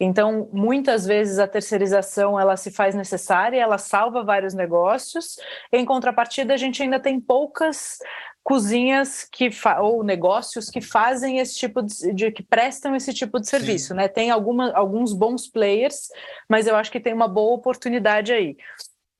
então, 0.00 0.48
muitas 0.50 1.04
vezes 1.04 1.38
a 1.38 1.46
terceirização 1.46 2.40
ela 2.40 2.56
se 2.56 2.70
faz 2.70 2.94
necessária, 2.94 3.60
ela 3.60 3.76
salva 3.76 4.24
vários 4.24 4.54
negócios. 4.54 5.36
Em 5.70 5.84
contrapartida, 5.84 6.54
a 6.54 6.56
gente 6.56 6.82
ainda 6.82 6.98
tem 6.98 7.20
poucas 7.20 7.98
cozinhas 8.42 9.28
que 9.30 9.50
ou 9.82 10.02
negócios 10.02 10.70
que 10.70 10.80
fazem 10.80 11.38
esse 11.38 11.58
tipo 11.58 11.82
de, 11.82 12.14
de 12.14 12.32
que 12.32 12.42
prestam 12.42 12.96
esse 12.96 13.12
tipo 13.12 13.38
de 13.38 13.46
serviço, 13.46 13.88
Sim. 13.88 13.94
né? 13.94 14.08
Tem 14.08 14.30
alguma, 14.30 14.72
alguns 14.72 15.12
bons 15.12 15.46
players, 15.46 16.08
mas 16.48 16.66
eu 16.66 16.74
acho 16.76 16.90
que 16.90 16.98
tem 16.98 17.12
uma 17.12 17.28
boa 17.28 17.54
oportunidade 17.54 18.32
aí. 18.32 18.56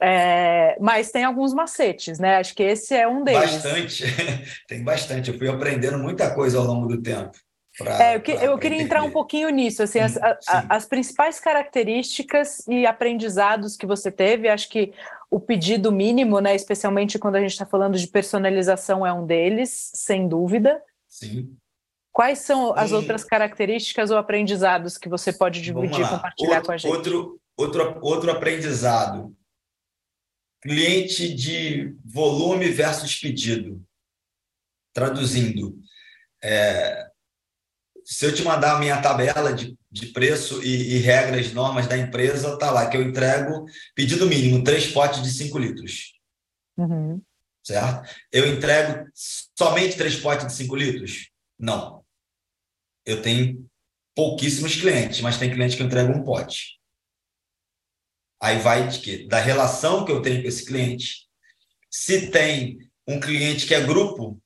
É, 0.03 0.79
mas 0.81 1.11
tem 1.11 1.25
alguns 1.25 1.53
macetes, 1.53 2.19
né? 2.19 2.37
Acho 2.39 2.55
que 2.55 2.63
esse 2.63 2.95
é 2.95 3.07
um 3.07 3.23
deles. 3.23 3.53
Bastante, 3.53 4.05
tem 4.67 4.83
bastante. 4.83 5.31
Eu 5.31 5.37
fui 5.37 5.47
aprendendo 5.47 5.99
muita 5.99 6.35
coisa 6.35 6.57
ao 6.57 6.65
longo 6.65 6.87
do 6.87 7.03
tempo. 7.03 7.37
Pra, 7.81 8.03
é, 8.03 8.17
eu, 8.17 8.21
que, 8.21 8.33
eu 8.33 8.59
queria 8.59 8.83
entrar 8.83 9.03
um 9.03 9.11
pouquinho 9.11 9.49
nisso, 9.49 9.83
assim, 9.83 10.01
as, 10.01 10.19
a, 10.19 10.39
as, 10.69 10.85
principais 10.85 11.41
características 11.41 12.63
e 12.69 12.85
aprendizados 12.85 13.75
que 13.75 13.87
você 13.87 14.13
teve, 14.13 14.51
acho 14.51 14.69
que 14.69 14.93
o 15.31 15.41
pedido 15.41 15.91
mínimo, 15.91 16.41
né, 16.41 16.55
especialmente 16.55 17.19
quando 17.19 17.37
a 17.37 17.41
gente 17.41 17.53
está 17.53 17.65
falando 17.65 17.97
de 17.97 18.07
personalização, 18.07 19.07
é 19.07 19.13
um 19.13 19.25
deles, 19.25 19.91
sem 19.95 20.29
dúvida. 20.29 20.83
Sim. 21.09 21.57
Quais 22.13 22.41
são 22.41 22.75
as 22.77 22.93
outras 22.93 23.25
características 23.25 24.11
ou 24.11 24.19
aprendizados 24.19 24.99
que 24.99 25.09
você 25.09 25.33
pode 25.33 25.63
dividir 25.63 26.05
e 26.05 26.09
compartilhar 26.09 26.57
outro, 26.57 26.67
com 26.67 26.73
a 26.73 26.77
gente? 26.77 26.93
Outro, 26.93 27.41
outro, 27.57 27.99
outro 28.03 28.31
aprendizado. 28.31 29.35
Cliente 30.61 31.33
de 31.33 31.97
volume 32.05 32.69
versus 32.69 33.19
pedido. 33.19 33.83
Traduzindo, 34.93 35.79
é, 36.43 37.10
se 38.11 38.27
eu 38.27 38.35
te 38.35 38.43
mandar 38.43 38.75
a 38.75 38.79
minha 38.81 39.01
tabela 39.01 39.53
de, 39.55 39.79
de 39.89 40.07
preço 40.07 40.61
e, 40.65 40.97
e 40.97 40.99
regras, 40.99 41.53
normas 41.53 41.87
da 41.87 41.97
empresa, 41.97 42.59
tá 42.59 42.69
lá 42.69 42.91
que 42.91 42.97
eu 42.97 43.03
entrego 43.03 43.65
pedido 43.95 44.27
mínimo, 44.27 44.65
três 44.65 44.89
potes 44.89 45.23
de 45.23 45.31
5 45.31 45.57
litros. 45.57 46.13
Uhum. 46.77 47.23
Certo? 47.63 48.13
Eu 48.33 48.53
entrego 48.53 49.09
somente 49.57 49.97
três 49.97 50.17
potes 50.17 50.45
de 50.45 50.53
5 50.55 50.75
litros? 50.75 51.31
Não. 51.57 52.05
Eu 53.07 53.23
tenho 53.23 53.65
pouquíssimos 54.13 54.75
clientes, 54.75 55.21
mas 55.21 55.39
tem 55.39 55.53
cliente 55.53 55.77
que 55.77 55.83
eu 55.83 55.87
entrego 55.87 56.13
um 56.13 56.25
pote. 56.25 56.81
Aí 58.43 58.59
vai 58.59 58.89
de 58.89 58.99
quê? 58.99 59.29
Da 59.29 59.39
relação 59.39 60.05
que 60.05 60.11
eu 60.11 60.21
tenho 60.21 60.43
com 60.43 60.49
esse 60.49 60.67
cliente. 60.67 61.29
Se 61.89 62.29
tem 62.33 62.77
um 63.07 63.21
cliente 63.21 63.69
que 63.69 63.75
é 63.75 63.81
grupo, 63.81 64.43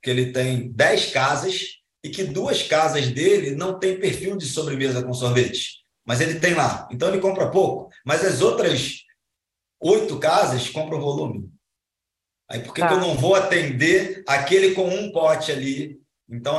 que 0.00 0.08
ele 0.08 0.30
tem 0.30 0.70
10 0.70 1.10
casas, 1.10 1.77
e 2.08 2.10
que 2.10 2.24
duas 2.24 2.62
casas 2.62 3.08
dele 3.08 3.54
não 3.54 3.78
têm 3.78 4.00
perfil 4.00 4.36
de 4.36 4.46
sobremesa 4.46 5.02
com 5.02 5.12
sorvete, 5.12 5.84
mas 6.06 6.20
ele 6.20 6.40
tem 6.40 6.54
lá. 6.54 6.88
Então 6.90 7.08
ele 7.08 7.20
compra 7.20 7.50
pouco, 7.50 7.90
mas 8.04 8.24
as 8.24 8.40
outras 8.40 9.02
oito 9.78 10.18
casas 10.18 10.70
compram 10.70 11.00
volume. 11.00 11.52
Aí 12.50 12.60
por 12.60 12.72
que, 12.72 12.80
tá. 12.80 12.88
que 12.88 12.94
eu 12.94 13.00
não 13.00 13.14
vou 13.14 13.34
atender 13.34 14.24
aquele 14.26 14.74
com 14.74 14.88
um 14.88 15.12
pote 15.12 15.52
ali? 15.52 16.00
Então, 16.30 16.56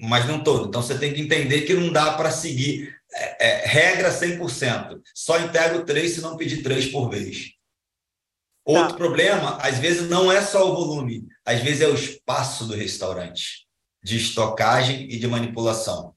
mas 0.00 0.26
não 0.26 0.42
todo. 0.42 0.68
Então 0.68 0.80
você 0.80 0.96
tem 0.96 1.12
que 1.12 1.20
entender 1.20 1.62
que 1.62 1.74
não 1.74 1.92
dá 1.92 2.12
para 2.12 2.30
seguir 2.30 2.96
é, 3.12 3.46
é, 3.46 3.66
regra 3.66 4.10
100%. 4.10 5.00
Só 5.12 5.40
integro 5.40 5.84
três 5.84 6.12
se 6.12 6.20
não 6.20 6.36
pedir 6.36 6.62
três 6.62 6.86
por 6.86 7.10
vez. 7.10 7.52
Outro 8.64 8.90
tá. 8.90 8.96
problema, 8.96 9.56
às 9.56 9.78
vezes, 9.78 10.08
não 10.08 10.30
é 10.30 10.40
só 10.40 10.70
o 10.70 10.74
volume, 10.74 11.26
às 11.44 11.60
vezes 11.60 11.80
é 11.80 11.88
o 11.88 11.94
espaço 11.94 12.64
do 12.64 12.76
restaurante 12.76 13.66
de 14.02 14.16
estocagem 14.16 15.04
e 15.10 15.18
de 15.18 15.28
manipulação. 15.28 16.14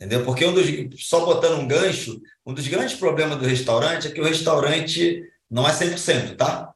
Entendeu? 0.00 0.24
Porque 0.24 0.46
um 0.46 0.54
dos, 0.54 0.66
só 1.06 1.24
botando 1.24 1.58
um 1.58 1.66
gancho, 1.66 2.20
um 2.46 2.54
dos 2.54 2.68
grandes 2.68 2.96
problemas 2.96 3.38
do 3.38 3.46
restaurante 3.46 4.06
é 4.06 4.10
que 4.10 4.20
o 4.20 4.24
restaurante 4.24 5.22
não 5.50 5.68
é 5.68 5.72
100%, 5.72 6.36
tá? 6.36 6.72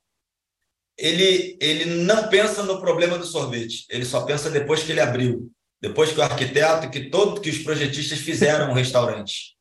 Ele, 0.98 1.56
ele 1.60 1.84
não 2.04 2.28
pensa 2.28 2.62
no 2.62 2.80
problema 2.80 3.16
do 3.16 3.24
sorvete, 3.24 3.86
ele 3.88 4.04
só 4.04 4.22
pensa 4.22 4.50
depois 4.50 4.82
que 4.82 4.92
ele 4.92 5.00
abriu, 5.00 5.50
depois 5.80 6.12
que 6.12 6.18
o 6.18 6.22
arquiteto, 6.22 6.90
que 6.90 7.08
todo 7.10 7.40
que 7.40 7.50
os 7.50 7.58
projetistas 7.58 8.18
fizeram 8.18 8.70
o 8.70 8.74
restaurante, 8.74 9.56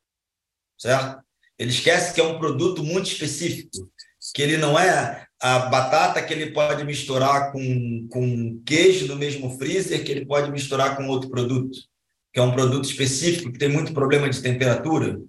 certo? 0.78 1.24
Ele 1.58 1.70
esquece 1.70 2.14
que 2.14 2.20
é 2.20 2.24
um 2.24 2.40
produto 2.40 2.84
muito 2.84 3.12
específico, 3.12 3.92
que 4.34 4.42
ele 4.42 4.58
não 4.58 4.78
é 4.78 5.26
a 5.42 5.60
batata 5.60 6.22
que 6.22 6.32
ele 6.32 6.52
pode 6.52 6.84
misturar 6.84 7.52
com, 7.52 8.08
com 8.10 8.62
queijo 8.64 9.08
do 9.08 9.16
mesmo 9.16 9.58
freezer, 9.58 10.04
que 10.04 10.12
ele 10.12 10.26
pode 10.26 10.52
misturar 10.52 10.96
com 10.96 11.08
outro 11.08 11.32
produto, 11.32 11.80
que 12.32 12.40
é 12.40 12.44
um 12.44 12.52
produto 12.52 12.86
específico 12.86 13.52
que 13.52 13.58
tem 13.58 13.68
muito 13.68 13.92
problema 13.92 14.30
de 14.30 14.42
temperatura. 14.42 15.20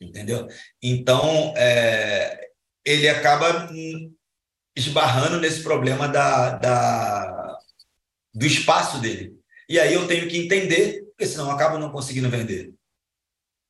Entendeu? 0.00 0.48
Então, 0.82 1.52
é, 1.56 2.48
ele 2.84 3.08
acaba 3.08 3.68
esbarrando 4.74 5.40
nesse 5.40 5.62
problema 5.62 6.08
da, 6.08 6.50
da, 6.56 7.58
do 8.32 8.46
espaço 8.46 8.98
dele. 8.98 9.34
E 9.68 9.78
aí 9.78 9.92
eu 9.92 10.06
tenho 10.06 10.28
que 10.28 10.38
entender, 10.38 11.04
porque 11.10 11.26
senão 11.26 11.46
eu 11.46 11.52
acabo 11.52 11.78
não 11.78 11.90
conseguindo 11.90 12.30
vender. 12.30 12.72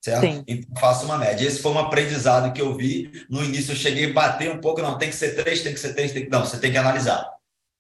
Certo? 0.07 0.21
Sim. 0.21 0.45
Então, 0.47 0.77
faço 0.81 1.05
uma 1.05 1.19
média. 1.19 1.47
Esse 1.47 1.61
foi 1.61 1.73
um 1.73 1.79
aprendizado 1.79 2.53
que 2.53 2.61
eu 2.61 2.75
vi. 2.75 3.11
No 3.29 3.45
início, 3.45 3.73
eu 3.73 3.77
cheguei 3.77 4.11
a 4.11 4.13
bater 4.13 4.51
um 4.51 4.59
pouco, 4.59 4.81
não, 4.81 4.97
tem 4.97 5.11
que 5.11 5.17
ser 5.17 5.35
três, 5.35 5.63
tem 5.63 5.73
que 5.73 5.81
ser 5.81 5.95
três, 5.95 6.13
tem 6.13 6.25
que... 6.25 6.31
não, 6.31 6.45
você 6.45 6.59
tem 6.59 6.71
que 6.71 6.79
analisar. 6.79 7.27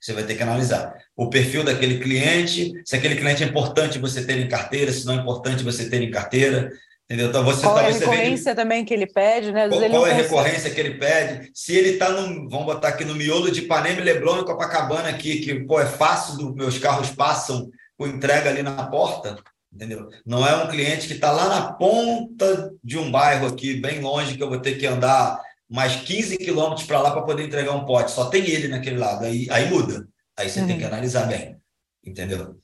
Você 0.01 0.12
vai 0.12 0.24
ter 0.24 0.35
que 0.35 0.43
analisar 0.43 0.95
o 1.16 1.31
perfil 1.31 1.64
daquele 1.64 1.99
cliente, 1.99 2.74
se 2.85 2.95
aquele 2.95 3.16
cliente 3.16 3.43
é 3.43 3.47
importante 3.47 3.99
você 3.99 4.24
ter 4.24 4.39
em 4.39 4.49
carteira, 4.49 4.93
se 4.93 5.07
não 5.07 5.14
é 5.14 5.16
importante 5.16 5.64
você 5.64 5.89
ter 5.89 6.03
em 6.03 6.11
carteira, 6.11 6.70
entendeu? 7.05 7.29
Então 7.29 7.43
você 7.43 7.62
qual 7.62 7.79
é 7.79 7.87
a 7.87 7.91
recorrência 7.91 8.53
vende... 8.53 8.57
também 8.57 8.85
que 8.85 8.93
ele 8.93 9.07
pede, 9.07 9.51
né? 9.51 9.68
Qual, 9.68 9.81
qual 9.89 10.07
é 10.07 10.11
a 10.11 10.14
recorrência 10.14 10.70
que 10.70 10.79
ele 10.79 10.95
pede? 10.99 11.51
Se 11.55 11.74
ele 11.74 11.91
está 11.91 12.11
no, 12.11 12.49
vamos 12.49 12.66
botar 12.66 12.89
aqui 12.89 13.05
no 13.05 13.14
miolo 13.14 13.51
de 13.51 13.61
Ipanema, 13.61 14.03
Leblon 14.03 14.41
e 14.41 14.45
Copacabana 14.45 15.09
aqui, 15.09 15.41
que 15.41 15.55
pô, 15.61 15.81
é 15.81 15.87
fácil, 15.87 16.37
do, 16.37 16.55
meus 16.55 16.79
carros 16.79 17.11
passam 17.11 17.70
com 17.97 18.07
entrega 18.07 18.51
ali 18.51 18.62
na 18.62 18.87
porta, 18.87 19.39
entendeu? 19.73 20.09
Não 20.25 20.47
é 20.47 20.57
um 20.57 20.69
cliente 20.69 21.07
que 21.07 21.14
está 21.14 21.31
lá 21.31 21.49
na 21.49 21.73
ponta 21.73 22.73
de 22.83 22.99
um 22.99 23.11
bairro 23.11 23.47
aqui, 23.47 23.75
bem 23.75 24.01
longe, 24.01 24.37
que 24.37 24.43
eu 24.43 24.49
vou 24.49 24.61
ter 24.61 24.79
que 24.79 24.87
andar 24.87 25.41
mais 25.69 25.97
15 25.97 26.39
quilômetros 26.39 26.87
para 26.87 27.01
lá 27.01 27.11
para 27.11 27.23
poder 27.23 27.45
entregar 27.45 27.73
um 27.73 27.85
pote. 27.85 28.11
Só 28.11 28.27
tem 28.27 28.49
ele 28.49 28.69
naquele 28.69 28.99
lado, 28.99 29.25
aí, 29.25 29.47
aí 29.51 29.69
muda. 29.69 30.09
Aí 30.37 30.49
você 30.49 30.61
uhum. 30.61 30.67
tem 30.67 30.79
que 30.79 30.85
uhum. 30.85 30.91
analisar 30.91 31.27
bem, 31.27 31.57
entendeu? 32.05 32.57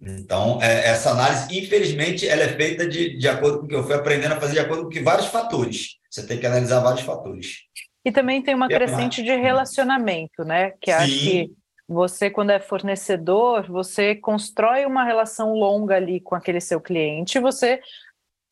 Então, 0.00 0.62
é, 0.62 0.90
essa 0.90 1.10
análise, 1.10 1.58
infelizmente, 1.58 2.26
ela 2.28 2.42
é 2.42 2.48
feita 2.48 2.88
de, 2.88 3.18
de 3.18 3.28
acordo 3.28 3.58
com 3.58 3.64
o 3.64 3.68
que 3.68 3.74
eu 3.74 3.84
fui 3.84 3.94
aprendendo 3.94 4.34
a 4.34 4.40
fazer, 4.40 4.54
de 4.54 4.60
acordo 4.60 4.84
com 4.84 4.88
que 4.88 5.00
vários 5.00 5.26
fatores. 5.26 5.96
Você 6.08 6.24
tem 6.24 6.38
que 6.38 6.46
analisar 6.46 6.80
vários 6.80 7.02
fatores. 7.02 7.64
E 8.04 8.12
também 8.12 8.40
tem 8.40 8.54
uma 8.54 8.68
crescente 8.68 9.22
de 9.22 9.34
relacionamento, 9.36 10.44
né? 10.44 10.72
Que 10.80 10.92
Sim. 10.92 10.98
acho 10.98 11.18
que 11.18 11.50
você, 11.88 12.28
quando 12.28 12.50
é 12.50 12.60
fornecedor, 12.60 13.66
você 13.66 14.14
constrói 14.14 14.84
uma 14.84 15.04
relação 15.04 15.54
longa 15.54 15.96
ali 15.96 16.20
com 16.20 16.34
aquele 16.34 16.60
seu 16.60 16.80
cliente, 16.80 17.40
você 17.40 17.80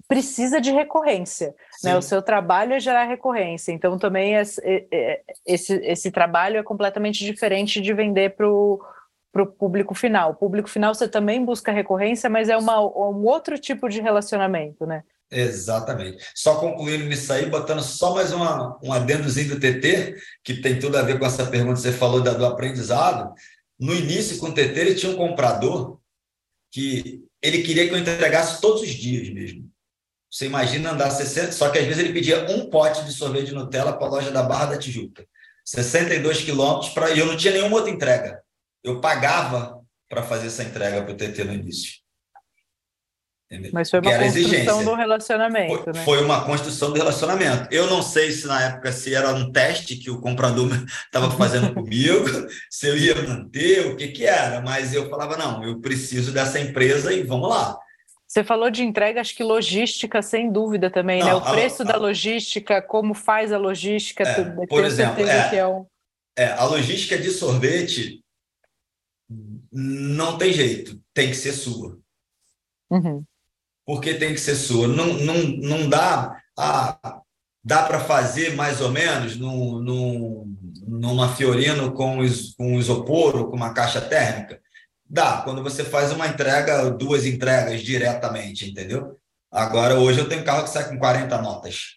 precisa 0.09 0.61
de 0.61 0.71
recorrência. 0.71 1.55
Né? 1.85 1.97
O 1.97 2.01
seu 2.01 2.23
trabalho 2.23 2.73
é 2.73 2.81
gerar 2.81 3.05
recorrência. 3.05 3.73
Então, 3.73 3.99
também 3.99 4.35
esse, 4.35 4.63
esse, 5.45 5.75
esse 5.85 6.11
trabalho 6.11 6.59
é 6.59 6.63
completamente 6.63 7.25
diferente 7.25 7.81
de 7.81 7.93
vender 7.93 8.37
para 8.37 8.49
o 8.49 8.81
público 9.59 9.95
final. 9.95 10.31
O 10.31 10.35
público 10.35 10.71
final 10.71 10.95
você 10.95 11.09
também 11.09 11.45
busca 11.45 11.73
recorrência, 11.73 12.31
mas 12.31 12.49
é 12.49 12.57
uma, 12.57 12.81
um 12.81 13.25
outro 13.27 13.59
tipo 13.59 13.89
de 13.89 14.01
relacionamento, 14.01 14.87
né? 14.87 15.03
Exatamente. 15.31 16.25
Só 16.35 16.57
concluindo 16.57 17.05
nisso 17.07 17.33
aí, 17.33 17.47
botando 17.47 17.83
só 17.83 18.15
mais 18.15 18.33
uma, 18.33 18.79
um 18.83 18.93
adendozinho 18.93 19.51
do 19.51 19.61
TT, 19.61 20.17
que 20.45 20.61
tem 20.61 20.79
tudo 20.79 20.97
a 20.97 21.03
ver 21.03 21.19
com 21.19 21.27
essa 21.27 21.47
pergunta 21.47 21.75
que 21.75 21.81
você 21.81 21.93
falou 21.93 22.21
da, 22.21 22.33
do 22.33 22.47
aprendizado. 22.47 23.35
No 23.79 23.95
início, 23.95 24.39
com 24.39 24.47
o 24.47 24.55
TT, 24.55 24.79
ele 24.79 24.95
tinha 24.95 25.13
um 25.13 25.17
comprador 25.17 25.99
que 26.71 27.25
ele 27.43 27.63
queria 27.63 27.89
que 27.89 27.95
eu 27.95 27.99
entregasse 27.99 28.61
todos 28.61 28.83
os 28.83 28.89
dias 28.89 29.29
mesmo. 29.31 29.71
Você 30.31 30.47
imagina 30.47 30.93
andar 30.93 31.11
60, 31.11 31.53
só 31.53 31.71
que 31.71 31.79
às 31.79 31.87
vezes 31.87 32.03
ele 32.03 32.13
pedia 32.13 32.51
um 32.51 32.69
pote 32.69 33.05
de 33.05 33.13
sorvete 33.13 33.47
de 33.47 33.55
Nutella 33.55 33.93
para 33.93 34.07
a 34.07 34.11
loja 34.11 34.31
da 34.31 34.43
Barra 34.43 34.67
da 34.67 34.79
Tijuca. 34.79 35.27
62 35.65 36.43
quilômetros 36.43 36.91
para 36.93 37.11
e 37.11 37.19
eu 37.19 37.27
não 37.27 37.37
tinha 37.37 37.53
nenhuma 37.53 37.77
outra 37.77 37.91
entrega. 37.91 38.43
Eu 38.83 39.01
pagava 39.01 39.81
para 40.09 40.23
fazer 40.23 40.47
essa 40.47 40.63
entrega 40.63 41.03
para 41.03 41.13
o 41.13 41.17
TT 41.17 41.45
no 41.45 41.55
início. 41.55 42.06
Mas 43.73 43.91
foi 43.91 44.01
uma 44.01 44.19
construção 44.19 44.85
do 44.85 44.95
relacionamento, 44.95 45.85
foi, 45.85 45.93
né? 45.93 46.05
Foi 46.05 46.25
uma 46.25 46.45
construção 46.45 46.93
do 46.93 46.97
relacionamento. 46.97 47.69
Eu 47.71 47.87
não 47.87 48.03
sei 48.03 48.33
se 48.33 48.47
na 48.47 48.61
época 48.61 48.91
se 48.91 49.15
era 49.15 49.33
um 49.33 49.53
teste 49.53 49.97
que 49.97 50.11
o 50.11 50.21
comprador 50.21 50.69
estava 51.07 51.31
fazendo 51.31 51.73
comigo, 51.73 52.25
se 52.69 52.89
eu 52.89 52.99
ia 52.99 53.15
manter, 53.23 53.87
o 53.87 53.97
que 53.97 54.09
que 54.09 54.27
era, 54.27 54.61
mas 54.61 54.93
eu 54.93 55.09
falava, 55.09 55.37
não, 55.37 55.63
eu 55.63 55.81
preciso 55.81 56.33
dessa 56.33 56.59
empresa 56.59 57.13
e 57.13 57.23
vamos 57.23 57.49
lá. 57.49 57.79
Você 58.27 58.43
falou 58.43 58.69
de 58.69 58.83
entrega, 58.83 59.21
acho 59.21 59.37
que 59.37 59.45
logística, 59.45 60.21
sem 60.21 60.51
dúvida 60.51 60.91
também, 60.91 61.21
né? 61.23 61.31
Não, 61.31 61.41
né? 61.41 61.47
O 61.49 61.53
preço 61.53 61.83
a, 61.83 61.85
da 61.85 61.97
logística, 61.97 62.83
como 62.83 63.15
faz 63.15 63.53
a 63.53 63.59
logística, 63.59 64.25
é, 64.25 64.35
tudo, 64.35 64.67
por 64.67 64.85
exemplo, 64.85 65.25
é, 65.25 65.57
é, 65.57 65.67
um... 65.67 65.87
é, 66.37 66.49
a 66.49 66.65
logística 66.65 67.17
de 67.17 67.31
sorvete 67.31 68.21
não 69.73 70.37
tem 70.37 70.53
jeito, 70.53 71.01
tem 71.15 71.29
que 71.29 71.37
ser 71.37 71.53
sua. 71.53 71.97
Uhum. 72.91 73.25
Por 73.87 74.01
que 74.01 74.15
tem 74.15 74.35
que 74.35 74.41
ser 74.41 74.57
sua? 74.57 74.89
Não, 74.89 75.07
não, 75.15 75.35
não 75.35 75.89
dá 75.89 76.43
a, 76.59 77.21
dá 77.65 77.85
para 77.85 78.01
fazer 78.01 78.55
mais 78.55 78.81
ou 78.81 78.91
menos 78.91 79.37
num, 79.37 79.79
num, 79.79 80.57
numa 80.87 81.35
Fiorino 81.35 81.93
com, 81.93 82.19
com 82.57 82.79
isopor 82.79 83.37
ou 83.37 83.49
com 83.49 83.57
uma 83.57 83.73
caixa 83.73 84.01
térmica? 84.01 84.61
Dá, 85.09 85.43
quando 85.43 85.63
você 85.63 85.85
faz 85.85 86.11
uma 86.11 86.27
entrega, 86.27 86.91
duas 86.91 87.25
entregas 87.25 87.81
diretamente, 87.81 88.69
entendeu? 88.69 89.17
Agora, 89.53 89.95
hoje 89.95 90.19
eu 90.19 90.29
tenho 90.29 90.45
carro 90.45 90.65
que 90.65 90.71
sai 90.71 90.89
com 90.89 90.99
40 90.99 91.41
notas. 91.41 91.97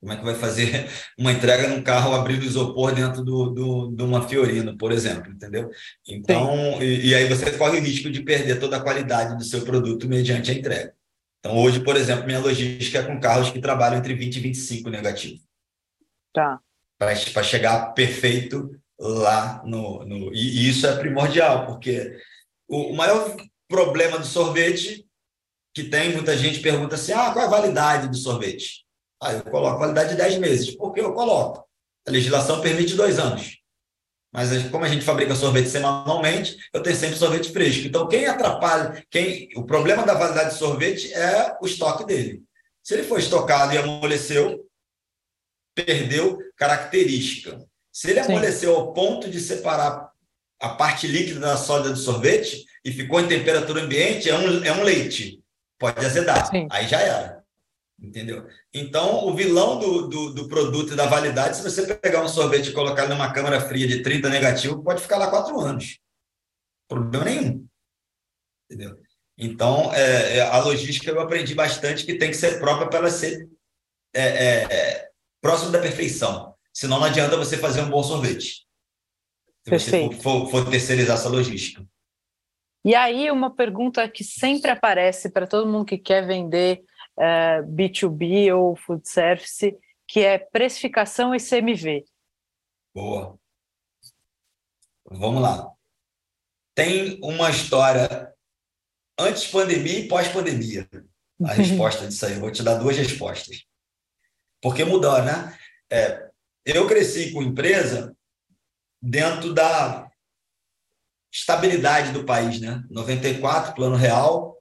Como 0.00 0.12
é 0.12 0.16
que 0.16 0.24
vai 0.24 0.34
fazer 0.34 0.88
uma 1.18 1.32
entrega 1.32 1.68
num 1.68 1.82
carro 1.82 2.14
abrindo 2.14 2.44
isopor 2.44 2.94
dentro 2.94 3.22
do, 3.22 3.50
do, 3.50 3.90
de 3.94 4.02
uma 4.02 4.26
Fiorino, 4.26 4.78
por 4.78 4.92
exemplo, 4.92 5.30
entendeu? 5.30 5.68
Então, 6.06 6.82
e, 6.82 7.08
e, 7.08 7.14
aí 7.14 7.28
você 7.28 7.50
corre 7.50 7.78
o 7.78 7.82
risco 7.82 8.10
de 8.10 8.22
perder 8.22 8.58
toda 8.58 8.76
a 8.76 8.82
qualidade 8.82 9.36
do 9.36 9.44
seu 9.44 9.62
produto 9.62 10.08
mediante 10.08 10.50
a 10.50 10.54
entrega. 10.54 10.94
Então, 11.38 11.56
hoje, 11.56 11.80
por 11.80 11.96
exemplo, 11.96 12.26
minha 12.26 12.40
logística 12.40 12.98
é 12.98 13.02
com 13.02 13.20
carros 13.20 13.50
que 13.50 13.60
trabalham 13.60 13.98
entre 13.98 14.14
20 14.14 14.36
e 14.36 14.40
25 14.40 14.90
negativo. 14.90 15.40
Tá. 16.32 16.60
Para 16.98 17.42
chegar 17.42 17.92
perfeito 17.94 18.70
lá 18.98 19.62
no, 19.64 20.04
no. 20.04 20.34
E 20.34 20.68
isso 20.68 20.86
é 20.86 20.96
primordial, 20.96 21.66
porque 21.66 22.18
o, 22.68 22.92
maior 22.92 23.36
problema 23.68 24.18
do 24.18 24.26
sorvete 24.26 25.06
que 25.74 25.84
tem, 25.84 26.12
muita 26.12 26.36
gente 26.36 26.60
pergunta 26.60 26.96
assim: 26.96 27.12
ah, 27.12 27.30
qual 27.32 27.44
é 27.44 27.46
a 27.46 27.50
validade 27.50 28.08
do 28.08 28.16
sorvete? 28.16 28.84
Ah, 29.22 29.32
eu 29.32 29.42
coloco 29.44 29.78
validade 29.78 30.10
de 30.10 30.16
10 30.16 30.38
meses. 30.38 30.76
Por 30.76 30.92
que 30.92 31.00
eu 31.00 31.12
coloco? 31.12 31.64
A 32.06 32.10
legislação 32.10 32.60
permite 32.60 32.94
dois 32.94 33.18
anos. 33.18 33.58
Mas 34.32 34.68
como 34.68 34.84
a 34.84 34.88
gente 34.88 35.04
fabrica 35.04 35.34
sorvete 35.34 35.68
semanalmente, 35.68 36.56
eu 36.72 36.82
tenho 36.82 36.96
sempre 36.96 37.16
sorvete 37.16 37.50
fresco. 37.50 37.86
Então, 37.86 38.06
quem 38.06 38.26
atrapalha, 38.26 39.04
quem 39.10 39.48
o 39.56 39.64
problema 39.64 40.04
da 40.04 40.14
validade 40.14 40.50
de 40.50 40.58
sorvete 40.58 41.12
é 41.14 41.56
o 41.60 41.66
estoque 41.66 42.04
dele. 42.04 42.42
Se 42.82 42.94
ele 42.94 43.04
foi 43.04 43.20
estocado 43.20 43.74
e 43.74 43.78
amoleceu, 43.78 44.64
perdeu 45.74 46.38
característica. 46.56 47.58
Se 47.92 48.10
ele 48.10 48.22
Sim. 48.22 48.32
amoleceu 48.32 48.76
ao 48.76 48.92
ponto 48.92 49.30
de 49.30 49.40
separar 49.40 50.10
a 50.60 50.68
parte 50.70 51.06
líquida 51.06 51.40
da 51.40 51.56
sólida 51.56 51.90
do 51.90 51.98
sorvete 51.98 52.64
e 52.84 52.92
ficou 52.92 53.20
em 53.20 53.28
temperatura 53.28 53.82
ambiente, 53.82 54.28
é 54.28 54.36
um, 54.36 54.64
é 54.64 54.72
um 54.72 54.82
leite. 54.82 55.42
Pode 55.78 56.04
azedar. 56.04 56.50
Sim. 56.50 56.66
Aí 56.70 56.86
já 56.86 57.00
era. 57.00 57.44
Entendeu? 58.00 58.46
Então, 58.72 59.26
o 59.26 59.34
vilão 59.34 59.78
do, 59.78 60.08
do, 60.08 60.34
do, 60.34 60.48
produto 60.48 60.92
e 60.92 60.96
da 60.96 61.06
validade, 61.06 61.56
se 61.56 61.62
você 61.62 61.94
pegar 61.96 62.22
um 62.22 62.28
sorvete 62.28 62.68
e 62.68 62.72
colocar 62.72 63.08
numa 63.08 63.32
câmara 63.32 63.60
fria 63.60 63.88
de 63.88 64.02
30 64.02 64.28
negativo, 64.28 64.82
pode 64.82 65.02
ficar 65.02 65.18
lá 65.18 65.28
quatro 65.28 65.58
anos. 65.58 65.98
Problema 66.88 67.24
nenhum. 67.24 67.66
Entendeu? 68.70 68.96
Então, 69.36 69.92
é, 69.92 70.36
é, 70.36 70.40
a 70.42 70.58
logística 70.62 71.10
eu 71.10 71.20
aprendi 71.20 71.54
bastante 71.54 72.06
que 72.06 72.14
tem 72.14 72.30
que 72.30 72.36
ser 72.36 72.60
própria 72.60 72.88
para 72.88 73.00
ela 73.00 73.10
ser 73.10 73.48
é, 74.14 74.22
é, 74.22 75.08
próximo 75.40 75.72
da 75.72 75.80
perfeição. 75.80 76.54
Senão 76.72 76.98
não 76.98 77.06
adianta 77.06 77.36
você 77.36 77.56
fazer 77.56 77.82
um 77.82 77.90
bom 77.90 78.02
sorvete 78.02 78.68
se 79.64 79.70
Perfeito. 79.70 80.16
você 80.16 80.22
for, 80.22 80.48
for, 80.48 80.62
for 80.62 80.70
terceirizar 80.70 81.16
essa 81.16 81.28
logística. 81.28 81.84
E 82.84 82.94
aí, 82.94 83.30
uma 83.30 83.54
pergunta 83.54 84.08
que 84.08 84.24
sempre 84.24 84.70
aparece 84.70 85.30
para 85.30 85.46
todo 85.46 85.70
mundo 85.70 85.84
que 85.84 85.98
quer 85.98 86.26
vender 86.26 86.82
uh, 87.18 87.22
é, 87.22 87.62
B2B 87.62 88.54
ou 88.56 88.76
food 88.76 89.08
service, 89.08 89.76
que 90.06 90.20
é 90.20 90.38
precificação 90.38 91.34
e 91.34 91.38
CMV. 91.38 92.04
Boa. 92.94 93.38
Vamos 95.04 95.42
lá. 95.42 95.70
Tem 96.74 97.18
uma 97.22 97.50
história 97.50 98.32
antes 99.18 99.46
pandemia 99.46 100.00
e 100.00 100.08
pós-pandemia. 100.08 100.88
A 101.44 101.52
resposta 101.54 102.06
disso 102.06 102.24
aí. 102.24 102.34
Eu 102.34 102.40
vou 102.40 102.50
te 102.50 102.62
dar 102.62 102.76
duas 102.76 102.96
respostas. 102.96 103.64
Porque 104.60 104.84
mudou, 104.84 105.22
né? 105.22 105.56
É, 105.90 106.28
eu 106.64 106.86
cresci 106.86 107.32
com 107.32 107.42
empresa 107.42 108.14
dentro 109.00 109.54
da 109.54 110.10
estabilidade 111.32 112.12
do 112.12 112.24
país, 112.24 112.60
né? 112.60 112.82
94, 112.90 113.74
plano 113.74 113.96
real, 113.96 114.60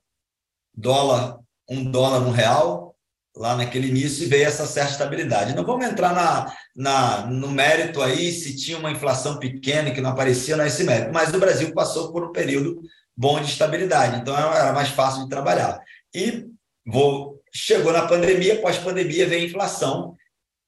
dólar, 0.73 1.39
um 1.69 1.89
dólar, 1.89 2.19
um 2.19 2.31
real, 2.31 2.95
lá 3.35 3.55
naquele 3.55 3.87
início, 3.87 4.23
e 4.23 4.27
veio 4.27 4.45
essa 4.45 4.65
certa 4.65 4.91
estabilidade. 4.91 5.55
Não 5.55 5.65
vamos 5.65 5.85
entrar 5.85 6.13
na, 6.13 6.53
na, 6.75 7.25
no 7.27 7.49
mérito 7.49 8.01
aí 8.01 8.31
se 8.31 8.55
tinha 8.55 8.77
uma 8.77 8.91
inflação 8.91 9.37
pequena 9.37 9.91
que 9.91 10.01
não 10.01 10.09
aparecia, 10.09 10.57
não 10.57 10.63
é 10.63 10.67
esse 10.67 10.83
mérito, 10.83 11.11
mas 11.13 11.33
o 11.33 11.39
Brasil 11.39 11.73
passou 11.73 12.11
por 12.11 12.23
um 12.23 12.31
período 12.31 12.81
bom 13.15 13.39
de 13.39 13.49
estabilidade, 13.49 14.21
então 14.21 14.35
era 14.35 14.73
mais 14.73 14.89
fácil 14.89 15.23
de 15.23 15.29
trabalhar. 15.29 15.79
E 16.13 16.45
vou, 16.85 17.41
chegou 17.53 17.91
na 17.91 18.07
pandemia, 18.07 18.61
pós-pandemia 18.61 19.27
veio 19.27 19.43
a 19.43 19.45
inflação, 19.45 20.15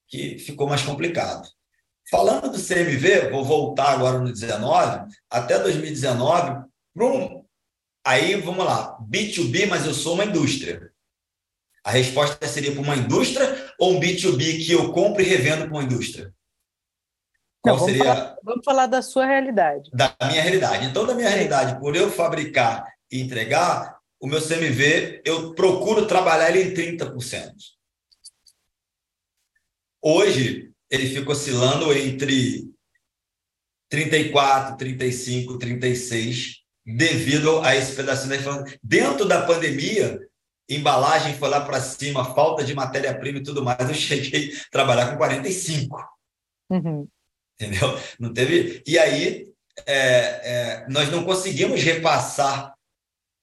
que 0.08 0.40
ficou 0.40 0.68
mais 0.68 0.82
complicado. 0.82 1.48
Falando 2.10 2.52
do 2.52 2.58
CMV, 2.58 3.30
vou 3.30 3.46
voltar 3.46 3.92
agora 3.92 4.18
no 4.18 4.34
19, 4.34 5.06
até 5.30 5.60
2019, 5.60 6.66
um, 6.98 7.46
aí 8.04 8.36
vamos 8.42 8.66
lá, 8.66 8.98
B2B, 9.00 9.68
mas 9.68 9.86
eu 9.86 9.94
sou 9.94 10.16
uma 10.16 10.26
indústria. 10.26 10.89
A 11.90 11.92
resposta 11.92 12.48
seria 12.48 12.72
para 12.72 12.82
uma 12.82 12.96
indústria 12.96 13.74
ou 13.80 13.96
um 13.96 14.00
B2B 14.00 14.64
que 14.64 14.74
eu 14.74 14.94
compro 14.94 15.24
e 15.24 15.26
revendo 15.26 15.66
para 15.66 15.74
uma 15.74 15.84
indústria? 15.84 16.32
Qual 17.64 17.76
Não, 17.76 17.80
vamos 17.80 17.98
seria. 17.98 18.14
Falar, 18.14 18.38
vamos 18.44 18.64
falar 18.64 18.86
da 18.86 19.02
sua 19.02 19.26
realidade. 19.26 19.90
Da 19.92 20.16
minha 20.22 20.44
realidade. 20.44 20.86
Então, 20.86 21.04
da 21.04 21.16
minha 21.16 21.28
realidade, 21.28 21.80
por 21.80 21.96
eu 21.96 22.12
fabricar 22.12 22.86
e 23.12 23.20
entregar, 23.20 23.98
o 24.20 24.28
meu 24.28 24.40
CMV, 24.40 25.24
eu 25.26 25.56
procuro 25.56 26.06
trabalhar 26.06 26.56
ele 26.56 26.70
em 26.70 26.76
30%. 26.76 27.54
Hoje, 30.00 30.72
ele 30.92 31.10
fica 31.10 31.32
oscilando 31.32 31.92
entre 31.92 32.72
34, 33.90 34.78
35, 34.78 35.58
36, 35.58 36.58
devido 36.86 37.62
a 37.62 37.76
esse 37.76 37.96
pedacinho 37.96 38.30
da 38.30 38.78
Dentro 38.84 39.26
da 39.26 39.42
pandemia, 39.48 40.29
embalagem 40.70 41.34
foi 41.34 41.50
lá 41.50 41.62
para 41.62 41.82
cima, 41.82 42.34
falta 42.36 42.64
de 42.64 42.74
matéria-prima 42.74 43.40
e 43.40 43.44
tudo 43.44 43.64
mais, 43.64 43.90
eu 43.90 43.96
cheguei 43.96 44.54
a 44.54 44.70
trabalhar 44.72 45.12
com 45.12 45.18
45. 45.18 45.98
Uhum. 46.70 47.08
Entendeu? 47.60 48.00
Não 48.20 48.32
teve. 48.32 48.84
E 48.86 48.98
aí, 48.98 49.48
é, 49.86 49.96
é, 49.96 50.86
nós 50.88 51.10
não 51.10 51.24
conseguimos 51.24 51.82
repassar 51.82 52.74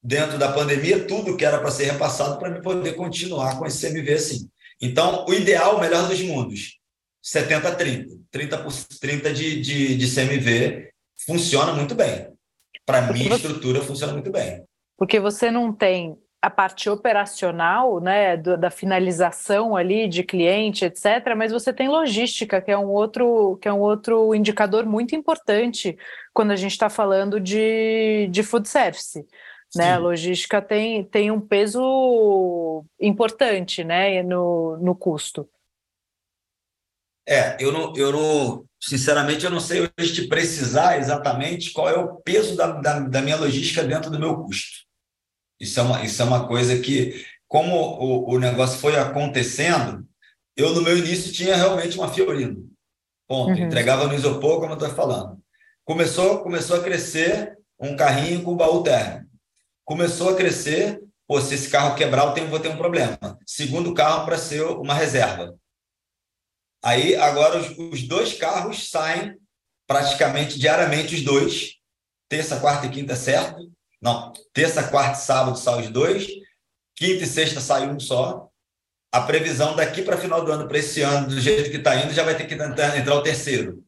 dentro 0.02 0.38
da 0.38 0.52
pandemia 0.52 1.04
tudo 1.04 1.36
que 1.36 1.44
era 1.44 1.58
para 1.58 1.70
ser 1.70 1.90
repassado 1.90 2.38
para 2.38 2.60
poder 2.60 2.94
continuar 2.94 3.58
com 3.58 3.66
esse 3.66 3.86
CMV 3.86 4.12
assim. 4.14 4.48
Então, 4.80 5.24
o 5.26 5.34
ideal, 5.34 5.76
o 5.76 5.80
melhor 5.80 6.08
dos 6.08 6.20
mundos, 6.20 6.78
70-30. 7.24 8.20
30, 8.30 8.66
30 9.00 9.32
de, 9.34 9.60
de, 9.60 9.96
de 9.96 10.14
CMV 10.14 10.90
funciona 11.26 11.72
muito 11.72 11.94
bem. 11.94 12.28
Para 12.84 13.12
mim, 13.12 13.28
a 13.32 13.36
estrutura 13.36 13.80
funciona 13.80 14.12
muito 14.12 14.30
bem. 14.30 14.64
Porque 14.96 15.18
você 15.18 15.50
não 15.50 15.72
tem 15.72 16.16
a 16.40 16.50
parte 16.50 16.88
operacional, 16.88 18.00
né, 18.00 18.36
da 18.36 18.70
finalização 18.70 19.76
ali 19.76 20.06
de 20.06 20.22
cliente, 20.22 20.84
etc. 20.84 21.34
Mas 21.36 21.50
você 21.50 21.72
tem 21.72 21.88
logística, 21.88 22.60
que 22.60 22.70
é 22.70 22.78
um 22.78 22.88
outro, 22.88 23.58
que 23.60 23.68
é 23.68 23.72
um 23.72 23.80
outro 23.80 24.34
indicador 24.34 24.86
muito 24.86 25.14
importante 25.16 25.96
quando 26.32 26.52
a 26.52 26.56
gente 26.56 26.72
está 26.72 26.88
falando 26.88 27.40
de, 27.40 28.28
de 28.30 28.42
food 28.42 28.68
service. 28.68 29.26
Né? 29.74 29.94
A 29.94 29.98
logística 29.98 30.62
tem, 30.62 31.04
tem 31.04 31.30
um 31.30 31.40
peso 31.40 32.84
importante 33.00 33.82
né, 33.82 34.22
no, 34.22 34.76
no 34.78 34.94
custo. 34.94 35.48
É, 37.28 37.56
eu 37.58 37.72
não, 37.72 37.92
eu 37.96 38.12
não, 38.12 38.64
sinceramente, 38.80 39.44
eu 39.44 39.50
não 39.50 39.58
sei 39.58 39.90
hoje 39.98 40.14
te 40.14 40.28
precisar 40.28 40.96
exatamente 40.98 41.72
qual 41.72 41.88
é 41.88 41.98
o 41.98 42.14
peso 42.16 42.56
da, 42.56 42.70
da, 42.70 43.00
da, 43.00 43.20
minha 43.20 43.36
logística 43.36 43.82
dentro 43.82 44.10
do 44.10 44.18
meu 44.18 44.36
custo. 44.44 44.85
Isso 45.58 45.80
é 45.80 45.82
uma, 45.82 46.04
isso 46.04 46.20
é 46.20 46.24
uma 46.24 46.46
coisa 46.46 46.78
que, 46.78 47.24
como 47.48 47.74
o, 47.76 48.34
o 48.34 48.38
negócio 48.38 48.78
foi 48.78 48.96
acontecendo, 48.96 50.06
eu 50.56 50.74
no 50.74 50.82
meu 50.82 50.96
início 50.96 51.32
tinha 51.32 51.56
realmente 51.56 51.98
uma 51.98 52.12
Fiorino. 52.12 52.70
Ponto. 53.28 53.58
Uhum. 53.58 53.66
Entregava 53.66 54.06
no 54.06 54.14
isopor, 54.14 54.60
como 54.60 54.72
eu 54.72 54.78
estou 54.78 54.90
falando. 54.90 55.40
Começou, 55.84 56.42
começou 56.42 56.76
a 56.76 56.82
crescer 56.82 57.56
um 57.78 57.94
carrinho 57.96 58.42
com 58.42 58.56
baú 58.56 58.82
térmico. 58.82 59.26
Começou 59.84 60.30
a 60.30 60.36
crescer, 60.36 61.00
pô, 61.26 61.40
se 61.40 61.54
esse 61.54 61.70
carro 61.70 61.94
quebrar, 61.94 62.26
eu 62.26 62.32
tenho, 62.32 62.48
vou 62.48 62.58
ter 62.58 62.68
um 62.68 62.76
problema. 62.76 63.18
Segundo 63.46 63.94
carro 63.94 64.24
para 64.24 64.38
ser 64.38 64.62
uma 64.62 64.94
reserva. 64.94 65.56
Aí, 66.82 67.16
agora, 67.16 67.58
os, 67.58 67.76
os 67.78 68.02
dois 68.02 68.32
carros 68.32 68.90
saem 68.90 69.36
praticamente 69.86 70.58
diariamente, 70.58 71.14
os 71.14 71.22
dois. 71.22 71.76
Terça, 72.28 72.58
quarta 72.58 72.86
e 72.86 72.90
quinta, 72.90 73.14
certo? 73.14 73.70
Não, 74.00 74.32
terça, 74.52 74.82
quarta 74.84 75.18
e 75.18 75.22
sábado 75.22 75.58
saem 75.58 75.82
os 75.82 75.90
dois. 75.90 76.26
Quinta 76.94 77.24
e 77.24 77.26
sexta 77.26 77.60
sai 77.60 77.88
um 77.88 77.98
só. 77.98 78.48
A 79.12 79.20
previsão 79.22 79.76
daqui 79.76 80.02
para 80.02 80.16
final 80.16 80.44
do 80.44 80.52
ano, 80.52 80.68
para 80.68 80.78
esse 80.78 81.02
ano, 81.02 81.28
do 81.28 81.40
jeito 81.40 81.70
que 81.70 81.76
está 81.76 81.96
indo, 81.96 82.12
já 82.12 82.22
vai 82.22 82.36
ter 82.36 82.46
que 82.46 82.54
entrar, 82.54 82.98
entrar 82.98 83.14
o 83.14 83.22
terceiro. 83.22 83.82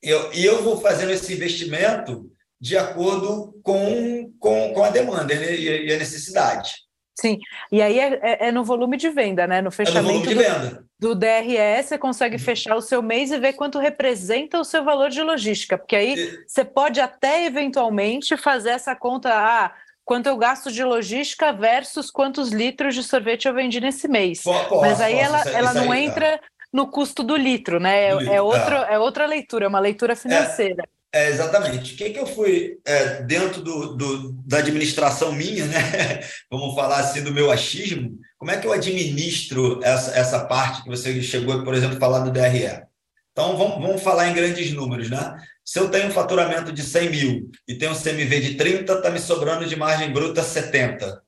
Eu, 0.00 0.32
e 0.32 0.44
eu 0.44 0.62
vou 0.62 0.80
fazendo 0.80 1.10
esse 1.10 1.32
investimento 1.32 2.30
de 2.60 2.76
acordo 2.76 3.58
com, 3.62 4.32
com, 4.38 4.72
com 4.72 4.84
a 4.84 4.90
demanda 4.90 5.34
e, 5.34 5.86
e 5.86 5.92
a 5.92 5.98
necessidade. 5.98 6.74
Sim, 7.18 7.38
e 7.70 7.82
aí 7.82 7.98
é, 7.98 8.20
é, 8.22 8.48
é, 8.48 8.52
no 8.52 8.64
volume 8.64 8.96
de 8.96 9.10
venda, 9.10 9.46
né? 9.46 9.60
No 9.60 9.70
fechamento 9.70 10.30
é 10.30 10.34
no 10.34 10.70
do, 10.70 10.88
do, 11.02 11.16
DRE, 11.16 11.82
você 11.82 11.98
consegue 11.98 12.36
uhum. 12.36 12.42
fechar 12.42 12.76
o 12.76 12.80
seu 12.80 13.02
mês 13.02 13.32
e 13.32 13.38
ver 13.38 13.54
quanto 13.54 13.80
representa 13.80 14.60
o 14.60 14.64
seu 14.64 14.84
valor 14.84 15.10
de 15.10 15.20
logística, 15.20 15.76
porque 15.76 15.96
aí 15.96 16.38
você 16.46 16.64
pode 16.64 17.00
até 17.00 17.44
eventualmente 17.44 18.36
fazer 18.36 18.70
essa 18.70 18.94
conta, 18.94 19.30
ah, 19.34 19.72
quanto 20.04 20.28
eu 20.28 20.36
gasto 20.36 20.70
de 20.70 20.84
logística 20.84 21.52
versus 21.52 22.08
quantos 22.08 22.50
litros 22.50 22.94
de 22.94 23.02
sorvete 23.02 23.48
eu 23.48 23.54
vendi 23.54 23.80
nesse 23.80 24.06
mês. 24.06 24.44
Posso, 24.44 24.80
Mas 24.80 25.00
aí 25.00 25.14
posso, 25.14 25.24
ela, 25.24 25.40
isso, 25.40 25.48
ela 25.48 25.70
isso 25.70 25.80
não 25.80 25.90
aí, 25.90 26.04
entra 26.04 26.38
tá. 26.38 26.44
no 26.72 26.86
custo 26.86 27.24
do 27.24 27.36
litro, 27.36 27.80
né? 27.80 28.04
É, 28.04 28.14
litro, 28.14 28.34
é, 28.34 28.40
outro, 28.40 28.76
é. 28.76 28.94
é 28.94 28.98
outra 29.00 29.26
leitura, 29.26 29.64
é 29.64 29.68
uma 29.68 29.80
leitura 29.80 30.14
financeira. 30.14 30.84
É, 31.14 31.28
exatamente. 31.28 31.92
O 31.92 31.96
que, 31.96 32.10
que 32.10 32.18
eu 32.18 32.26
fui 32.26 32.80
é, 32.86 33.22
dentro 33.22 33.60
do, 33.60 33.94
do, 33.94 34.32
da 34.46 34.58
administração 34.58 35.30
minha, 35.32 35.66
né? 35.66 36.20
Vamos 36.50 36.74
falar 36.74 37.00
assim 37.00 37.22
do 37.22 37.32
meu 37.32 37.50
achismo. 37.50 38.18
Como 38.38 38.50
é 38.50 38.58
que 38.58 38.66
eu 38.66 38.72
administro 38.72 39.78
essa, 39.84 40.12
essa 40.12 40.44
parte 40.46 40.82
que 40.82 40.88
você 40.88 41.22
chegou, 41.22 41.62
por 41.62 41.74
exemplo, 41.74 41.98
falar 41.98 42.20
do 42.20 42.30
DRE? 42.30 42.82
Então, 43.30 43.56
vamos, 43.56 43.86
vamos 43.86 44.02
falar 44.02 44.28
em 44.28 44.34
grandes 44.34 44.72
números, 44.72 45.08
né? 45.08 45.38
Se 45.64 45.78
eu 45.78 45.90
tenho 45.90 46.08
um 46.08 46.12
faturamento 46.12 46.70
de 46.70 46.82
100 46.82 47.10
mil 47.10 47.50
e 47.66 47.74
tenho 47.76 47.92
um 47.92 47.98
CMV 47.98 48.40
de 48.40 48.54
30, 48.56 48.92
está 48.92 49.10
me 49.10 49.18
sobrando 49.18 49.66
de 49.66 49.76
margem 49.76 50.12
bruta 50.12 50.42
70. 50.42 51.22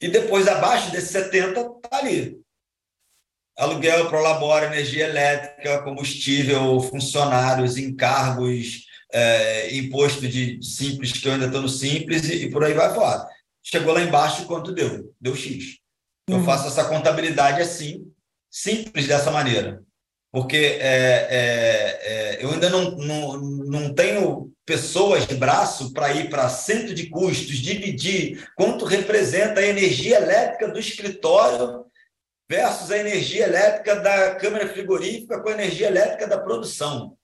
E 0.00 0.08
depois, 0.08 0.46
abaixo 0.46 0.92
desse 0.92 1.12
70, 1.12 1.60
está 1.60 1.98
ali 1.98 2.43
aluguel, 3.56 4.08
prolabora, 4.08 4.66
energia 4.66 5.06
elétrica, 5.06 5.82
combustível, 5.82 6.80
funcionários, 6.80 7.76
encargos, 7.76 8.86
é, 9.12 9.76
imposto 9.76 10.26
de 10.26 10.60
simples, 10.62 11.12
que 11.12 11.28
eu 11.28 11.32
ainda 11.32 11.46
estou 11.46 11.62
no 11.62 11.68
simples, 11.68 12.28
e, 12.28 12.44
e, 12.46 12.50
por 12.50 12.64
aí 12.64 12.74
vai 12.74 12.92
fora. 12.92 13.26
Chegou 13.62 13.94
lá 13.94 14.02
embaixo, 14.02 14.46
quanto 14.46 14.72
deu? 14.72 15.14
Deu 15.20 15.36
X. 15.36 15.78
Eu 16.28 16.38
uhum. 16.38 16.44
faço 16.44 16.66
essa 16.66 16.84
contabilidade 16.84 17.60
assim, 17.60 18.10
simples 18.50 19.06
dessa 19.06 19.30
maneira. 19.30 19.82
Porque 20.32 20.56
é, 20.56 21.28
é, 21.30 22.00
é 22.02 22.44
eu 22.44 22.50
ainda 22.50 22.68
não, 22.68 22.90
não, 22.96 23.36
não 23.38 23.94
tenho 23.94 24.52
pessoas 24.66 25.26
de 25.26 25.34
braço 25.34 25.92
para 25.92 26.12
ir 26.12 26.28
para 26.28 26.48
centro 26.48 26.92
de 26.92 27.06
custos, 27.06 27.58
dividir 27.58 28.48
quanto 28.56 28.84
representa 28.84 29.60
a 29.60 29.66
energia 29.66 30.16
elétrica 30.16 30.68
do 30.68 30.78
escritório 30.78 31.84
versus 32.48 32.90
a 32.90 32.98
energia 32.98 33.44
elétrica 33.44 33.96
da 33.96 34.34
câmara 34.34 34.68
frigorífica 34.68 35.40
com 35.40 35.48
a 35.48 35.52
energia 35.52 35.86
elétrica 35.86 36.26
da 36.26 36.38
produção. 36.38 37.16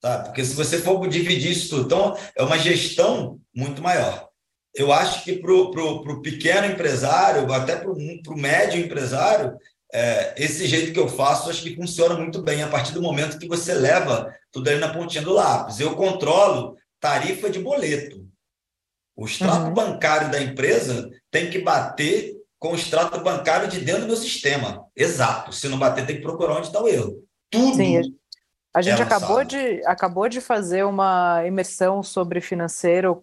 Tá? 0.00 0.20
Porque 0.20 0.44
se 0.44 0.54
você 0.54 0.78
for 0.78 1.06
dividir 1.08 1.52
isso 1.52 1.70
tudo, 1.70 1.86
então 1.86 2.18
é 2.36 2.42
uma 2.42 2.58
gestão 2.58 3.40
muito 3.54 3.82
maior. 3.82 4.28
Eu 4.74 4.92
acho 4.92 5.24
que 5.24 5.38
para 5.38 5.52
o 5.52 6.22
pequeno 6.22 6.66
empresário, 6.66 7.52
até 7.52 7.76
para 7.76 7.90
o 7.90 8.38
médio 8.38 8.80
empresário, 8.80 9.58
é, 9.92 10.34
esse 10.36 10.66
jeito 10.66 10.92
que 10.92 11.00
eu 11.00 11.08
faço, 11.08 11.50
acho 11.50 11.62
que 11.62 11.74
funciona 11.74 12.14
muito 12.14 12.42
bem 12.42 12.62
a 12.62 12.68
partir 12.68 12.92
do 12.92 13.02
momento 13.02 13.38
que 13.38 13.48
você 13.48 13.74
leva 13.74 14.32
tudo 14.52 14.68
aí 14.68 14.78
na 14.78 14.92
pontinha 14.92 15.24
do 15.24 15.32
lápis. 15.32 15.80
Eu 15.80 15.96
controlo 15.96 16.76
tarifa 17.00 17.50
de 17.50 17.58
boleto. 17.58 18.26
O 19.16 19.26
extrato 19.26 19.66
uhum. 19.66 19.74
bancário 19.74 20.30
da 20.30 20.40
empresa 20.40 21.10
tem 21.30 21.50
que 21.50 21.58
bater 21.58 22.37
com 22.58 22.72
o 22.72 22.74
extrato 22.74 23.20
bancário 23.20 23.68
de 23.68 23.80
dentro 23.80 24.02
do 24.02 24.08
meu 24.08 24.16
sistema. 24.16 24.86
Exato. 24.96 25.52
Se 25.52 25.68
não 25.68 25.78
bater, 25.78 26.06
tem 26.06 26.16
que 26.16 26.22
procurar 26.22 26.56
onde 26.56 26.66
está 26.66 26.82
o 26.82 26.88
erro. 26.88 27.22
Tudo. 27.50 27.76
Sim, 27.76 28.00
a 28.74 28.82
gente 28.82 29.00
é 29.00 29.04
acabou, 29.04 29.42
de, 29.42 29.82
acabou 29.86 30.28
de 30.28 30.40
fazer 30.40 30.84
uma 30.84 31.42
imersão 31.46 32.02
sobre 32.02 32.40
financeiro 32.40 33.20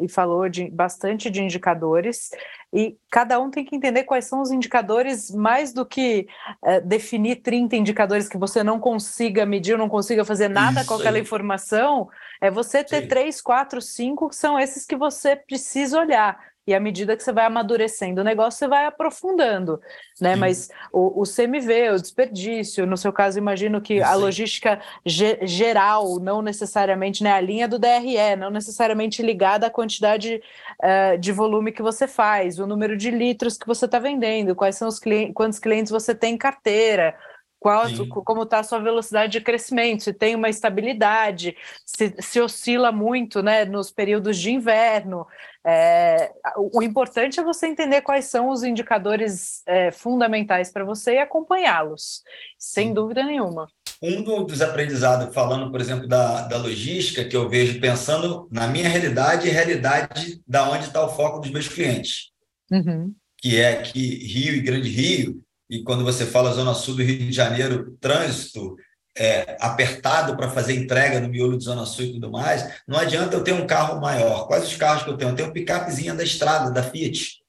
e 0.00 0.08
falou 0.08 0.48
de 0.48 0.70
bastante 0.70 1.30
de 1.30 1.42
indicadores, 1.42 2.30
e 2.72 2.96
cada 3.10 3.38
um 3.38 3.50
tem 3.50 3.64
que 3.64 3.76
entender 3.76 4.04
quais 4.04 4.24
são 4.24 4.40
os 4.40 4.50
indicadores, 4.50 5.30
mais 5.30 5.72
do 5.72 5.86
que 5.86 6.26
é, 6.64 6.80
definir 6.80 7.36
30 7.36 7.76
indicadores 7.76 8.28
que 8.28 8.36
você 8.36 8.64
não 8.64 8.80
consiga 8.80 9.46
medir, 9.46 9.78
não 9.78 9.88
consiga 9.88 10.24
fazer 10.24 10.48
nada 10.48 10.80
Isso 10.80 10.88
com 10.88 10.94
aquela 10.94 11.16
aí. 11.16 11.22
informação, 11.22 12.08
é 12.40 12.50
você 12.50 12.82
ter 12.82 13.02
Sim. 13.02 13.08
três, 13.08 13.40
quatro, 13.40 13.80
cinco 13.80 14.28
que 14.28 14.36
são 14.36 14.58
esses 14.58 14.84
que 14.84 14.96
você 14.96 15.36
precisa 15.36 16.00
olhar. 16.00 16.36
E 16.66 16.74
à 16.74 16.80
medida 16.80 17.16
que 17.16 17.22
você 17.22 17.32
vai 17.32 17.44
amadurecendo 17.46 18.20
o 18.20 18.24
negócio, 18.24 18.58
você 18.58 18.66
vai 18.66 18.86
aprofundando, 18.86 19.80
né? 20.20 20.34
Sim. 20.34 20.40
Mas 20.40 20.68
o, 20.92 21.22
o, 21.22 21.24
CMV, 21.24 21.90
o 21.90 22.00
desperdício, 22.00 22.84
no 22.86 22.96
seu 22.96 23.12
caso, 23.12 23.38
imagino 23.38 23.80
que 23.80 23.98
Sim. 23.98 24.02
a 24.02 24.14
logística 24.14 24.80
ge 25.04 25.38
geral, 25.42 26.18
não 26.18 26.42
necessariamente, 26.42 27.22
né? 27.22 27.32
A 27.32 27.40
linha 27.40 27.68
do 27.68 27.78
DRE, 27.78 28.36
não 28.36 28.50
necessariamente 28.50 29.22
ligada 29.22 29.68
à 29.68 29.70
quantidade 29.70 30.42
uh, 30.82 31.18
de 31.18 31.30
volume 31.32 31.70
que 31.70 31.82
você 31.82 32.08
faz, 32.08 32.58
o 32.58 32.66
número 32.66 32.96
de 32.96 33.10
litros 33.10 33.56
que 33.56 33.66
você 33.66 33.84
está 33.84 33.98
vendendo, 33.98 34.54
quais 34.54 34.76
são 34.76 34.88
os 34.88 34.98
clientes, 34.98 35.34
quantos 35.34 35.58
clientes 35.58 35.92
você 35.92 36.14
tem 36.14 36.34
em 36.34 36.38
carteira, 36.38 37.14
qual, 37.58 37.86
como 38.08 38.42
está 38.42 38.60
a 38.60 38.62
sua 38.62 38.78
velocidade 38.78 39.32
de 39.32 39.40
crescimento, 39.40 40.04
se 40.04 40.12
tem 40.12 40.34
uma 40.34 40.48
estabilidade, 40.48 41.56
se, 41.84 42.14
se 42.20 42.40
oscila 42.40 42.92
muito 42.92 43.42
né, 43.42 43.64
nos 43.64 43.90
períodos 43.90 44.38
de 44.38 44.50
inverno. 44.50 45.26
É, 45.64 46.32
o, 46.56 46.78
o, 46.78 46.82
importante 46.82 47.40
é 47.40 47.42
você 47.42 47.66
entender 47.66 48.02
quais 48.02 48.26
são 48.26 48.50
os 48.50 48.62
indicadores 48.62 49.62
é, 49.66 49.90
fundamentais 49.90 50.70
para 50.70 50.84
você 50.84 51.14
e 51.14 51.18
acompanhá-los, 51.18 52.22
sem 52.58 52.88
Sim. 52.88 52.94
dúvida 52.94 53.24
nenhuma. 53.24 53.66
Um 54.00 54.22
dos 54.44 54.60
aprendizados, 54.60 55.34
falando, 55.34 55.70
por 55.70 55.80
exemplo, 55.80 56.06
da, 56.06 56.42
da 56.42 56.58
logística, 56.58 57.24
que 57.24 57.36
eu 57.36 57.48
vejo 57.48 57.80
pensando 57.80 58.46
na 58.52 58.68
minha 58.68 58.88
realidade 58.88 59.48
e 59.48 59.50
realidade 59.50 60.40
da 60.46 60.70
onde 60.70 60.84
está 60.84 61.04
o 61.04 61.08
foco 61.08 61.40
dos 61.40 61.50
meus 61.50 61.66
clientes, 61.66 62.30
uhum. 62.70 63.12
que 63.38 63.58
é 63.58 63.82
que 63.82 63.98
Rio 64.26 64.54
e 64.54 64.60
Grande 64.60 64.90
Rio, 64.90 65.42
e 65.68 65.82
quando 65.82 66.04
você 66.04 66.24
fala 66.24 66.52
Zona 66.52 66.74
Sul 66.74 66.96
do 66.96 67.02
Rio 67.02 67.18
de 67.18 67.32
Janeiro, 67.32 67.96
trânsito 68.00 68.76
é, 69.16 69.56
apertado 69.60 70.36
para 70.36 70.50
fazer 70.50 70.74
entrega 70.74 71.18
no 71.20 71.28
miolo 71.28 71.56
de 71.56 71.64
Zona 71.64 71.86
Sul 71.86 72.04
e 72.04 72.12
tudo 72.12 72.30
mais, 72.30 72.82
não 72.86 72.98
adianta 72.98 73.34
eu 73.34 73.42
ter 73.42 73.52
um 73.52 73.66
carro 73.66 74.00
maior. 74.00 74.46
Quais 74.46 74.64
os 74.64 74.76
carros 74.76 75.02
que 75.02 75.10
eu 75.10 75.16
tenho? 75.16 75.30
Eu 75.30 75.34
tenho 75.34 75.48
um 75.48 75.52
picapezinha 75.52 76.14
da 76.14 76.22
estrada, 76.22 76.70
da 76.70 76.82
Fiat, 76.82 77.42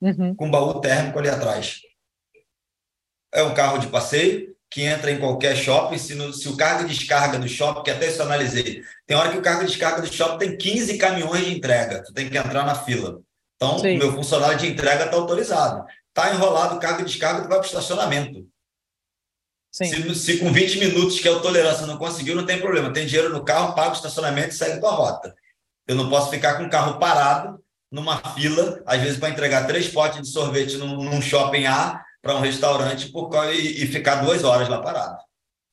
uhum. 0.00 0.34
com 0.34 0.50
baú 0.50 0.80
térmico 0.80 1.18
ali 1.18 1.28
atrás. 1.28 1.80
É 3.32 3.42
um 3.42 3.54
carro 3.54 3.78
de 3.78 3.86
passeio 3.86 4.50
que 4.68 4.82
entra 4.82 5.10
em 5.10 5.18
qualquer 5.18 5.54
shopping. 5.56 5.98
Se, 5.98 6.14
no, 6.14 6.32
se 6.32 6.48
o 6.48 6.56
cargo 6.56 6.88
de 6.88 6.94
descarga 6.94 7.38
do 7.38 7.48
shopping, 7.48 7.82
que 7.82 7.90
até 7.90 8.08
isso 8.08 8.20
eu 8.20 8.26
analisei, 8.26 8.82
tem 9.06 9.16
hora 9.16 9.30
que 9.30 9.38
o 9.38 9.42
cargo 9.42 9.60
de 9.60 9.68
descarga 9.68 10.00
do 10.00 10.12
shopping 10.12 10.38
tem 10.38 10.56
15 10.56 10.98
caminhões 10.98 11.44
de 11.44 11.54
entrega, 11.56 12.02
tu 12.02 12.12
tem 12.12 12.28
que 12.28 12.36
entrar 12.36 12.64
na 12.64 12.74
fila. 12.74 13.20
Então, 13.56 13.78
Sim. 13.78 13.96
o 13.96 13.98
meu 13.98 14.12
funcionário 14.12 14.58
de 14.58 14.68
entrega 14.68 15.04
está 15.04 15.16
autorizado. 15.16 15.84
Está 16.10 16.34
enrolado 16.34 16.76
o 16.76 16.80
cargo 16.80 16.98
de 16.98 17.04
descarga, 17.04 17.42
tu 17.42 17.48
vai 17.48 17.58
para 17.58 17.64
o 17.64 17.66
estacionamento. 17.66 18.46
Se, 19.72 20.14
se, 20.16 20.38
com 20.38 20.52
20 20.52 20.78
minutos, 20.80 21.20
que 21.20 21.28
é 21.28 21.32
a 21.32 21.38
tolerância, 21.38 21.86
não 21.86 21.96
conseguiu, 21.96 22.34
não 22.34 22.44
tem 22.44 22.60
problema. 22.60 22.92
Tem 22.92 23.06
dinheiro 23.06 23.32
no 23.32 23.44
carro, 23.44 23.74
paga 23.74 23.90
o 23.90 23.94
estacionamento 23.94 24.48
e 24.48 24.52
segue 24.52 24.80
tua 24.80 24.90
rota. 24.90 25.34
Eu 25.86 25.94
não 25.94 26.10
posso 26.10 26.30
ficar 26.30 26.56
com 26.56 26.64
o 26.64 26.70
carro 26.70 26.98
parado 26.98 27.62
numa 27.90 28.18
fila, 28.34 28.82
às 28.86 29.00
vezes 29.00 29.18
para 29.18 29.30
entregar 29.30 29.66
três 29.66 29.88
potes 29.88 30.22
de 30.22 30.28
sorvete 30.28 30.76
num, 30.76 31.02
num 31.02 31.20
shopping 31.20 31.66
A 31.66 32.04
para 32.22 32.36
um 32.36 32.40
restaurante 32.40 33.10
por, 33.10 33.30
e, 33.52 33.82
e, 33.82 33.86
ficar 33.86 34.16
duas 34.16 34.44
horas 34.44 34.68
lá 34.68 34.80
parado. 34.80 35.18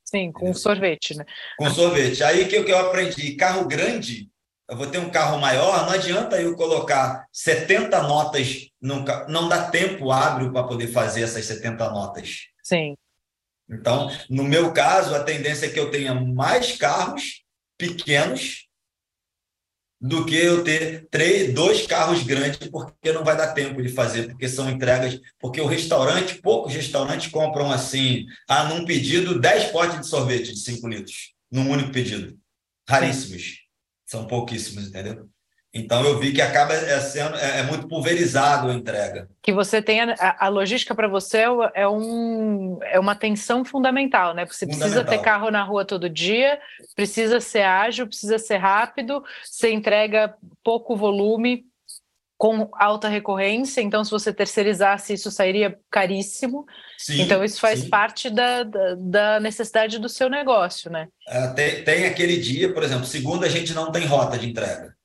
Sim, 0.04 0.32
com 0.32 0.46
Entendeu? 0.46 0.62
sorvete, 0.62 1.16
né? 1.16 1.26
Com 1.58 1.70
sorvete. 1.70 2.24
Aí 2.24 2.48
que, 2.48 2.64
que 2.64 2.72
eu 2.72 2.78
aprendi? 2.78 3.36
Carro 3.36 3.68
grande, 3.68 4.30
eu 4.70 4.76
vou 4.76 4.88
ter 4.88 5.00
um 5.00 5.10
carro 5.10 5.40
maior, 5.40 5.86
não 5.86 5.94
adianta 5.94 6.42
eu 6.42 6.56
colocar 6.56 7.26
70 7.32 8.04
notas, 8.04 8.70
num, 8.82 9.04
não 9.30 9.48
dá 9.48 9.70
tempo 9.70 10.12
hábil 10.12 10.52
para 10.52 10.68
poder 10.68 10.88
fazer 10.88 11.22
essas 11.24 11.46
70 11.46 11.90
notas. 11.90 12.48
Sim. 12.62 12.96
Então, 13.70 14.10
no 14.30 14.44
meu 14.44 14.74
caso, 14.74 15.16
a 15.16 15.24
tendência 15.24 15.66
é 15.66 15.70
que 15.70 15.80
eu 15.80 15.92
tenha 15.92 16.14
mais 16.14 16.76
carros 16.78 17.44
pequenos 17.78 18.68
do 20.00 20.26
que 20.26 20.36
eu 20.36 20.64
ter 20.64 21.08
três, 21.10 21.54
dois 21.54 21.86
carros 21.88 22.24
grandes, 22.24 22.68
porque 22.70 23.12
não 23.12 23.24
vai 23.24 23.36
dar 23.36 23.54
tempo 23.54 23.82
de 23.82 23.90
fazer, 23.90 24.28
porque 24.28 24.48
são 24.48 24.70
entregas. 24.70 25.20
Porque 25.40 25.60
o 25.60 25.66
restaurante, 25.66 26.36
poucos 26.42 26.74
restaurantes 26.74 27.32
compram 27.32 27.72
assim, 27.72 28.26
ah, 28.48 28.66
num 28.66 28.86
pedido, 28.86 29.40
10 29.40 29.72
potes 29.72 30.02
de 30.02 30.08
sorvete 30.08 30.54
de 30.54 30.60
5 30.60 30.88
litros, 30.88 31.34
num 31.52 31.70
único 31.70 31.92
pedido. 31.92 32.38
Raríssimos. 32.88 33.67
São 34.08 34.26
pouquíssimos, 34.26 34.88
entendeu? 34.88 35.28
Então 35.74 36.04
eu 36.04 36.18
vi 36.18 36.32
que 36.32 36.42
acaba 36.42 36.74
é 36.74 37.00
sendo 37.02 37.36
é, 37.36 37.60
é 37.60 37.64
muito 37.64 37.88
pulverizado 37.88 38.70
a 38.70 38.74
entrega. 38.74 39.30
Que 39.44 39.52
você 39.52 39.82
tem 39.82 40.02
a, 40.02 40.36
a 40.40 40.48
logística 40.48 40.96
para 40.96 41.08
você 41.08 41.40
é, 41.40 41.48
é, 41.76 41.88
um, 41.88 42.80
é 42.84 43.00
uma 43.00 43.14
tensão 43.14 43.66
fundamental, 43.66 44.34
né? 44.34 44.46
Porque 44.46 44.58
você 44.58 44.66
precisa 44.66 45.04
ter 45.04 45.20
carro 45.20 45.52
na 45.52 45.62
rua 45.64 45.86
todo 45.86 46.10
dia, 46.10 46.60
precisa 46.96 47.42
ser 47.42 47.64
ágil, 47.64 48.08
precisa 48.08 48.40
ser 48.40 48.58
rápido, 48.58 49.24
você 49.44 49.72
entrega 49.72 50.34
pouco 50.64 50.96
volume 50.96 51.66
com 52.38 52.70
alta 52.74 53.08
recorrência, 53.08 53.82
então 53.82 54.04
se 54.04 54.12
você 54.12 54.32
terceirizasse 54.32 55.14
isso 55.14 55.32
sairia 55.32 55.80
caríssimo. 55.90 56.66
Sim, 56.98 57.22
então 57.22 57.44
isso 57.44 57.60
faz 57.60 57.82
sim. 57.82 57.90
parte 57.90 58.30
da, 58.30 58.64
da, 58.64 58.96
da, 58.96 59.40
necessidade 59.40 59.98
do 59.98 60.08
seu 60.08 60.30
negócio, 60.30 60.92
né? 60.92 61.08
É, 61.28 61.48
tem, 61.48 61.84
tem 61.84 62.06
aquele 62.06 62.38
dia, 62.38 62.72
por 62.72 62.84
exemplo, 62.84 63.06
segunda 63.06 63.48
a 63.48 63.50
gente 63.50 63.74
não 63.74 63.92
tem 63.92 64.06
rota 64.06 64.38
de 64.38 64.48
entrega. 64.48 64.96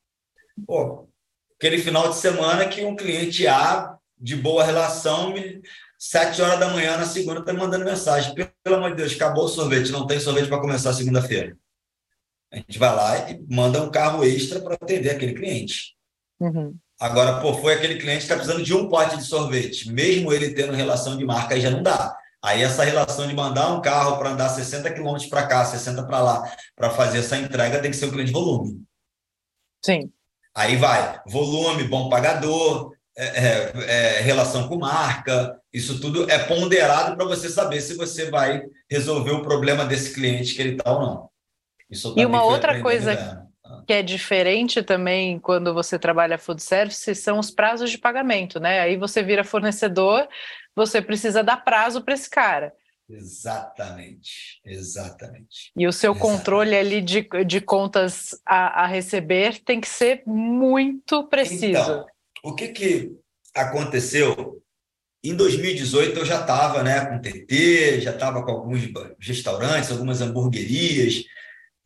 Pô, 0.66 1.08
aquele 1.56 1.78
final 1.78 2.10
de 2.10 2.16
semana 2.16 2.68
que 2.68 2.84
um 2.84 2.94
cliente 2.94 3.46
A, 3.46 3.96
de 4.18 4.36
boa 4.36 4.62
relação, 4.62 5.32
me, 5.32 5.62
sete 5.98 6.42
horas 6.42 6.60
da 6.60 6.68
manhã 6.68 6.98
na 6.98 7.06
segunda, 7.06 7.40
está 7.40 7.54
mandando 7.54 7.84
mensagem. 7.84 8.34
Pelo 8.62 8.76
amor 8.76 8.90
de 8.90 8.96
Deus, 8.96 9.14
acabou 9.14 9.44
o 9.44 9.48
sorvete, 9.48 9.90
não 9.90 10.06
tem 10.06 10.20
sorvete 10.20 10.48
para 10.48 10.60
começar 10.60 10.92
segunda-feira. 10.92 11.56
A 12.52 12.56
gente 12.56 12.78
vai 12.78 12.94
lá 12.94 13.30
e 13.30 13.42
manda 13.48 13.82
um 13.82 13.90
carro 13.90 14.22
extra 14.22 14.60
para 14.60 14.74
atender 14.74 15.10
aquele 15.10 15.32
cliente. 15.32 15.94
Uhum. 16.38 16.76
Agora, 17.02 17.40
pô, 17.40 17.52
foi 17.54 17.74
aquele 17.74 17.96
cliente 17.96 18.18
que 18.18 18.22
está 18.22 18.36
precisando 18.36 18.62
de 18.62 18.72
um 18.72 18.88
pote 18.88 19.16
de 19.16 19.24
sorvete. 19.24 19.90
Mesmo 19.90 20.32
ele 20.32 20.54
tendo 20.54 20.72
relação 20.72 21.16
de 21.16 21.24
marca, 21.24 21.52
aí 21.52 21.60
já 21.60 21.68
não 21.68 21.82
dá. 21.82 22.16
Aí 22.40 22.62
essa 22.62 22.84
relação 22.84 23.26
de 23.26 23.34
mandar 23.34 23.72
um 23.72 23.80
carro 23.80 24.18
para 24.18 24.30
andar 24.30 24.48
60 24.48 24.88
quilômetros 24.92 25.28
para 25.28 25.44
cá, 25.48 25.64
60 25.64 26.04
para 26.04 26.20
lá, 26.20 26.56
para 26.76 26.90
fazer 26.90 27.18
essa 27.18 27.36
entrega, 27.36 27.80
tem 27.80 27.90
que 27.90 27.96
ser 27.96 28.06
um 28.06 28.12
cliente 28.12 28.30
volume. 28.30 28.84
Sim. 29.84 30.12
Aí 30.54 30.76
vai 30.76 31.20
volume, 31.26 31.82
bom 31.82 32.08
pagador, 32.08 32.92
é, 33.18 33.24
é, 33.24 33.72
é, 33.74 34.20
relação 34.20 34.68
com 34.68 34.78
marca, 34.78 35.60
isso 35.72 36.00
tudo 36.00 36.30
é 36.30 36.38
ponderado 36.38 37.16
para 37.16 37.26
você 37.26 37.48
saber 37.48 37.80
se 37.80 37.96
você 37.96 38.30
vai 38.30 38.62
resolver 38.88 39.32
o 39.32 39.42
problema 39.42 39.84
desse 39.84 40.14
cliente 40.14 40.54
que 40.54 40.62
ele 40.62 40.76
está 40.76 40.92
ou 40.92 41.00
não. 41.00 41.30
Isso 41.90 42.14
e 42.16 42.24
uma 42.24 42.44
outra 42.44 42.80
coisa 42.80 43.41
que 43.86 43.92
é 43.92 44.02
diferente 44.02 44.82
também 44.82 45.38
quando 45.38 45.74
você 45.74 45.98
trabalha 45.98 46.38
food 46.38 46.62
service 46.62 47.14
são 47.14 47.38
os 47.38 47.50
prazos 47.50 47.90
de 47.90 47.98
pagamento, 47.98 48.58
né? 48.60 48.80
Aí 48.80 48.96
você 48.96 49.22
vira 49.22 49.44
fornecedor, 49.44 50.28
você 50.74 51.02
precisa 51.02 51.42
dar 51.42 51.58
prazo 51.58 52.02
para 52.02 52.14
esse 52.14 52.30
cara. 52.30 52.72
Exatamente, 53.08 54.60
exatamente. 54.64 55.70
E 55.76 55.86
o 55.86 55.92
seu 55.92 56.12
exatamente. 56.12 56.38
controle 56.38 56.76
ali 56.76 57.00
de, 57.00 57.28
de 57.44 57.60
contas 57.60 58.30
a, 58.46 58.84
a, 58.84 58.86
receber 58.86 59.60
tem 59.64 59.80
que 59.80 59.88
ser 59.88 60.22
muito 60.26 61.28
preciso. 61.28 61.66
Então, 61.66 62.06
o 62.42 62.54
que, 62.54 62.68
que 62.68 63.12
aconteceu? 63.54 64.62
Em 65.22 65.36
2018 65.36 66.18
eu 66.18 66.24
já 66.24 66.40
estava 66.40 66.82
né, 66.82 67.04
com 67.06 67.20
TT, 67.20 68.00
já 68.00 68.12
estava 68.12 68.42
com 68.44 68.50
alguns 68.50 68.80
restaurantes, 69.20 69.90
algumas 69.90 70.20
hamburguerias 70.20 71.24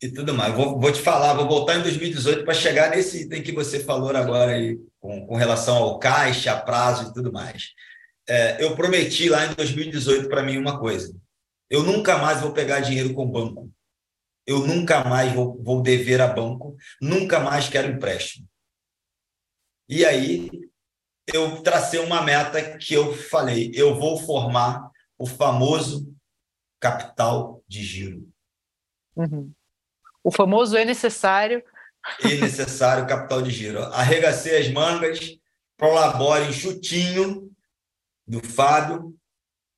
e 0.01 0.09
tudo 0.09 0.33
mais. 0.33 0.53
Vou, 0.53 0.79
vou 0.79 0.91
te 0.91 1.01
falar, 1.01 1.33
vou 1.33 1.47
voltar 1.47 1.77
em 1.77 1.83
2018 1.83 2.43
para 2.43 2.53
chegar 2.53 2.91
nesse 2.91 3.23
item 3.23 3.41
que 3.41 3.51
você 3.51 3.79
falou 3.79 4.15
agora 4.15 4.51
aí, 4.51 4.79
com, 4.99 5.25
com 5.25 5.35
relação 5.35 5.77
ao 5.77 5.99
caixa, 5.99 6.55
prazo 6.57 7.09
e 7.09 7.13
tudo 7.13 7.31
mais 7.31 7.73
é, 8.27 8.61
eu 8.63 8.75
prometi 8.75 9.29
lá 9.29 9.45
em 9.45 9.53
2018 9.55 10.27
para 10.27 10.43
mim 10.43 10.57
uma 10.57 10.79
coisa: 10.79 11.15
eu 11.69 11.83
nunca 11.83 12.17
mais 12.17 12.41
vou 12.41 12.51
pegar 12.51 12.81
dinheiro 12.81 13.13
com 13.13 13.29
banco. 13.29 13.71
Eu 14.45 14.65
nunca 14.65 15.03
mais 15.03 15.33
vou, 15.33 15.61
vou 15.61 15.81
dever 15.81 16.21
a 16.21 16.27
banco, 16.27 16.75
nunca 17.01 17.39
mais 17.39 17.67
quero 17.67 17.91
empréstimo. 17.91 18.47
E 19.89 20.05
aí 20.05 20.49
eu 21.33 21.61
tracei 21.61 21.99
uma 21.99 22.21
meta 22.21 22.77
que 22.77 22.93
eu 22.93 23.13
falei: 23.13 23.71
eu 23.73 23.95
vou 23.95 24.17
formar 24.17 24.91
o 25.17 25.25
famoso 25.25 26.13
capital 26.79 27.63
de 27.67 27.83
giro. 27.83 28.29
Uhum. 29.15 29.51
O 30.27 30.31
famoso 30.31 30.75
é 30.75 30.83
necessário. 30.83 31.63
É 32.21 32.35
necessário 32.35 33.07
capital 33.07 33.41
de 33.41 33.49
giro. 33.49 33.81
Arregacei 33.81 34.57
as 34.57 34.69
mangas, 34.69 35.37
prolabore 35.77 36.51
chutinho 36.51 37.49
do 38.27 38.45
Fábio, 38.45 39.15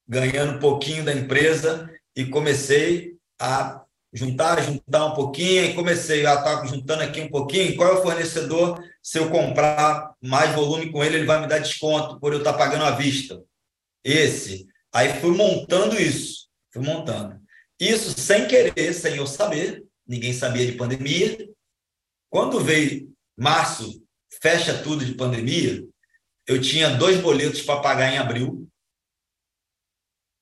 ganhando 0.07 0.55
um 0.55 0.59
pouquinho 0.59 1.05
da 1.05 1.13
empresa 1.13 1.87
e 2.15 2.25
comecei 2.25 3.15
a 3.39 3.83
juntar, 4.11 4.59
juntar 4.63 5.05
um 5.05 5.13
pouquinho 5.13 5.65
e 5.65 5.75
comecei 5.75 6.25
a 6.25 6.33
estar 6.33 6.65
juntando 6.65 7.03
aqui 7.03 7.21
um 7.21 7.29
pouquinho. 7.29 7.75
Qual 7.75 7.87
é 7.87 7.99
o 7.99 8.01
fornecedor? 8.01 8.83
Se 9.03 9.19
eu 9.19 9.29
comprar 9.29 10.15
mais 10.19 10.55
volume 10.55 10.91
com 10.91 11.03
ele, 11.03 11.17
ele 11.17 11.27
vai 11.27 11.39
me 11.39 11.47
dar 11.47 11.59
desconto 11.59 12.19
por 12.19 12.33
eu 12.33 12.39
estar 12.39 12.53
pagando 12.53 12.85
à 12.85 12.91
vista. 12.91 13.39
Esse. 14.03 14.65
Aí 14.91 15.13
fui 15.21 15.37
montando 15.37 16.01
isso, 16.01 16.47
fui 16.73 16.81
montando. 16.81 17.39
Isso 17.79 18.19
sem 18.19 18.47
querer, 18.47 18.93
sem 18.95 19.15
eu 19.17 19.27
saber, 19.27 19.87
ninguém 20.09 20.33
sabia 20.33 20.65
de 20.65 20.75
pandemia. 20.75 21.37
Quando 22.29 22.59
veio 22.59 23.15
março, 23.37 24.03
fecha 24.41 24.81
tudo 24.81 25.05
de 25.05 25.13
pandemia, 25.13 25.87
eu 26.47 26.59
tinha 26.59 26.97
dois 26.97 27.21
boletos 27.21 27.61
para 27.61 27.79
pagar 27.79 28.11
em 28.11 28.17
abril 28.17 28.67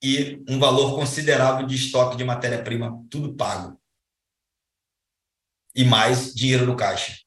e 0.01 0.41
um 0.47 0.57
valor 0.57 0.95
considerável 0.95 1.67
de 1.67 1.75
estoque 1.75 2.15
de 2.15 2.23
matéria-prima, 2.23 3.05
tudo 3.11 3.35
pago. 3.35 3.79
E 5.75 5.83
mais 5.83 6.33
dinheiro 6.33 6.65
no 6.65 6.77
caixa. 6.77 7.21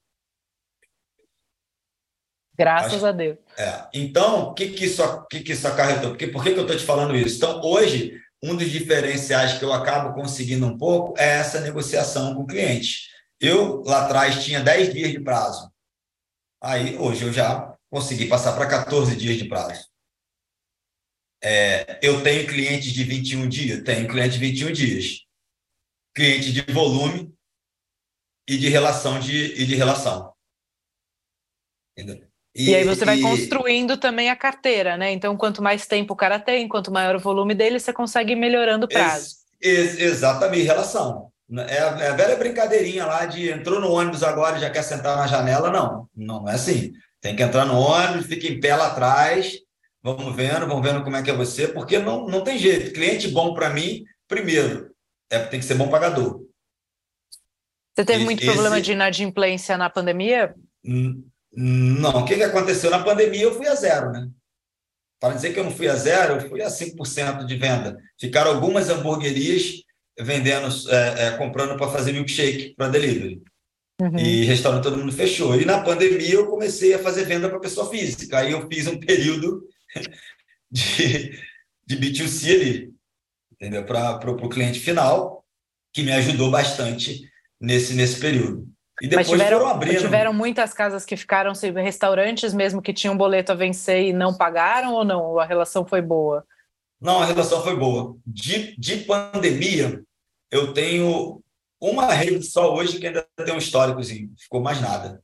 Graças 2.56 2.94
Acho, 2.94 3.06
a 3.06 3.12
Deus. 3.12 3.38
É. 3.56 3.88
Então, 3.94 4.50
o 4.50 4.54
que, 4.54 4.70
que, 4.70 4.84
isso, 4.84 5.02
que, 5.26 5.40
que 5.40 5.52
isso 5.52 5.66
acarretou? 5.66 6.10
Porque, 6.10 6.26
por 6.26 6.42
que, 6.42 6.52
que 6.52 6.58
eu 6.58 6.62
estou 6.62 6.76
te 6.76 6.84
falando 6.84 7.16
isso? 7.16 7.36
Então, 7.36 7.60
hoje, 7.62 8.20
um 8.42 8.56
dos 8.56 8.70
diferenciais 8.70 9.58
que 9.58 9.64
eu 9.64 9.72
acabo 9.72 10.14
conseguindo 10.14 10.66
um 10.66 10.76
pouco 10.76 11.18
é 11.18 11.38
essa 11.38 11.60
negociação 11.60 12.34
com 12.34 12.42
o 12.42 12.46
cliente. 12.46 13.08
Eu, 13.38 13.82
lá 13.82 14.04
atrás, 14.04 14.42
tinha 14.44 14.62
10 14.62 14.92
dias 14.92 15.10
de 15.10 15.20
prazo. 15.20 15.70
Aí, 16.62 16.96
hoje, 16.98 17.24
eu 17.24 17.32
já 17.32 17.76
consegui 17.90 18.26
passar 18.26 18.54
para 18.54 18.68
14 18.68 19.16
dias 19.16 19.36
de 19.36 19.48
prazo. 19.48 19.88
É, 21.42 21.98
eu 22.02 22.22
tenho 22.22 22.46
clientes 22.46 22.92
de 22.92 23.02
21 23.02 23.48
dias? 23.48 23.82
Tenho 23.82 24.08
cliente 24.08 24.34
de 24.34 24.38
21 24.38 24.72
dias. 24.72 25.26
Cliente 26.14 26.52
de 26.52 26.62
volume 26.72 27.34
e 28.48 28.58
de 28.58 28.68
relação 28.68 29.18
de, 29.18 29.54
e 29.54 29.66
de 29.66 29.74
relação. 29.74 30.34
Entendeu? 31.96 32.29
E, 32.54 32.70
e, 32.70 32.74
aí 32.74 32.84
você 32.84 33.04
vai 33.04 33.18
e... 33.18 33.22
construindo 33.22 33.96
também 33.96 34.28
a 34.28 34.36
carteira, 34.36 34.96
né? 34.96 35.12
Então, 35.12 35.36
quanto 35.36 35.62
mais 35.62 35.86
tempo 35.86 36.14
o 36.14 36.16
cara 36.16 36.38
tem, 36.38 36.66
quanto 36.66 36.90
maior 36.90 37.14
o 37.14 37.20
volume 37.20 37.54
dele, 37.54 37.78
você 37.78 37.92
consegue 37.92 38.32
ir 38.32 38.36
melhorando 38.36 38.86
o 38.86 38.88
prazo. 38.88 39.36
Ex 39.60 39.98
ex 39.98 40.00
exatamente, 40.00 40.64
relação. 40.64 41.30
É 41.68 41.78
a, 41.78 41.98
é 41.98 42.08
a, 42.08 42.14
velha 42.14 42.36
brincadeirinha 42.36 43.06
lá 43.06 43.26
de 43.26 43.50
entrou 43.50 43.80
no 43.80 43.90
ônibus 43.90 44.22
agora 44.22 44.56
e 44.56 44.60
já 44.60 44.70
quer 44.70 44.82
sentar 44.82 45.16
na 45.16 45.26
janela, 45.26 45.70
não. 45.70 46.08
Não 46.14 46.48
é 46.48 46.54
assim. 46.54 46.92
Tem 47.20 47.36
que 47.36 47.42
entrar 47.42 47.64
no 47.66 47.78
ônibus, 47.78 48.26
fica 48.26 48.46
em 48.46 48.60
pé 48.60 48.74
lá 48.74 48.88
atrás, 48.88 49.58
vamos 50.02 50.34
vendo, 50.34 50.66
vamos 50.66 50.82
vendo 50.82 51.02
como 51.04 51.16
é 51.16 51.22
que 51.22 51.30
é 51.30 51.34
você, 51.34 51.68
porque 51.68 51.98
não, 51.98 52.26
não 52.26 52.42
tem 52.42 52.56
jeito. 52.56 52.92
Cliente 52.92 53.28
bom 53.28 53.52
para 53.52 53.68
mim, 53.70 54.04
primeiro, 54.26 54.90
é 55.28 55.38
tem 55.40 55.60
que 55.60 55.66
ser 55.66 55.74
bom 55.74 55.88
pagador. 55.88 56.40
Você 57.94 58.04
teve 58.04 58.18
esse, 58.18 58.24
muito 58.24 58.44
problema 58.44 58.80
de 58.80 58.92
inadimplência 58.92 59.76
na 59.76 59.90
pandemia? 59.90 60.54
Não, 61.52 62.20
o 62.20 62.24
que, 62.24 62.36
que 62.36 62.42
aconteceu? 62.42 62.90
Na 62.90 63.02
pandemia 63.02 63.42
eu 63.42 63.54
fui 63.54 63.66
a 63.66 63.74
zero, 63.74 64.10
né? 64.12 64.28
Para 65.18 65.34
dizer 65.34 65.52
que 65.52 65.60
eu 65.60 65.64
não 65.64 65.70
fui 65.70 65.88
a 65.88 65.96
zero, 65.96 66.34
eu 66.34 66.48
fui 66.48 66.62
a 66.62 66.68
5% 66.68 67.44
de 67.44 67.56
venda. 67.56 67.98
Ficaram 68.18 68.52
algumas 68.52 68.88
hamburguerias 68.88 69.82
vendendo, 70.18 70.68
é, 70.88 71.26
é, 71.26 71.30
comprando 71.36 71.76
para 71.76 71.90
fazer 71.90 72.12
milkshake 72.12 72.74
para 72.74 72.88
delivery. 72.88 73.42
Uhum. 74.00 74.18
E 74.18 74.44
restaurante 74.44 74.84
todo 74.84 74.96
mundo 74.96 75.12
fechou. 75.12 75.60
E 75.60 75.66
na 75.66 75.82
pandemia 75.82 76.34
eu 76.34 76.46
comecei 76.46 76.94
a 76.94 76.98
fazer 76.98 77.24
venda 77.24 77.50
para 77.50 77.60
pessoa 77.60 77.90
física. 77.90 78.38
Aí 78.38 78.52
eu 78.52 78.66
fiz 78.66 78.86
um 78.86 78.98
período 78.98 79.68
de, 80.70 81.38
de 81.86 81.96
B2C 81.96 82.54
ali, 82.54 82.94
entendeu? 83.52 83.84
Para 83.84 84.30
o 84.30 84.48
cliente 84.48 84.80
final, 84.80 85.44
que 85.92 86.02
me 86.02 86.12
ajudou 86.12 86.50
bastante 86.50 87.28
nesse, 87.60 87.92
nesse 87.94 88.18
período. 88.18 88.69
E 89.00 89.08
depois 89.08 89.28
Mas 89.28 89.38
tiveram, 89.38 89.58
foram 89.58 89.70
abrindo. 89.70 90.00
Tiveram 90.00 90.32
muitas 90.32 90.74
casas 90.74 91.04
que 91.04 91.16
ficaram 91.16 91.54
sem 91.54 91.72
restaurantes, 91.72 92.52
mesmo 92.52 92.82
que 92.82 92.92
tinham 92.92 93.16
boleto 93.16 93.52
a 93.52 93.54
vencer 93.54 94.02
e 94.04 94.12
não 94.12 94.36
pagaram 94.36 94.92
ou 94.92 95.04
não? 95.04 95.38
A 95.38 95.44
relação 95.44 95.86
foi 95.86 96.02
boa? 96.02 96.46
Não, 97.00 97.22
a 97.22 97.24
relação 97.24 97.62
foi 97.62 97.74
boa. 97.74 98.16
De, 98.26 98.76
de 98.76 98.98
pandemia, 98.98 100.02
eu 100.50 100.74
tenho 100.74 101.42
uma 101.80 102.12
rede 102.12 102.44
só 102.44 102.74
hoje 102.74 102.98
que 102.98 103.06
ainda 103.06 103.26
tem 103.36 103.54
um 103.54 103.58
históricozinho. 103.58 104.34
Ficou 104.38 104.60
mais 104.60 104.80
nada. 104.82 105.22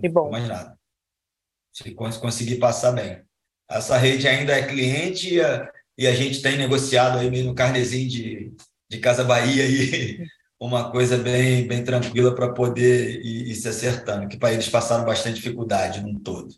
Que 0.00 0.08
bom. 0.08 0.24
Ficou 0.24 0.30
mais 0.30 0.48
nada. 0.48 0.78
Se 1.72 1.94
conseguir 1.94 2.56
passar 2.56 2.92
bem. 2.92 3.22
Essa 3.68 3.98
rede 3.98 4.26
ainda 4.26 4.56
é 4.56 4.66
cliente 4.66 5.34
e 5.34 5.40
a, 5.42 5.70
e 5.98 6.06
a 6.06 6.14
gente 6.14 6.40
tem 6.40 6.56
negociado 6.56 7.18
aí 7.18 7.42
no 7.42 7.54
carnezinho 7.54 8.08
de, 8.08 8.56
de 8.88 8.98
Casa 8.98 9.22
Bahia 9.22 9.64
aí 9.64 10.26
uma 10.60 10.90
coisa 10.90 11.16
bem, 11.16 11.66
bem 11.66 11.84
tranquila 11.84 12.34
para 12.34 12.52
poder 12.52 13.20
ir, 13.24 13.50
ir, 13.50 13.54
se 13.54 13.68
acertando, 13.68 14.28
que 14.28 14.36
para 14.36 14.52
eles 14.52 14.68
passaram 14.68 15.04
bastante 15.04 15.36
dificuldade 15.36 16.02
num 16.02 16.18
todo. 16.18 16.48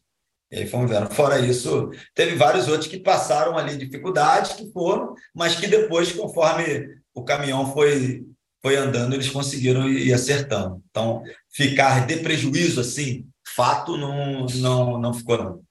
E 0.51 0.59
aí 0.59 0.66
fomos 0.66 0.90
vendo. 0.90 1.11
Fora 1.14 1.38
isso, 1.38 1.90
teve 2.14 2.34
vários 2.34 2.66
outros 2.66 2.88
que 2.88 2.98
passaram 2.98 3.57
ali 3.57 3.76
dificuldades, 3.76 4.53
que 4.53 4.70
foram, 4.72 5.14
mas 5.34 5.55
que 5.55 5.66
depois, 5.66 6.12
conforme 6.12 6.88
o 7.14 7.22
caminhão 7.22 7.72
foi, 7.72 8.24
foi 8.62 8.76
andando, 8.76 9.14
eles 9.14 9.28
conseguiram 9.28 9.88
ir, 9.88 10.12
acertando. 10.12 10.82
Então, 10.90 11.22
ficar 11.53 12.07
de 12.07 12.16
prejuízo 12.16 12.80
assim, 12.80 13.26
fato, 13.55 13.96
não, 13.96 14.46
não, 14.46 14.98
não 14.98 15.14
ficou 15.14 15.38
não. 15.38 15.69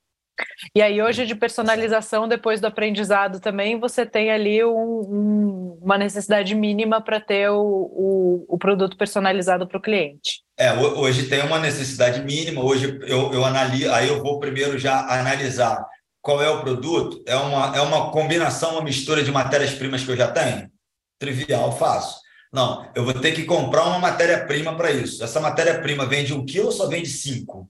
E 0.76 0.82
aí, 0.82 1.02
hoje, 1.02 1.26
de 1.26 1.36
personalização, 1.36 2.28
depois 2.28 2.60
do 2.62 2.68
aprendizado 2.68 3.40
também, 3.40 3.80
você 3.80 4.06
tem 4.06 4.32
ali 4.32 4.64
um, 4.64 4.70
um, 4.72 5.80
uma 5.82 5.98
necessidade 5.98 6.54
mínima 6.56 7.02
para 7.02 7.20
ter 7.20 7.50
o, 7.50 7.62
o, 7.62 8.46
o, 8.48 8.58
produto 8.58 8.98
personalizado 8.98 9.68
para 9.68 9.78
o 9.78 9.82
cliente. 9.82 10.42
É, 10.58 10.74
hoje 10.74 11.28
tem 11.28 11.42
uma 11.42 11.60
necessidade 11.60 12.22
mínima. 12.22 12.64
Hoje 12.64 13.00
eu, 13.04 13.34
eu 13.34 13.46
analiso, 13.46 13.92
aí 13.92 14.08
eu 14.08 14.22
vou 14.22 14.40
primeiro 14.40 14.78
já 14.78 15.08
analisar 15.20 15.84
qual 16.22 16.42
é 16.42 16.50
o 16.50 16.62
produto. 16.62 17.24
É 17.26 17.36
uma, 17.36 17.78
é 17.78 17.82
uma 17.82 18.12
combinação, 18.12 18.74
uma 18.74 18.84
mistura 18.84 19.24
de 19.24 19.32
matérias-primas 19.32 20.04
que 20.04 20.12
eu 20.12 20.18
já 20.18 20.32
tenho? 20.32 20.70
Trivial, 21.18 21.72
fácil. 21.78 22.20
Não, 22.52 22.90
eu 22.96 23.06
vou 23.06 23.14
ter 23.14 23.32
que 23.32 23.46
comprar 23.46 23.86
uma 23.86 24.00
matéria-prima 24.00 24.76
para 24.76 24.92
isso. 24.92 25.24
Essa 25.24 25.40
matéria-prima 25.40 26.06
vende 26.06 26.34
um 26.34 26.46
quilo 26.46 26.68
ou 26.68 26.72
só 26.72 26.88
vende 26.88 27.08
cinco? 27.08 27.70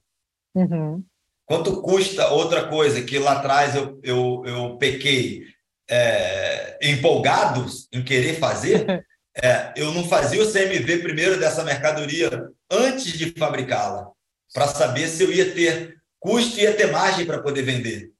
Uhum. 0.55 1.03
Quanto 1.49 1.81
custa 1.81 2.27
outra 2.27 2.67
coisa 2.67 3.01
que 3.01 3.17
lá 3.17 3.31
atrás 3.31 3.75
eu, 3.75 3.99
eu, 4.03 4.43
eu 4.45 4.77
pequei 4.77 5.41
é, 5.89 6.77
empolgado 6.79 7.65
em 7.91 8.03
querer 8.03 8.39
fazer? 8.39 8.85
É, 9.41 9.73
eu 9.77 9.93
não 9.93 10.03
fazia 10.09 10.41
o 10.41 10.51
CMV 10.51 10.97
primeiro 10.97 11.39
dessa 11.39 11.63
mercadoria 11.63 12.29
antes 12.69 13.13
de 13.13 13.31
fabricá-la, 13.31 14.11
para 14.53 14.67
saber 14.67 15.07
se 15.07 15.23
eu 15.23 15.31
ia 15.31 15.53
ter 15.53 15.97
custo 16.19 16.59
e 16.59 16.63
ia 16.63 16.73
ter 16.73 16.91
margem 16.91 17.25
para 17.25 17.41
poder 17.41 17.61
vender. 17.61 18.11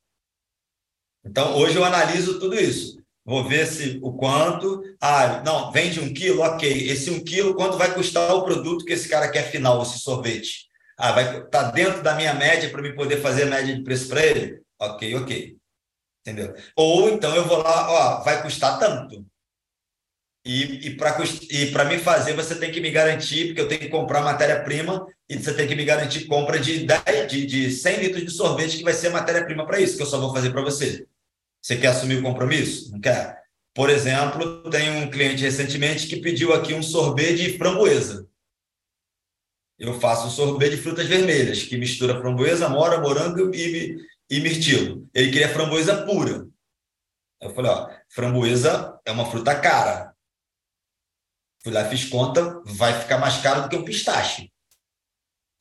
Então, 1.25 1.57
hoje 1.57 1.75
eu 1.75 1.83
analiso 1.83 2.39
tudo 2.39 2.57
isso. 2.57 3.01
Vou 3.25 3.43
ver 3.43 3.67
se 3.67 3.99
o 4.01 4.13
quanto. 4.13 4.81
Ah, 5.01 5.41
não, 5.43 5.73
vende 5.73 5.99
um 5.99 6.13
quilo, 6.13 6.41
ok. 6.41 6.89
Esse 6.89 7.09
um 7.09 7.21
quilo, 7.21 7.55
quanto 7.55 7.77
vai 7.77 7.93
custar 7.93 8.33
o 8.33 8.45
produto 8.45 8.85
que 8.85 8.93
esse 8.93 9.09
cara 9.09 9.29
quer 9.29 9.51
final, 9.51 9.81
esse 9.81 9.99
sorvete? 9.99 10.68
Ah, 11.01 11.13
vai 11.13 11.47
tá 11.47 11.71
dentro 11.71 12.03
da 12.03 12.13
minha 12.13 12.33
média 12.33 12.69
para 12.69 12.81
me 12.81 12.93
poder 12.93 13.21
fazer 13.21 13.43
a 13.43 13.45
média 13.45 13.73
de 13.73 13.81
preço 13.83 14.09
para 14.09 14.25
ele? 14.25 14.61
Ok, 14.77 15.15
ok. 15.15 15.57
Entendeu? 16.21 16.53
Ou 16.75 17.09
então 17.09 17.33
eu 17.33 17.47
vou 17.47 17.59
lá, 17.59 17.89
ó, 17.89 18.23
vai 18.23 18.41
custar 18.41 18.77
tanto. 18.77 19.25
E, 20.45 20.89
e 20.89 20.95
para 21.71 21.85
me 21.85 21.99
fazer, 21.99 22.33
você 22.33 22.53
tem 22.55 22.69
que 22.69 22.81
me 22.81 22.91
garantir, 22.91 23.47
porque 23.47 23.61
eu 23.61 23.67
tenho 23.69 23.79
que 23.79 23.87
comprar 23.87 24.21
matéria-prima, 24.21 25.07
e 25.29 25.37
você 25.37 25.53
tem 25.53 25.67
que 25.67 25.75
me 25.75 25.85
garantir 25.85 26.25
compra 26.25 26.59
de, 26.59 26.85
10, 26.85 27.31
de, 27.31 27.45
de 27.45 27.71
100 27.71 27.99
litros 27.99 28.25
de 28.25 28.31
sorvete, 28.31 28.77
que 28.77 28.83
vai 28.83 28.93
ser 28.93 29.09
matéria-prima 29.09 29.65
para 29.65 29.79
isso, 29.79 29.95
que 29.95 30.03
eu 30.03 30.07
só 30.07 30.19
vou 30.19 30.33
fazer 30.33 30.51
para 30.51 30.61
você. 30.61 31.07
Você 31.61 31.77
quer 31.77 31.87
assumir 31.87 32.17
o 32.17 32.23
compromisso? 32.23 32.91
Não 32.91 32.99
quer? 32.99 33.37
Por 33.73 33.89
exemplo, 33.89 34.69
tem 34.69 34.89
um 35.03 35.09
cliente 35.09 35.43
recentemente 35.43 36.07
que 36.07 36.17
pediu 36.17 36.53
aqui 36.53 36.73
um 36.73 36.83
sorvete 36.83 37.37
de 37.37 37.57
framboesa 37.57 38.28
eu 39.79 39.99
faço 39.99 40.27
um 40.27 40.29
sorbet 40.29 40.75
de 40.75 40.81
frutas 40.81 41.07
vermelhas, 41.07 41.63
que 41.63 41.77
mistura 41.77 42.19
framboesa, 42.19 42.67
mora, 42.67 42.99
morango 42.99 43.55
e, 43.55 43.97
e 44.29 44.39
mirtilo. 44.41 45.09
Ele 45.13 45.31
queria 45.31 45.47
framboesa 45.47 46.05
pura. 46.05 46.45
Eu 47.41 47.55
falei, 47.55 47.71
ó, 47.71 47.89
framboesa 48.09 48.99
é 49.05 49.11
uma 49.11 49.25
fruta 49.31 49.57
cara. 49.57 50.13
Fui 51.63 51.71
lá, 51.71 51.85
fiz 51.85 52.05
conta, 52.05 52.61
vai 52.65 52.99
ficar 52.99 53.17
mais 53.17 53.37
caro 53.37 53.63
do 53.63 53.69
que 53.69 53.75
um 53.77 53.85
pistache. 53.85 54.51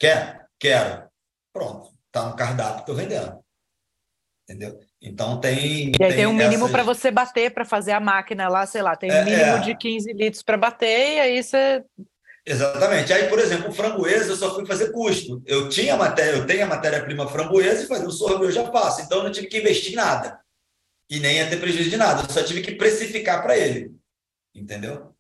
Quer? 0.01 0.47
Quero. 0.59 1.09
Pronto, 1.53 1.93
tá 2.11 2.29
no 2.29 2.37
cardápio, 2.37 2.81
estou 2.81 2.97
vendendo. 2.97 3.39
Entendeu? 4.45 4.81
Então 5.01 5.41
tem. 5.41 5.91
E 5.91 6.03
aí 6.03 6.09
tem, 6.09 6.17
tem 6.17 6.27
um 6.27 6.33
mínimo 6.33 6.65
essas... 6.65 6.71
para 6.71 6.83
você 6.83 7.11
bater 7.11 7.53
para 7.53 7.65
fazer 7.65 7.93
a 7.93 8.01
máquina 8.01 8.49
lá, 8.49 8.67
sei 8.67 8.83
lá, 8.83 8.97
tem 8.97 9.11
um 9.11 9.15
é, 9.15 9.25
mínimo 9.25 9.57
é... 9.57 9.61
de 9.61 9.77
15 9.77 10.13
litros 10.13 10.43
para 10.43 10.57
bater, 10.57 11.17
e 11.17 11.21
aí 11.21 11.43
você 11.43 11.85
Exatamente. 12.49 13.13
Aí, 13.13 13.29
por 13.29 13.39
exemplo, 13.39 13.71
framboesa 13.73 14.33
eu 14.33 14.37
só 14.37 14.55
fui 14.55 14.65
fazer 14.65 14.91
custo. 14.91 15.43
Eu 15.45 15.69
tinha 15.69 15.97
matéria, 15.97 16.39
eu 16.39 16.47
tenho 16.47 16.65
a 16.65 16.69
matéria-prima 16.69 17.29
framboesa 17.29 17.85
e 17.85 17.87
fazer 17.87 18.07
o 18.07 18.11
sorvete 18.11 18.45
eu 18.45 18.53
já 18.53 18.73
faço. 18.73 19.03
Então 19.03 19.19
eu 19.19 19.25
não 19.25 19.33
tive 19.33 19.49
que 19.49 19.59
investir 19.59 19.93
em 19.93 19.97
nada. 19.97 20.41
E 21.11 21.21
nem 21.21 21.37
ia 21.37 21.49
ter 21.49 21.61
prejuízo 21.61 21.91
de 21.91 21.97
nada. 21.99 22.23
Eu 22.23 22.31
só 22.31 22.43
tive 22.43 22.63
que 22.63 22.73
precificar 22.73 23.43
para 23.43 23.57
ele. 23.57 23.93
Entendeu? 24.55 25.15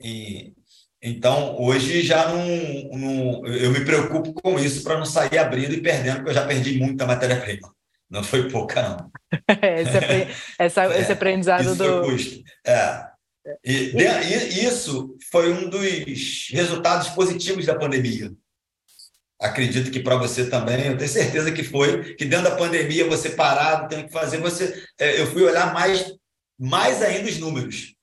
E, 0.00 0.52
então, 1.00 1.56
hoje 1.60 2.02
já 2.02 2.28
não, 2.28 2.98
não, 2.98 3.46
Eu 3.46 3.70
me 3.70 3.84
preocupo 3.84 4.32
com 4.32 4.58
isso 4.58 4.82
para 4.82 4.98
não 4.98 5.06
sair 5.06 5.38
abrindo 5.38 5.74
e 5.74 5.80
perdendo, 5.80 6.16
porque 6.16 6.30
eu 6.30 6.34
já 6.34 6.46
perdi 6.46 6.78
muita 6.78 7.06
matéria-prima. 7.06 7.72
Não 8.10 8.24
foi 8.24 8.50
pouca, 8.50 8.82
não. 8.82 9.10
esse, 9.62 10.34
essa, 10.58 10.84
é, 10.92 11.00
esse 11.00 11.12
aprendizado 11.12 11.62
isso 11.62 11.76
do. 11.76 11.84
Foi 11.84 12.10
custo. 12.10 12.42
É. 12.66 13.11
E, 13.64 13.92
e 13.94 14.64
isso 14.64 15.16
foi 15.30 15.52
um 15.52 15.68
dos 15.68 16.48
resultados 16.50 17.08
positivos 17.10 17.66
da 17.66 17.78
pandemia. 17.78 18.32
Acredito 19.40 19.90
que 19.90 19.98
para 19.98 20.16
você 20.16 20.48
também, 20.48 20.86
eu 20.86 20.96
tenho 20.96 21.10
certeza 21.10 21.50
que 21.50 21.64
foi, 21.64 22.14
que 22.14 22.24
dentro 22.24 22.48
da 22.48 22.56
pandemia, 22.56 23.08
você 23.08 23.30
parado, 23.30 23.88
tendo 23.88 24.06
que 24.06 24.12
fazer, 24.12 24.38
você. 24.38 24.84
É, 24.98 25.20
eu 25.20 25.26
fui 25.26 25.42
olhar 25.42 25.74
mais, 25.74 26.14
mais 26.56 27.02
ainda 27.02 27.28
os 27.28 27.38
números 27.38 27.96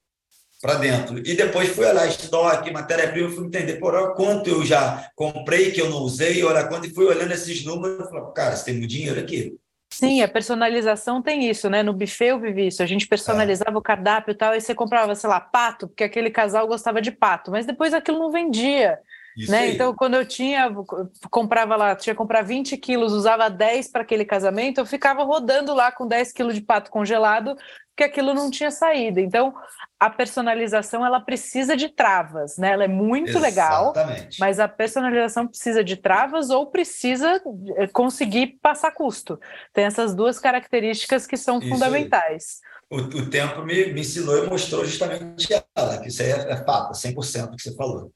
para 0.62 0.76
dentro. 0.76 1.20
E 1.20 1.36
depois 1.36 1.70
fui 1.70 1.86
olhar 1.86 2.08
estoque, 2.08 2.72
matéria-prima, 2.72 3.30
fui 3.30 3.46
entender, 3.46 3.78
por 3.78 3.96
olha 3.96 4.14
quanto 4.14 4.50
eu 4.50 4.66
já 4.66 5.10
comprei 5.16 5.72
que 5.72 5.82
eu 5.82 5.90
não 5.90 6.00
usei, 6.00 6.44
olha 6.44 6.68
quanto, 6.68 6.88
e 6.88 6.94
fui 6.94 7.06
olhando 7.06 7.32
esses 7.32 7.64
números 7.64 8.10
falei, 8.10 8.34
cara, 8.36 8.56
você 8.56 8.66
tem 8.66 8.74
muito 8.74 8.90
dinheiro 8.90 9.20
aqui. 9.20 9.58
Sim, 9.92 10.22
a 10.22 10.28
personalização 10.28 11.22
tem 11.22 11.50
isso, 11.50 11.70
né? 11.70 11.82
No 11.82 11.94
buffet 11.94 12.28
eu 12.28 12.40
vivi 12.40 12.68
isso. 12.68 12.84
A 12.84 12.86
gente 12.86 13.08
personalizava 13.08 13.72
é. 13.72 13.78
o 13.78 13.82
cardápio 13.82 14.32
e 14.32 14.36
tal, 14.36 14.56
e 14.56 14.62
você 14.62 14.76
comprava, 14.76 15.16
sei 15.16 15.30
lá, 15.30 15.40
pato, 15.40 15.88
porque 15.88 16.04
aquele 16.04 16.30
casal 16.30 16.68
gostava 16.68 17.02
de 17.02 17.12
pato, 17.12 17.52
mas 17.52 17.66
depois 17.66 17.94
aquilo 17.94 18.20
não 18.20 18.32
vendia. 18.32 19.00
Né? 19.48 19.72
Então, 19.72 19.94
quando 19.94 20.16
eu 20.16 20.26
tinha, 20.26 20.70
comprava 21.30 21.76
lá, 21.76 21.96
tinha 21.96 22.14
que 22.14 22.18
comprar 22.18 22.42
20 22.42 22.76
quilos, 22.78 23.14
usava 23.14 23.50
10 23.50 23.92
para 23.92 24.02
aquele 24.02 24.26
casamento, 24.26 24.80
eu 24.80 24.86
ficava 24.86 25.24
rodando 25.24 25.74
lá 25.74 25.92
com 25.92 26.08
10 26.08 26.32
quilos 26.32 26.56
de 26.56 26.62
pato 26.62 26.92
congelado, 26.92 27.56
porque 27.90 28.04
aquilo 28.04 28.34
não 28.34 28.50
tinha 28.50 28.72
saída. 28.72 29.20
Então, 29.20 29.54
a 30.00 30.10
personalização 30.10 31.06
ela 31.06 31.20
precisa 31.20 31.76
de 31.76 31.90
travas, 31.90 32.58
né? 32.58 32.72
Ela 32.72 32.86
é 32.86 32.88
muito 32.88 33.30
Exatamente. 33.30 33.50
legal, 33.50 33.94
mas 34.40 34.60
a 34.60 34.68
personalização 34.68 35.46
precisa 35.46 35.84
de 35.84 35.98
travas 35.98 36.50
ou 36.50 36.68
precisa 36.68 37.42
eh, 37.76 37.88
conseguir 37.88 38.58
passar 38.62 38.92
custo. 38.92 39.38
Tem 39.74 39.84
essas 39.84 40.16
duas 40.16 40.40
características 40.40 41.28
que 41.28 41.36
são 41.36 41.60
isso 41.60 41.68
fundamentais. 41.68 42.60
O, 42.90 42.98
o, 42.98 43.30
tempo 43.30 43.64
me, 43.64 43.94
me 43.94 44.02
ensinou 44.02 44.44
e 44.44 44.50
mostrou 44.50 44.84
justamente 44.86 45.54
ela, 45.76 45.98
que 46.00 46.08
isso 46.08 46.22
aí 46.22 46.32
é, 46.32 46.54
é 46.54 46.64
fato, 46.64 46.94
100% 46.94 47.56
que 47.56 47.62
você 47.62 47.76
falou. 47.76 48.12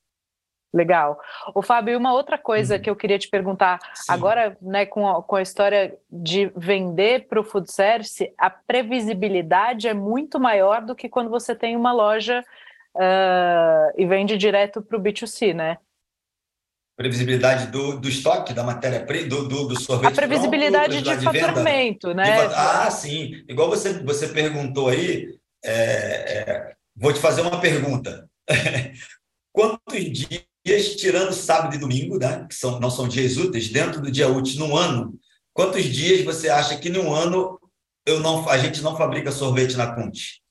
Legal. 0.73 1.19
O 1.53 1.61
Fábio, 1.61 1.99
uma 1.99 2.13
outra 2.13 2.35
coisa 2.35 2.75
uhum. 2.75 2.81
que 2.81 2.89
eu 2.89 2.95
queria 2.95 3.19
te 3.19 3.29
perguntar, 3.29 3.79
Sim. 3.93 4.11
agora, 4.11 4.57
né, 4.59 4.87
com 4.87 5.07
a, 5.07 5.21
com 5.21 5.35
a 5.35 5.41
história 5.41 5.95
de 6.11 6.51
vender 6.55 7.27
para 7.27 7.39
o 7.39 7.43
food 7.43 7.71
service, 7.71 8.33
a 8.35 8.49
previsibilidade 8.49 9.87
é 9.87 9.93
muito 9.93 10.39
maior 10.39 10.81
do 10.81 10.95
que 10.95 11.07
quando 11.07 11.29
você 11.29 11.53
tem 11.53 11.75
uma 11.75 11.93
loja 11.93 12.43
uh, 12.95 13.93
e 13.95 14.05
vende 14.07 14.35
direto 14.35 14.81
para 14.81 14.97
o 14.97 15.01
B2C, 15.01 15.53
né? 15.53 15.77
Previsibilidade 16.95 17.67
do, 17.67 17.99
do 17.99 18.07
estoque, 18.07 18.53
da 18.53 18.63
matéria-prima, 18.63 19.27
do, 19.27 19.47
do, 19.47 19.67
do, 19.67 19.79
sorvete. 19.79 20.11
A 20.11 20.15
previsibilidade 20.15 21.01
de 21.01 21.21
faturamento, 21.21 22.09
de 22.09 22.13
né? 22.15 22.45
Ah, 22.55 22.89
sim. 22.89 23.43
Igual 23.47 23.69
você, 23.69 23.93
você 24.03 24.27
perguntou 24.27 24.89
aí, 24.89 25.27
é, 25.63 25.71
é, 25.71 26.73
vou 26.95 27.11
te 27.13 27.19
fazer 27.19 27.41
uma 27.41 27.59
pergunta. 27.59 28.27
Quantos 29.51 30.11
dias 30.11 30.52
dias, 30.65 30.95
tirando 30.95 31.33
sábado 31.33 31.75
e 31.75 31.79
domingo, 31.79 32.17
né, 32.17 32.45
que 32.47 32.55
são, 32.55 32.79
não 32.79 32.89
são 32.89 33.07
dias 33.07 33.37
úteis, 33.37 33.69
dentro 33.69 34.01
do 34.01 34.11
dia 34.11 34.29
útil 34.29 34.59
no 34.59 34.77
ano, 34.77 35.19
quantos 35.53 35.83
dias 35.83 36.23
você 36.23 36.49
acha 36.49 36.77
que 36.77 36.89
no 36.89 37.13
ano 37.13 37.59
eu 38.05 38.19
não, 38.19 38.47
a 38.49 38.57
gente 38.57 38.81
não 38.81 38.95
fabrica 38.95 39.31
sorvete 39.31 39.75
na 39.75 39.93
Conte? 39.93 40.41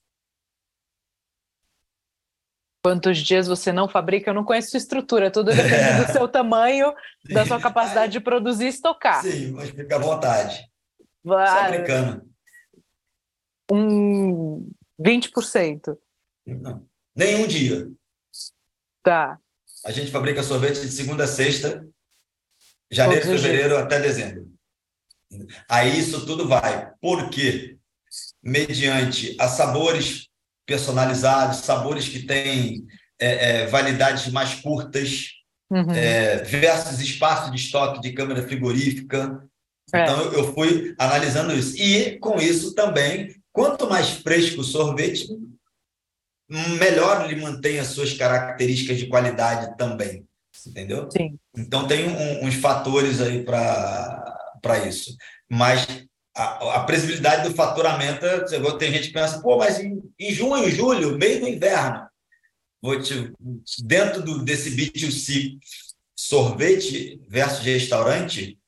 Quantos 2.83 3.19
dias 3.19 3.47
você 3.47 3.71
não 3.71 3.87
fabrica? 3.87 4.29
Eu 4.29 4.33
não 4.33 4.43
conheço 4.43 4.71
sua 4.71 4.77
estrutura, 4.77 5.31
tudo 5.31 5.51
depende 5.55 5.73
é. 5.73 6.03
do 6.05 6.11
seu 6.11 6.27
tamanho, 6.27 6.93
Sim. 7.25 7.33
da 7.33 7.45
sua 7.45 7.59
capacidade 7.59 8.11
de 8.11 8.19
produzir 8.19 8.65
e 8.65 8.69
estocar. 8.69 9.21
Sim, 9.21 9.51
mas 9.51 9.69
fica 9.69 9.95
à 9.95 9.99
vontade. 9.99 10.69
Vai. 11.23 11.47
Só 11.47 11.77
brincando. 11.77 12.29
Um 13.71 14.69
20%. 14.99 15.97
Não. 16.45 16.85
Nenhum 17.15 17.47
dia. 17.47 17.89
Tá. 19.01 19.39
A 19.85 19.91
gente 19.91 20.11
fabrica 20.11 20.43
sorvete 20.43 20.81
de 20.81 20.91
segunda 20.91 21.25
a 21.25 21.27
sexta, 21.27 21.85
janeiro, 22.91 23.25
fevereiro 23.25 23.77
até 23.77 23.99
dezembro. 23.99 24.47
Aí 25.67 25.99
isso 25.99 26.25
tudo 26.25 26.47
vai. 26.47 26.91
Por 27.01 27.29
quê? 27.29 27.77
Mediante 28.41 29.35
a 29.39 29.47
sabores 29.47 30.27
personalizados, 30.65 31.57
sabores 31.57 32.07
que 32.07 32.23
têm 32.23 32.85
é, 33.19 33.61
é, 33.61 33.67
validades 33.67 34.31
mais 34.31 34.55
curtas, 34.55 35.31
uhum. 35.69 35.91
é, 35.91 36.37
versus 36.43 36.99
espaço 36.99 37.51
de 37.51 37.57
estoque 37.57 38.01
de 38.01 38.13
câmara 38.13 38.43
frigorífica. 38.43 39.43
É. 39.93 40.01
Então, 40.01 40.31
eu 40.33 40.53
fui 40.53 40.95
analisando 40.97 41.53
isso. 41.53 41.75
E, 41.77 42.17
com 42.19 42.37
isso, 42.37 42.73
também, 42.73 43.35
quanto 43.51 43.89
mais 43.89 44.09
fresco 44.09 44.61
o 44.61 44.63
sorvete, 44.63 45.27
melhor 46.53 47.25
ele 47.25 47.41
mantém 47.41 47.79
as 47.79 47.87
suas 47.87 48.13
características 48.13 48.99
de 48.99 49.07
qualidade 49.07 49.75
também, 49.77 50.25
entendeu? 50.67 51.09
Sim. 51.11 51.37
Então 51.57 51.87
tem 51.87 52.07
um, 52.07 52.45
uns 52.45 52.55
fatores 52.55 53.19
aí 53.19 53.43
para 53.43 54.87
isso. 54.87 55.15
Mas 55.49 55.87
a, 56.35 56.75
a 56.75 56.83
previsibilidade 56.83 57.49
do 57.49 57.55
faturamento, 57.55 58.25
tem 58.77 58.91
gente 58.91 59.07
que 59.07 59.13
pensa, 59.13 59.41
pô, 59.41 59.57
mas 59.57 59.79
em, 59.79 60.01
em 60.19 60.31
junho, 60.31 60.69
julho, 60.69 61.17
meio 61.17 61.41
do 61.41 61.47
inverno, 61.47 62.07
vou 62.81 63.01
te, 63.01 63.31
dentro 63.83 64.21
do, 64.21 64.43
desse 64.43 64.75
B2C 64.75 65.57
sorvete 66.15 67.19
versus 67.27 67.65
restaurante, 67.65 68.59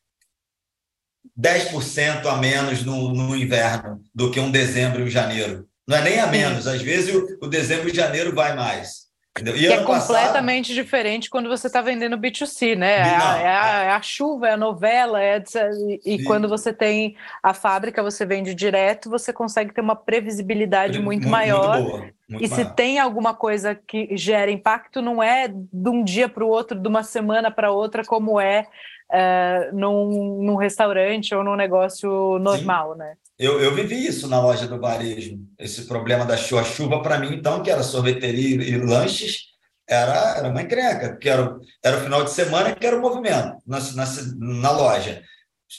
10% 1.40 2.26
a 2.26 2.38
menos 2.38 2.84
no, 2.84 3.14
no 3.14 3.36
inverno 3.36 4.02
do 4.14 4.32
que 4.32 4.40
um 4.40 4.52
dezembro 4.52 5.02
e 5.02 5.04
um 5.04 5.10
janeiro. 5.10 5.68
Não 5.88 5.98
é 5.98 6.02
nem 6.02 6.20
a 6.20 6.28
menos. 6.28 6.68
Às 6.68 6.82
vezes 6.82 7.14
o, 7.14 7.46
o 7.46 7.48
dezembro 7.48 7.90
e 7.90 7.96
janeiro 7.96 8.34
vai 8.34 8.56
mais. 8.56 9.06
E 9.54 9.68
é 9.68 9.84
completamente 9.84 10.68
passado... 10.70 10.76
diferente 10.76 11.30
quando 11.30 11.50
você 11.50 11.68
está 11.68 11.82
vendendo 11.82 12.18
B2C, 12.18 12.74
né? 12.74 13.00
É, 13.00 13.02
a, 13.02 13.38
é, 13.38 13.48
a, 13.48 13.84
é, 13.84 13.90
a, 13.90 14.02
chuva, 14.02 14.48
é 14.48 14.52
a 14.52 14.58
novela, 14.58 15.22
é, 15.22 15.44
e, 16.06 16.16
e 16.16 16.24
quando 16.24 16.48
você 16.48 16.72
tem 16.72 17.18
a 17.44 17.54
fábrica, 17.54 18.02
você 18.02 18.26
vende 18.26 18.56
direto, 18.56 19.10
você 19.10 19.34
consegue 19.34 19.74
ter 19.74 19.82
uma 19.82 19.96
previsibilidade 19.96 21.00
muito, 21.00 21.24
muito 21.24 21.28
maior. 21.28 21.82
Muito 21.82 21.92
boa, 21.92 22.00
muito 22.30 22.46
e 22.46 22.50
maior. 22.50 22.56
se 22.56 22.76
tem 22.76 22.98
alguma 22.98 23.34
coisa 23.34 23.76
que 23.76 24.16
gera 24.16 24.50
impacto, 24.50 25.02
não 25.02 25.22
é 25.22 25.50
de 25.50 25.90
um 25.90 26.02
dia 26.02 26.30
para 26.30 26.46
o 26.46 26.48
outro, 26.48 26.80
de 26.80 26.88
uma 26.88 27.04
semana 27.04 27.52
para 27.52 27.72
outra, 27.72 28.06
como 28.06 28.40
é 28.40 28.66
uh, 29.12 29.76
num, 29.76 30.44
num 30.44 30.56
restaurante 30.56 31.36
ou 31.36 31.44
num 31.44 31.58
negócio 31.58 32.40
normal, 32.40 32.94
Sim. 32.94 33.00
né? 33.00 33.18
Eu, 33.38 33.60
eu 33.60 33.76
vivi 33.76 34.08
isso 34.08 34.28
na 34.28 34.42
loja 34.42 34.66
do 34.66 34.80
varejo, 34.80 35.38
esse 35.60 35.86
problema 35.86 36.26
da 36.26 36.38
chuva. 36.38 36.64
chuva 36.64 37.02
para 37.02 37.20
mim, 37.20 37.34
então, 37.34 37.62
que 37.62 37.70
era 37.70 37.84
sorveteria 37.84 38.64
e 38.64 38.78
lanches, 38.78 39.56
era, 39.88 40.38
era 40.38 40.48
uma 40.48 40.62
encrenca, 40.62 41.10
porque 41.10 41.30
era, 41.30 41.58
era 41.84 41.98
o 41.98 42.02
final 42.02 42.24
de 42.24 42.32
semana 42.32 42.74
que 42.74 42.88
era 42.88 42.98
o 42.98 43.02
movimento 43.02 43.58
na, 43.68 43.80
na, 43.80 44.06
na 44.62 44.72
loja. 44.72 45.22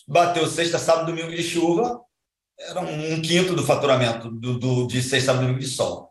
Bateu 0.07 0.47
sexta, 0.47 0.79
sábado, 0.79 1.07
domingo 1.07 1.31
de 1.31 1.43
chuva, 1.43 2.01
era 2.59 2.81
um, 2.81 3.15
um 3.15 3.23
quinto 3.23 3.55
do 3.55 3.65
faturamento 3.65 4.31
do, 4.31 4.59
do, 4.59 4.87
de 4.87 5.03
sexta, 5.03 5.33
sábado, 5.33 5.43
domingo 5.43 5.61
de 5.61 5.69
sol. 5.69 6.11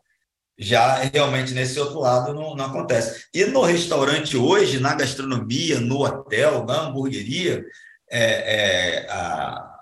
Já 0.58 0.96
realmente 1.12 1.52
nesse 1.52 1.78
outro 1.78 2.00
lado 2.00 2.32
não, 2.34 2.56
não 2.56 2.64
acontece. 2.64 3.26
E 3.32 3.44
no 3.44 3.62
restaurante 3.62 4.36
hoje, 4.36 4.80
na 4.80 4.94
gastronomia, 4.94 5.78
no 5.80 6.00
hotel, 6.02 6.64
na 6.64 6.82
hamburgueria, 6.82 7.64
é, 8.10 9.04
é, 9.04 9.10
a, 9.10 9.75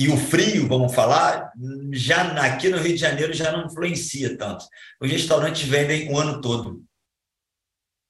e 0.00 0.08
o 0.08 0.16
frio, 0.16 0.66
vamos 0.66 0.94
falar, 0.94 1.52
já 1.92 2.22
aqui 2.40 2.70
no 2.70 2.78
Rio 2.78 2.94
de 2.94 2.96
Janeiro 2.96 3.34
já 3.34 3.52
não 3.52 3.66
influencia 3.66 4.34
tanto. 4.34 4.64
Os 4.98 5.10
restaurantes 5.10 5.68
vendem 5.68 6.10
o 6.10 6.18
ano 6.18 6.40
todo. 6.40 6.82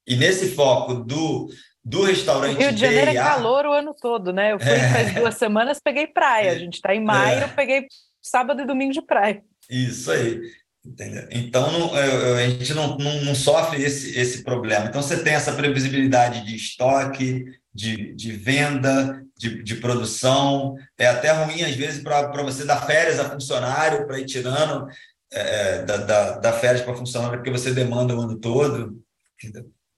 E 0.06 0.14
nesse 0.14 0.54
foco 0.54 0.94
do, 0.94 1.48
do 1.84 2.04
restaurante 2.04 2.58
Rio 2.58 2.72
de 2.72 2.80
Janeiro 2.80 3.10
é 3.10 3.14
calor 3.14 3.66
o 3.66 3.72
ano 3.72 3.92
todo, 3.92 4.32
né? 4.32 4.52
Eu 4.52 4.60
fui 4.60 4.70
é. 4.70 4.88
faz 4.88 5.14
duas 5.16 5.34
semanas, 5.34 5.80
peguei 5.82 6.06
praia. 6.06 6.52
A 6.52 6.58
gente 6.60 6.74
está 6.74 6.94
em 6.94 7.02
maio, 7.02 7.42
é. 7.42 7.48
peguei 7.48 7.88
sábado 8.22 8.62
e 8.62 8.66
domingo 8.66 8.92
de 8.92 9.02
praia. 9.02 9.42
Isso 9.68 10.12
aí. 10.12 10.40
Entendeu? 10.86 11.26
Então, 11.32 11.72
não, 11.72 11.92
a 11.92 12.48
gente 12.48 12.72
não, 12.72 12.96
não, 12.98 13.20
não, 13.24 13.34
sofre 13.34 13.82
esse, 13.82 14.16
esse 14.16 14.44
problema. 14.44 14.86
Então, 14.86 15.02
você 15.02 15.20
tem 15.24 15.32
essa 15.32 15.52
previsibilidade 15.52 16.46
de 16.46 16.54
estoque, 16.54 17.46
de, 17.74 18.14
de 18.14 18.30
venda, 18.30 19.24
de, 19.40 19.62
de 19.62 19.76
produção. 19.76 20.76
É 20.98 21.06
até 21.06 21.30
ruim, 21.30 21.62
às 21.62 21.74
vezes, 21.74 22.02
para 22.02 22.42
você 22.42 22.64
dar 22.64 22.84
férias 22.84 23.18
a 23.18 23.30
funcionário, 23.30 24.06
para 24.06 24.20
ir 24.20 24.26
tirando 24.26 24.86
é, 25.32 25.40
é, 25.40 25.82
da, 25.82 25.96
da, 25.96 26.38
da 26.38 26.52
férias 26.52 26.82
para 26.82 26.94
funcionário, 26.94 27.38
porque 27.38 27.50
você 27.50 27.72
demanda 27.72 28.14
o 28.14 28.20
ano 28.20 28.38
todo. 28.38 29.02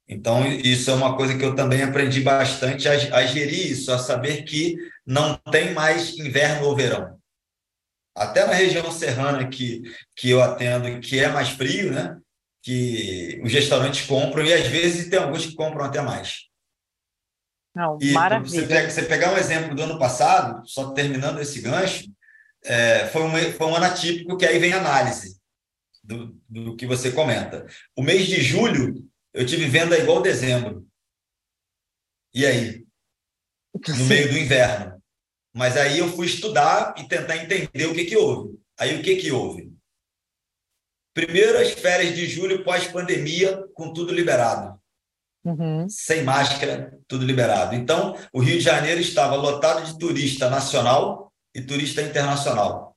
Então, 0.09 0.47
isso 0.47 0.91
é 0.91 0.95
uma 0.95 1.17
coisa 1.17 1.37
que 1.37 1.45
eu 1.45 1.57
também 1.57 1.83
aprendi 1.83 2.21
bastante 2.21 2.89
a, 2.89 2.93
a 2.93 3.27
gerir 3.27 3.73
isso, 3.73 3.91
a 3.91 3.99
saber 3.99 4.45
que 4.45 4.77
não 5.05 5.37
tem 5.51 5.75
mais 5.75 6.17
inverno 6.17 6.67
ou 6.67 6.77
verão. 6.77 7.19
Até 8.15 8.47
na 8.47 8.53
região 8.53 8.93
serrana 8.93 9.49
que, 9.49 9.83
que 10.15 10.31
eu 10.31 10.41
atendo, 10.41 11.01
que 11.01 11.19
é 11.19 11.29
mais 11.29 11.49
frio, 11.49 11.91
né? 11.91 12.17
que 12.63 13.41
os 13.43 13.53
restaurantes 13.53 14.07
compram, 14.07 14.45
e 14.45 14.53
às 14.53 14.69
vezes 14.69 15.11
tem 15.11 15.19
alguns 15.19 15.47
que 15.47 15.57
compram 15.57 15.85
até 15.85 16.01
mais. 16.01 16.52
Não, 17.75 17.99
e 18.01 18.13
maravilha. 18.13 18.61
Você, 18.61 18.67
pega, 18.67 18.91
você 18.91 19.03
pegar 19.03 19.33
um 19.33 19.39
exemplo 19.39 19.75
do 19.75 19.83
ano 19.83 19.99
passado, 19.99 20.67
só 20.67 20.93
terminando 20.93 21.41
esse 21.41 21.61
gancho, 21.61 22.05
é, 22.65 23.07
foi, 23.09 23.23
um, 23.23 23.53
foi 23.53 23.67
um 23.67 23.75
ano 23.75 23.87
atípico 23.87 24.37
que 24.37 24.47
aí 24.47 24.59
vem 24.59 24.73
análise 24.73 25.41
do, 26.03 26.39
do 26.49 26.77
que 26.77 26.87
você 26.87 27.11
comenta. 27.13 27.67
O 27.97 28.03
mês 28.03 28.27
de 28.27 28.41
julho, 28.43 29.09
eu 29.33 29.47
tive 29.47 29.67
venda 29.69 29.99
igual 29.99 30.23
dezembro. 30.23 30.87
E 32.35 32.47
aí? 32.47 32.85
No 33.89 34.05
meio 34.07 34.31
do 34.31 34.39
inverno. 34.39 35.03
Mas 35.55 35.77
aí 35.77 35.99
eu 35.99 36.09
fui 36.09 36.27
estudar 36.27 36.95
e 36.99 37.07
tentar 37.07 37.37
entender 37.37 37.87
o 37.87 37.95
que, 37.95 38.05
que 38.05 38.17
houve. 38.17 38.59
Aí 38.79 38.99
o 38.99 39.03
que, 39.03 39.17
que 39.17 39.31
houve? 39.31 39.73
Primeiro, 41.15 41.59
as 41.59 41.73
férias 41.73 42.15
de 42.15 42.27
julho 42.27 42.65
pós-pandemia, 42.65 43.67
com 43.75 43.93
tudo 43.93 44.15
liberado. 44.15 44.81
Uhum. 45.45 45.89
Sem 45.89 46.23
máscara, 46.23 46.99
tudo 47.09 47.25
liberado. 47.25 47.75
Então, 47.75 48.17
o 48.33 48.41
Rio 48.41 48.59
de 48.59 48.65
Janeiro 48.65 49.01
estava 49.01 49.35
lotado 49.35 49.85
de 49.85 49.99
turista 49.99 50.49
nacional 50.49 51.33
e 51.55 51.61
turista 51.61 52.01
internacional. 52.01 52.97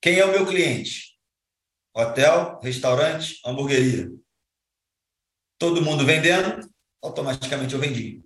Quem 0.00 0.18
é 0.18 0.24
o 0.24 0.32
meu 0.32 0.46
cliente? 0.46 1.18
Hotel, 1.94 2.58
restaurante, 2.62 3.38
hamburgueria. 3.44 4.10
Todo 5.58 5.82
mundo 5.82 6.06
vendendo, 6.06 6.66
automaticamente 7.02 7.74
eu 7.74 7.80
vendi. 7.80 8.22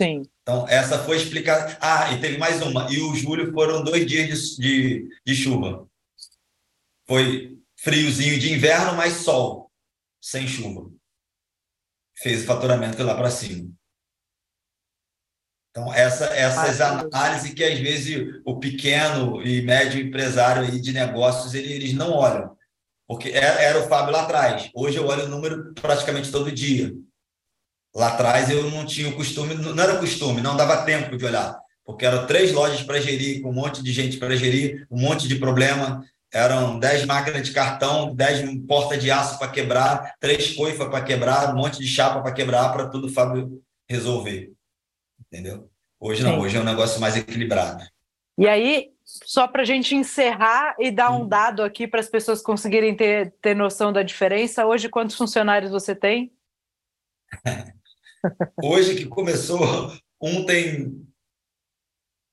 Sim. 0.00 0.22
Então, 0.42 0.66
essa 0.68 1.02
foi 1.04 1.16
explicada. 1.16 1.76
Ah, 1.80 2.12
e 2.12 2.20
teve 2.20 2.38
mais 2.38 2.62
uma. 2.62 2.90
E 2.92 3.00
o 3.00 3.14
julho 3.14 3.52
foram 3.52 3.82
dois 3.82 4.06
dias 4.06 4.56
de, 4.56 5.08
de, 5.08 5.20
de 5.24 5.34
chuva. 5.34 5.88
Foi 7.06 7.58
friozinho 7.76 8.38
de 8.38 8.52
inverno, 8.52 8.96
mas 8.96 9.14
sol, 9.14 9.72
sem 10.20 10.46
chuva. 10.46 10.88
Fez 12.22 12.42
o 12.42 12.46
faturamento 12.46 13.02
lá 13.02 13.14
para 13.14 13.30
cima. 13.30 13.68
Então, 15.70 15.92
essa, 15.92 16.26
essas 16.26 16.80
ah, 16.80 17.00
análises 17.00 17.54
que 17.54 17.64
às 17.64 17.78
vezes 17.78 18.40
o 18.44 18.58
pequeno 18.58 19.42
e 19.42 19.62
médio 19.62 20.00
empresário 20.00 20.62
aí 20.62 20.78
de 20.78 20.92
negócios 20.92 21.54
ele, 21.54 21.72
eles 21.72 21.94
não 21.94 22.12
olham. 22.12 22.54
Porque 23.08 23.30
era, 23.30 23.60
era 23.60 23.80
o 23.80 23.88
Fábio 23.88 24.12
lá 24.12 24.22
atrás. 24.22 24.70
Hoje 24.74 24.98
eu 24.98 25.06
olho 25.06 25.24
o 25.24 25.28
número 25.28 25.72
praticamente 25.74 26.30
todo 26.30 26.52
dia. 26.52 26.92
Lá 27.94 28.08
atrás 28.08 28.50
eu 28.50 28.70
não 28.70 28.86
tinha 28.86 29.08
o 29.08 29.16
costume, 29.16 29.54
não 29.54 29.82
era 29.82 29.98
costume, 29.98 30.40
não 30.40 30.56
dava 30.56 30.84
tempo 30.84 31.16
de 31.16 31.24
olhar, 31.24 31.58
porque 31.84 32.06
eram 32.06 32.26
três 32.26 32.52
lojas 32.52 32.82
para 32.82 33.00
gerir, 33.00 33.42
com 33.42 33.50
um 33.50 33.54
monte 33.54 33.82
de 33.82 33.92
gente 33.92 34.16
para 34.16 34.34
gerir, 34.36 34.86
um 34.90 34.98
monte 34.98 35.28
de 35.28 35.36
problema. 35.36 36.02
Eram 36.32 36.78
dez 36.78 37.04
máquinas 37.04 37.46
de 37.46 37.52
cartão, 37.52 38.14
dez 38.14 38.42
portas 38.66 39.02
de 39.02 39.10
aço 39.10 39.38
para 39.38 39.50
quebrar, 39.50 40.14
três 40.18 40.54
coifas 40.54 40.88
para 40.88 41.04
quebrar, 41.04 41.52
um 41.52 41.58
monte 41.58 41.78
de 41.78 41.86
chapa 41.86 42.22
para 42.22 42.32
quebrar, 42.32 42.72
para 42.72 42.88
tudo 42.88 43.06
o 43.06 43.12
Fábio 43.12 43.62
resolver. 43.88 44.52
Entendeu? 45.20 45.70
Hoje 46.00 46.22
não, 46.22 46.36
Sim. 46.36 46.40
hoje 46.40 46.56
é 46.56 46.60
um 46.60 46.64
negócio 46.64 47.00
mais 47.00 47.16
equilibrado. 47.16 47.84
E 48.38 48.48
aí, 48.48 48.92
só 49.04 49.46
para 49.46 49.62
a 49.62 49.64
gente 49.64 49.94
encerrar 49.94 50.74
e 50.78 50.90
dar 50.90 51.10
um 51.10 51.28
dado 51.28 51.62
aqui 51.62 51.86
para 51.86 52.00
as 52.00 52.08
pessoas 52.08 52.40
conseguirem 52.40 52.96
ter, 52.96 53.34
ter 53.42 53.54
noção 53.54 53.92
da 53.92 54.02
diferença, 54.02 54.66
hoje 54.66 54.88
quantos 54.88 55.16
funcionários 55.16 55.70
você 55.70 55.94
tem? 55.94 56.32
Hoje 58.62 58.94
que 58.94 59.06
começou, 59.06 59.92
um 60.20 60.46
tem 60.46 61.04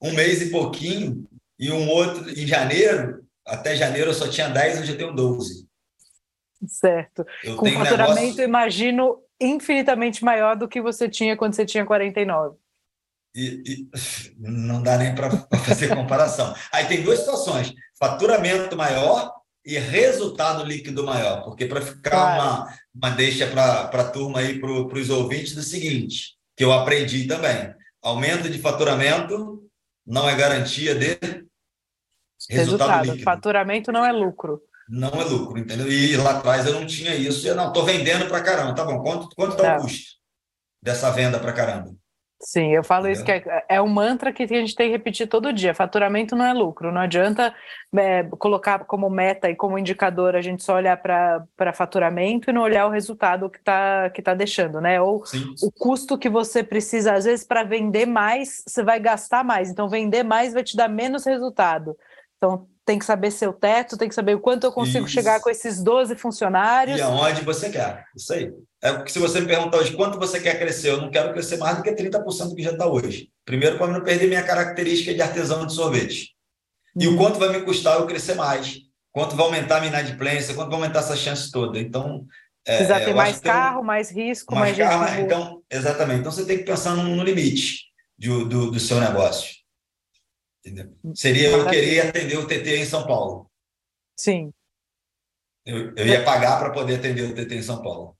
um 0.00 0.12
mês 0.12 0.40
e 0.40 0.50
pouquinho, 0.50 1.28
e 1.58 1.70
um 1.70 1.88
outro 1.88 2.30
em 2.30 2.46
janeiro, 2.46 3.26
até 3.50 3.76
janeiro 3.76 4.10
eu 4.10 4.14
só 4.14 4.28
tinha 4.28 4.48
10, 4.48 4.80
hoje 4.80 4.92
eu 4.92 4.98
tenho 4.98 5.14
12. 5.14 5.68
Certo. 6.66 7.24
Eu 7.42 7.56
Com 7.56 7.66
faturamento, 7.70 8.20
negócio... 8.20 8.44
imagino, 8.44 9.22
infinitamente 9.40 10.24
maior 10.24 10.56
do 10.56 10.68
que 10.68 10.80
você 10.80 11.08
tinha 11.08 11.36
quando 11.36 11.54
você 11.54 11.64
tinha 11.64 11.84
49. 11.84 12.56
E, 13.34 13.62
e 13.64 13.88
não 14.38 14.82
dá 14.82 14.98
nem 14.98 15.14
para 15.14 15.30
fazer 15.58 15.88
comparação. 15.94 16.54
Aí 16.72 16.86
tem 16.86 17.02
duas 17.02 17.20
situações: 17.20 17.72
faturamento 17.98 18.76
maior 18.76 19.32
e 19.64 19.78
resultado 19.78 20.64
líquido 20.64 21.04
maior, 21.04 21.42
porque 21.44 21.66
para 21.66 21.80
ficar 21.80 22.10
claro. 22.10 22.42
uma, 22.42 22.74
uma 22.94 23.10
deixa 23.10 23.46
para 23.46 23.82
a 23.82 24.10
turma 24.10 24.40
aí, 24.40 24.58
para 24.58 24.98
os 24.98 25.10
ouvintes, 25.10 25.54
do 25.54 25.62
seguinte, 25.62 26.34
que 26.56 26.64
eu 26.64 26.72
aprendi 26.72 27.26
também. 27.26 27.74
Aumento 28.02 28.48
de 28.48 28.58
faturamento 28.58 29.62
não 30.06 30.28
é 30.28 30.34
garantia 30.34 30.94
de 30.94 31.18
resultado, 32.48 32.88
resultado. 32.88 33.04
líquido. 33.04 33.24
Faturamento 33.24 33.92
não 33.92 34.04
é 34.04 34.12
lucro. 34.12 34.60
Não 34.88 35.10
é 35.10 35.24
lucro, 35.24 35.58
entendeu? 35.58 35.90
E 35.90 36.16
lá 36.16 36.38
atrás 36.38 36.66
eu 36.66 36.72
não 36.72 36.86
tinha 36.86 37.14
isso. 37.14 37.46
Eu, 37.46 37.54
não, 37.54 37.68
estou 37.68 37.84
vendendo 37.84 38.26
para 38.26 38.42
caramba. 38.42 38.74
Tá 38.74 38.84
bom, 38.84 39.00
quanto 39.00 39.24
está 39.24 39.36
quanto 39.36 39.56
tá 39.56 39.76
o 39.76 39.82
custo 39.82 40.16
dessa 40.82 41.10
venda 41.10 41.38
para 41.38 41.52
caramba? 41.52 41.94
Sim, 42.42 42.72
eu 42.72 42.82
falo 42.82 43.06
isso 43.06 43.22
que 43.22 43.30
é, 43.30 43.64
é 43.68 43.82
um 43.82 43.86
mantra 43.86 44.32
que 44.32 44.44
a 44.44 44.46
gente 44.46 44.74
tem 44.74 44.88
que 44.88 44.96
repetir 44.96 45.28
todo 45.28 45.52
dia. 45.52 45.74
Faturamento 45.74 46.34
não 46.34 46.46
é 46.46 46.54
lucro. 46.54 46.90
Não 46.90 47.02
adianta 47.02 47.54
é, 47.94 48.22
colocar 48.38 48.86
como 48.86 49.10
meta 49.10 49.50
e 49.50 49.54
como 49.54 49.78
indicador 49.78 50.34
a 50.34 50.40
gente 50.40 50.62
só 50.62 50.76
olhar 50.76 50.96
para 50.96 51.72
faturamento 51.74 52.48
e 52.48 52.52
não 52.52 52.62
olhar 52.62 52.86
o 52.86 52.90
resultado 52.90 53.50
que 53.50 53.58
está 53.58 54.08
que 54.08 54.22
tá 54.22 54.32
deixando, 54.32 54.80
né? 54.80 54.98
Ou 55.02 55.24
Sim. 55.26 55.54
o 55.62 55.70
custo 55.70 56.16
que 56.16 56.30
você 56.30 56.64
precisa, 56.64 57.12
às 57.12 57.26
vezes, 57.26 57.44
para 57.44 57.62
vender 57.62 58.06
mais, 58.06 58.62
você 58.66 58.82
vai 58.82 58.98
gastar 58.98 59.44
mais. 59.44 59.70
Então, 59.70 59.86
vender 59.86 60.22
mais 60.22 60.54
vai 60.54 60.64
te 60.64 60.78
dar 60.78 60.88
menos 60.88 61.26
resultado. 61.26 61.94
Então, 62.40 62.66
tem 62.86 62.98
que 62.98 63.04
saber 63.04 63.30
seu 63.30 63.52
teto, 63.52 63.98
tem 63.98 64.08
que 64.08 64.14
saber 64.14 64.34
o 64.34 64.40
quanto 64.40 64.64
eu 64.64 64.72
consigo 64.72 65.04
Isso. 65.04 65.14
chegar 65.14 65.40
com 65.40 65.50
esses 65.50 65.82
12 65.82 66.16
funcionários. 66.16 66.98
E 66.98 67.02
aonde 67.02 67.44
você 67.44 67.68
quer. 67.68 68.06
Isso 68.16 68.32
aí. 68.32 68.50
É 68.82 68.94
porque 68.94 69.12
se 69.12 69.18
você 69.18 69.40
me 69.40 69.46
perguntar 69.46 69.76
hoje 69.76 69.94
quanto 69.94 70.18
você 70.18 70.40
quer 70.40 70.58
crescer, 70.58 70.88
eu 70.88 71.00
não 71.00 71.10
quero 71.10 71.32
crescer 71.34 71.58
mais 71.58 71.76
do 71.76 71.82
que 71.82 71.92
30% 71.92 72.48
do 72.48 72.54
que 72.54 72.62
já 72.62 72.70
está 72.72 72.86
hoje. 72.86 73.28
Primeiro, 73.44 73.76
para 73.76 73.88
não 73.88 74.02
perder 74.02 74.26
minha 74.26 74.42
característica 74.42 75.12
de 75.12 75.20
artesão 75.20 75.66
de 75.66 75.74
sorvete. 75.74 76.34
E 76.98 77.06
o 77.06 77.10
uhum. 77.10 77.16
quanto 77.18 77.38
vai 77.38 77.50
me 77.50 77.60
custar 77.60 78.00
eu 78.00 78.06
crescer 78.06 78.34
mais? 78.34 78.80
Quanto 79.12 79.36
vai 79.36 79.44
aumentar 79.44 79.76
a 79.76 79.80
minha 79.80 79.90
inadimplência? 79.90 80.54
Quanto 80.54 80.70
vai 80.70 80.80
aumentar 80.80 81.00
essa 81.00 81.16
chance 81.16 81.50
toda? 81.50 81.78
Então. 81.78 82.24
É, 82.66 82.76
Precisa 82.76 83.00
ter 83.00 83.14
mais 83.14 83.38
carro, 83.38 83.80
um, 83.80 83.84
mais 83.84 84.10
risco, 84.10 84.54
mais, 84.54 84.76
mais 84.76 84.90
carro. 84.90 85.08
Gente... 85.08 85.24
Então, 85.24 85.62
exatamente. 85.70 86.20
Então 86.20 86.32
você 86.32 86.44
tem 86.44 86.58
que 86.58 86.64
pensar 86.64 86.94
no, 86.94 87.16
no 87.16 87.22
limite 87.22 87.84
do, 88.18 88.44
do, 88.46 88.70
do, 88.70 88.80
seu 88.80 89.00
negócio. 89.00 89.59
Entendeu? 90.64 90.94
Seria 91.14 91.50
eu 91.50 91.66
querer 91.66 92.08
atender 92.08 92.38
o 92.38 92.46
TT 92.46 92.76
em 92.76 92.84
São 92.84 93.06
Paulo. 93.06 93.50
Sim. 94.18 94.52
Eu, 95.64 95.94
eu 95.94 96.06
ia 96.06 96.24
pagar 96.24 96.58
para 96.58 96.70
poder 96.70 96.96
atender 96.96 97.22
o 97.22 97.34
TT 97.34 97.54
em 97.54 97.62
São 97.62 97.82
Paulo. 97.82 98.16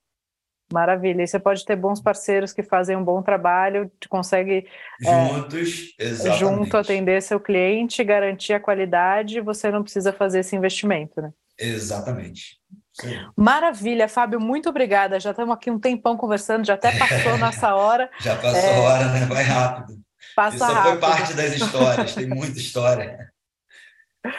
Maravilha. 0.73 1.23
E 1.23 1.27
você 1.27 1.39
pode 1.39 1.65
ter 1.65 1.77
bons 1.77 2.01
parceiros 2.01 2.53
que 2.53 2.63
fazem 2.63 2.97
um 2.97 3.05
bom 3.05 3.23
trabalho, 3.23 3.91
consegue 4.09 4.69
é, 5.05 5.05
juntos, 5.05 5.95
é, 5.99 6.05
exatamente. 6.05 6.39
junto 6.39 6.77
atender 6.77 7.23
seu 7.23 7.41
cliente, 7.41 8.05
garantir 8.05 8.53
a 8.53 8.61
qualidade, 8.61 9.41
você 9.41 9.71
não 9.71 9.83
precisa 9.83 10.13
fazer 10.13 10.41
esse 10.41 10.55
investimento, 10.55 11.21
né? 11.21 11.33
Exatamente. 11.59 12.59
Sim. 12.93 13.15
Maravilha, 13.37 14.09
Fábio, 14.09 14.41
muito 14.41 14.69
obrigada. 14.69 15.19
Já 15.19 15.31
estamos 15.31 15.55
aqui 15.55 15.71
um 15.71 15.79
tempão 15.79 16.17
conversando, 16.17 16.65
já 16.65 16.75
até 16.75 16.97
passou 16.97 17.37
nossa 17.39 17.75
hora. 17.75 18.09
já 18.21 18.37
passou 18.37 18.61
é... 18.61 18.77
a 18.77 18.81
hora, 18.81 19.09
né? 19.13 19.27
Vai 19.27 19.43
rápido. 19.43 20.01
Passa 20.35 20.57
Isso 20.57 20.65
rápido. 20.65 20.91
foi 20.91 21.01
parte 21.01 21.35
das 21.35 21.55
histórias, 21.55 22.15
tem 22.15 22.27
muita 22.27 22.59
história. 22.59 23.31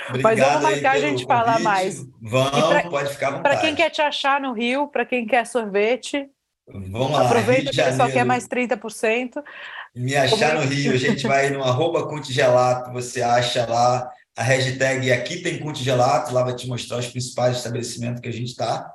Obrigado 0.10 0.22
Mas 0.24 0.40
vamos 0.40 0.62
marcar 0.62 0.92
a 0.92 1.00
gente 1.00 1.26
falar 1.26 1.60
mais. 1.60 2.06
Vamos, 2.22 2.68
pra, 2.68 2.90
pode 2.90 3.10
ficar 3.10 3.28
à 3.28 3.32
vontade. 3.32 3.56
Para 3.56 3.62
quem 3.62 3.76
quer 3.76 3.90
te 3.90 4.02
achar 4.02 4.40
no 4.40 4.54
Rio, 4.54 4.88
para 4.88 5.06
quem 5.06 5.26
quer 5.26 5.46
sorvete, 5.46 6.30
vamos 6.68 7.12
lá. 7.12 7.26
Aproveita 7.26 7.72
que 7.72 7.82
o 7.82 7.86
pessoal 7.86 8.12
quer 8.12 8.26
mais 8.26 8.48
30%. 8.48 9.44
Me 9.96 10.16
achar 10.16 10.56
no 10.56 10.62
Rio, 10.62 10.94
a 10.94 10.98
gente 10.98 11.28
vai 11.28 11.50
no 11.50 11.64
arroba 11.64 12.08
Contigelato, 12.08 12.92
você 12.92 13.22
acha 13.22 13.66
lá 13.66 14.10
a 14.36 14.44
hashtag 14.44 15.12
aqui 15.12 15.42
tem 15.42 15.60
Contigelato, 15.60 16.34
lá 16.34 16.44
vai 16.44 16.56
te 16.56 16.68
mostrar 16.68 16.98
os 16.98 17.08
principais 17.08 17.58
estabelecimentos 17.58 18.22
que 18.22 18.30
a 18.30 18.34
gente 18.34 18.50
está. 18.50 18.90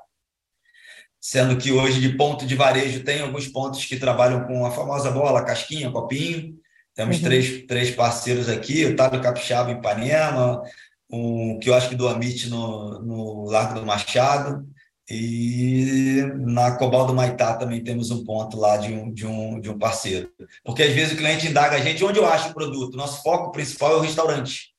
Sendo 1.20 1.56
que 1.58 1.72
hoje, 1.72 2.00
de 2.00 2.16
ponto 2.16 2.46
de 2.46 2.54
varejo, 2.54 3.04
tem 3.04 3.20
alguns 3.20 3.48
pontos 3.48 3.84
que 3.84 3.98
trabalham 3.98 4.46
com 4.46 4.64
a 4.64 4.70
famosa 4.70 5.10
bola, 5.10 5.44
casquinha, 5.44 5.90
copinho. 5.90 6.58
Temos 6.96 7.18
uhum. 7.18 7.22
três, 7.22 7.62
três 7.66 7.90
parceiros 7.90 8.48
aqui, 8.48 8.86
o 8.86 8.96
Tábio 8.96 9.20
Capixaba 9.20 9.70
em 9.70 9.76
Ipanema, 9.76 10.62
um 11.10 11.58
quiosque 11.60 11.94
do 11.94 12.08
Amit 12.08 12.48
no, 12.48 13.00
no 13.02 13.44
Largo 13.44 13.78
do 13.78 13.86
Machado, 13.86 14.66
e 15.08 16.22
na 16.38 16.76
Cobal 16.76 17.06
do 17.06 17.14
Maitá 17.14 17.54
também 17.54 17.84
temos 17.84 18.10
um 18.10 18.24
ponto 18.24 18.56
lá 18.56 18.76
de 18.76 18.92
um, 18.92 19.12
de 19.12 19.24
um, 19.24 19.60
de 19.60 19.70
um 19.70 19.78
parceiro. 19.78 20.32
Porque 20.64 20.82
às 20.82 20.92
vezes 20.92 21.12
o 21.12 21.16
cliente 21.16 21.46
indaga 21.46 21.76
a 21.76 21.80
gente 21.80 22.02
onde 22.02 22.18
eu 22.18 22.26
acho 22.26 22.48
o 22.48 22.54
produto. 22.54 22.96
Nosso 22.96 23.22
foco 23.22 23.52
principal 23.52 23.92
é 23.92 23.96
o 23.96 24.00
restaurante. 24.00 24.74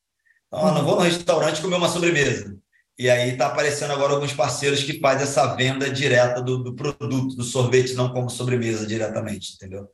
Então, 0.47 0.67
eu 0.67 0.73
não 0.73 0.83
vou 0.83 0.95
no 0.95 1.01
restaurante 1.01 1.61
comer 1.61 1.77
uma 1.77 1.87
sobremesa. 1.87 2.57
E 2.99 3.09
aí 3.09 3.31
está 3.31 3.47
aparecendo 3.47 3.93
agora 3.93 4.13
alguns 4.13 4.33
parceiros 4.33 4.83
que 4.83 4.99
fazem 4.99 5.23
essa 5.23 5.55
venda 5.55 5.89
direta 5.89 6.41
do, 6.41 6.57
do 6.57 6.73
produto, 6.75 7.35
do 7.35 7.43
sorvete, 7.43 7.93
não 7.93 8.11
como 8.11 8.29
sobremesa 8.29 8.85
diretamente, 8.85 9.53
entendeu? 9.53 9.87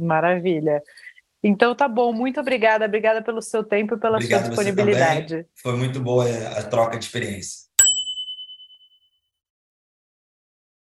Maravilha. 0.00 0.82
Então 1.46 1.74
tá 1.74 1.86
bom, 1.86 2.10
muito 2.10 2.40
obrigada, 2.40 2.86
obrigada 2.86 3.22
pelo 3.22 3.42
seu 3.42 3.62
tempo 3.62 3.96
e 3.96 3.98
pela 3.98 4.16
Obrigado 4.16 4.46
sua 4.46 4.64
disponibilidade. 4.64 5.46
Foi 5.62 5.76
muito 5.76 6.00
boa 6.00 6.24
a 6.56 6.62
troca 6.62 6.96
de 6.96 7.04
experiência. 7.04 7.63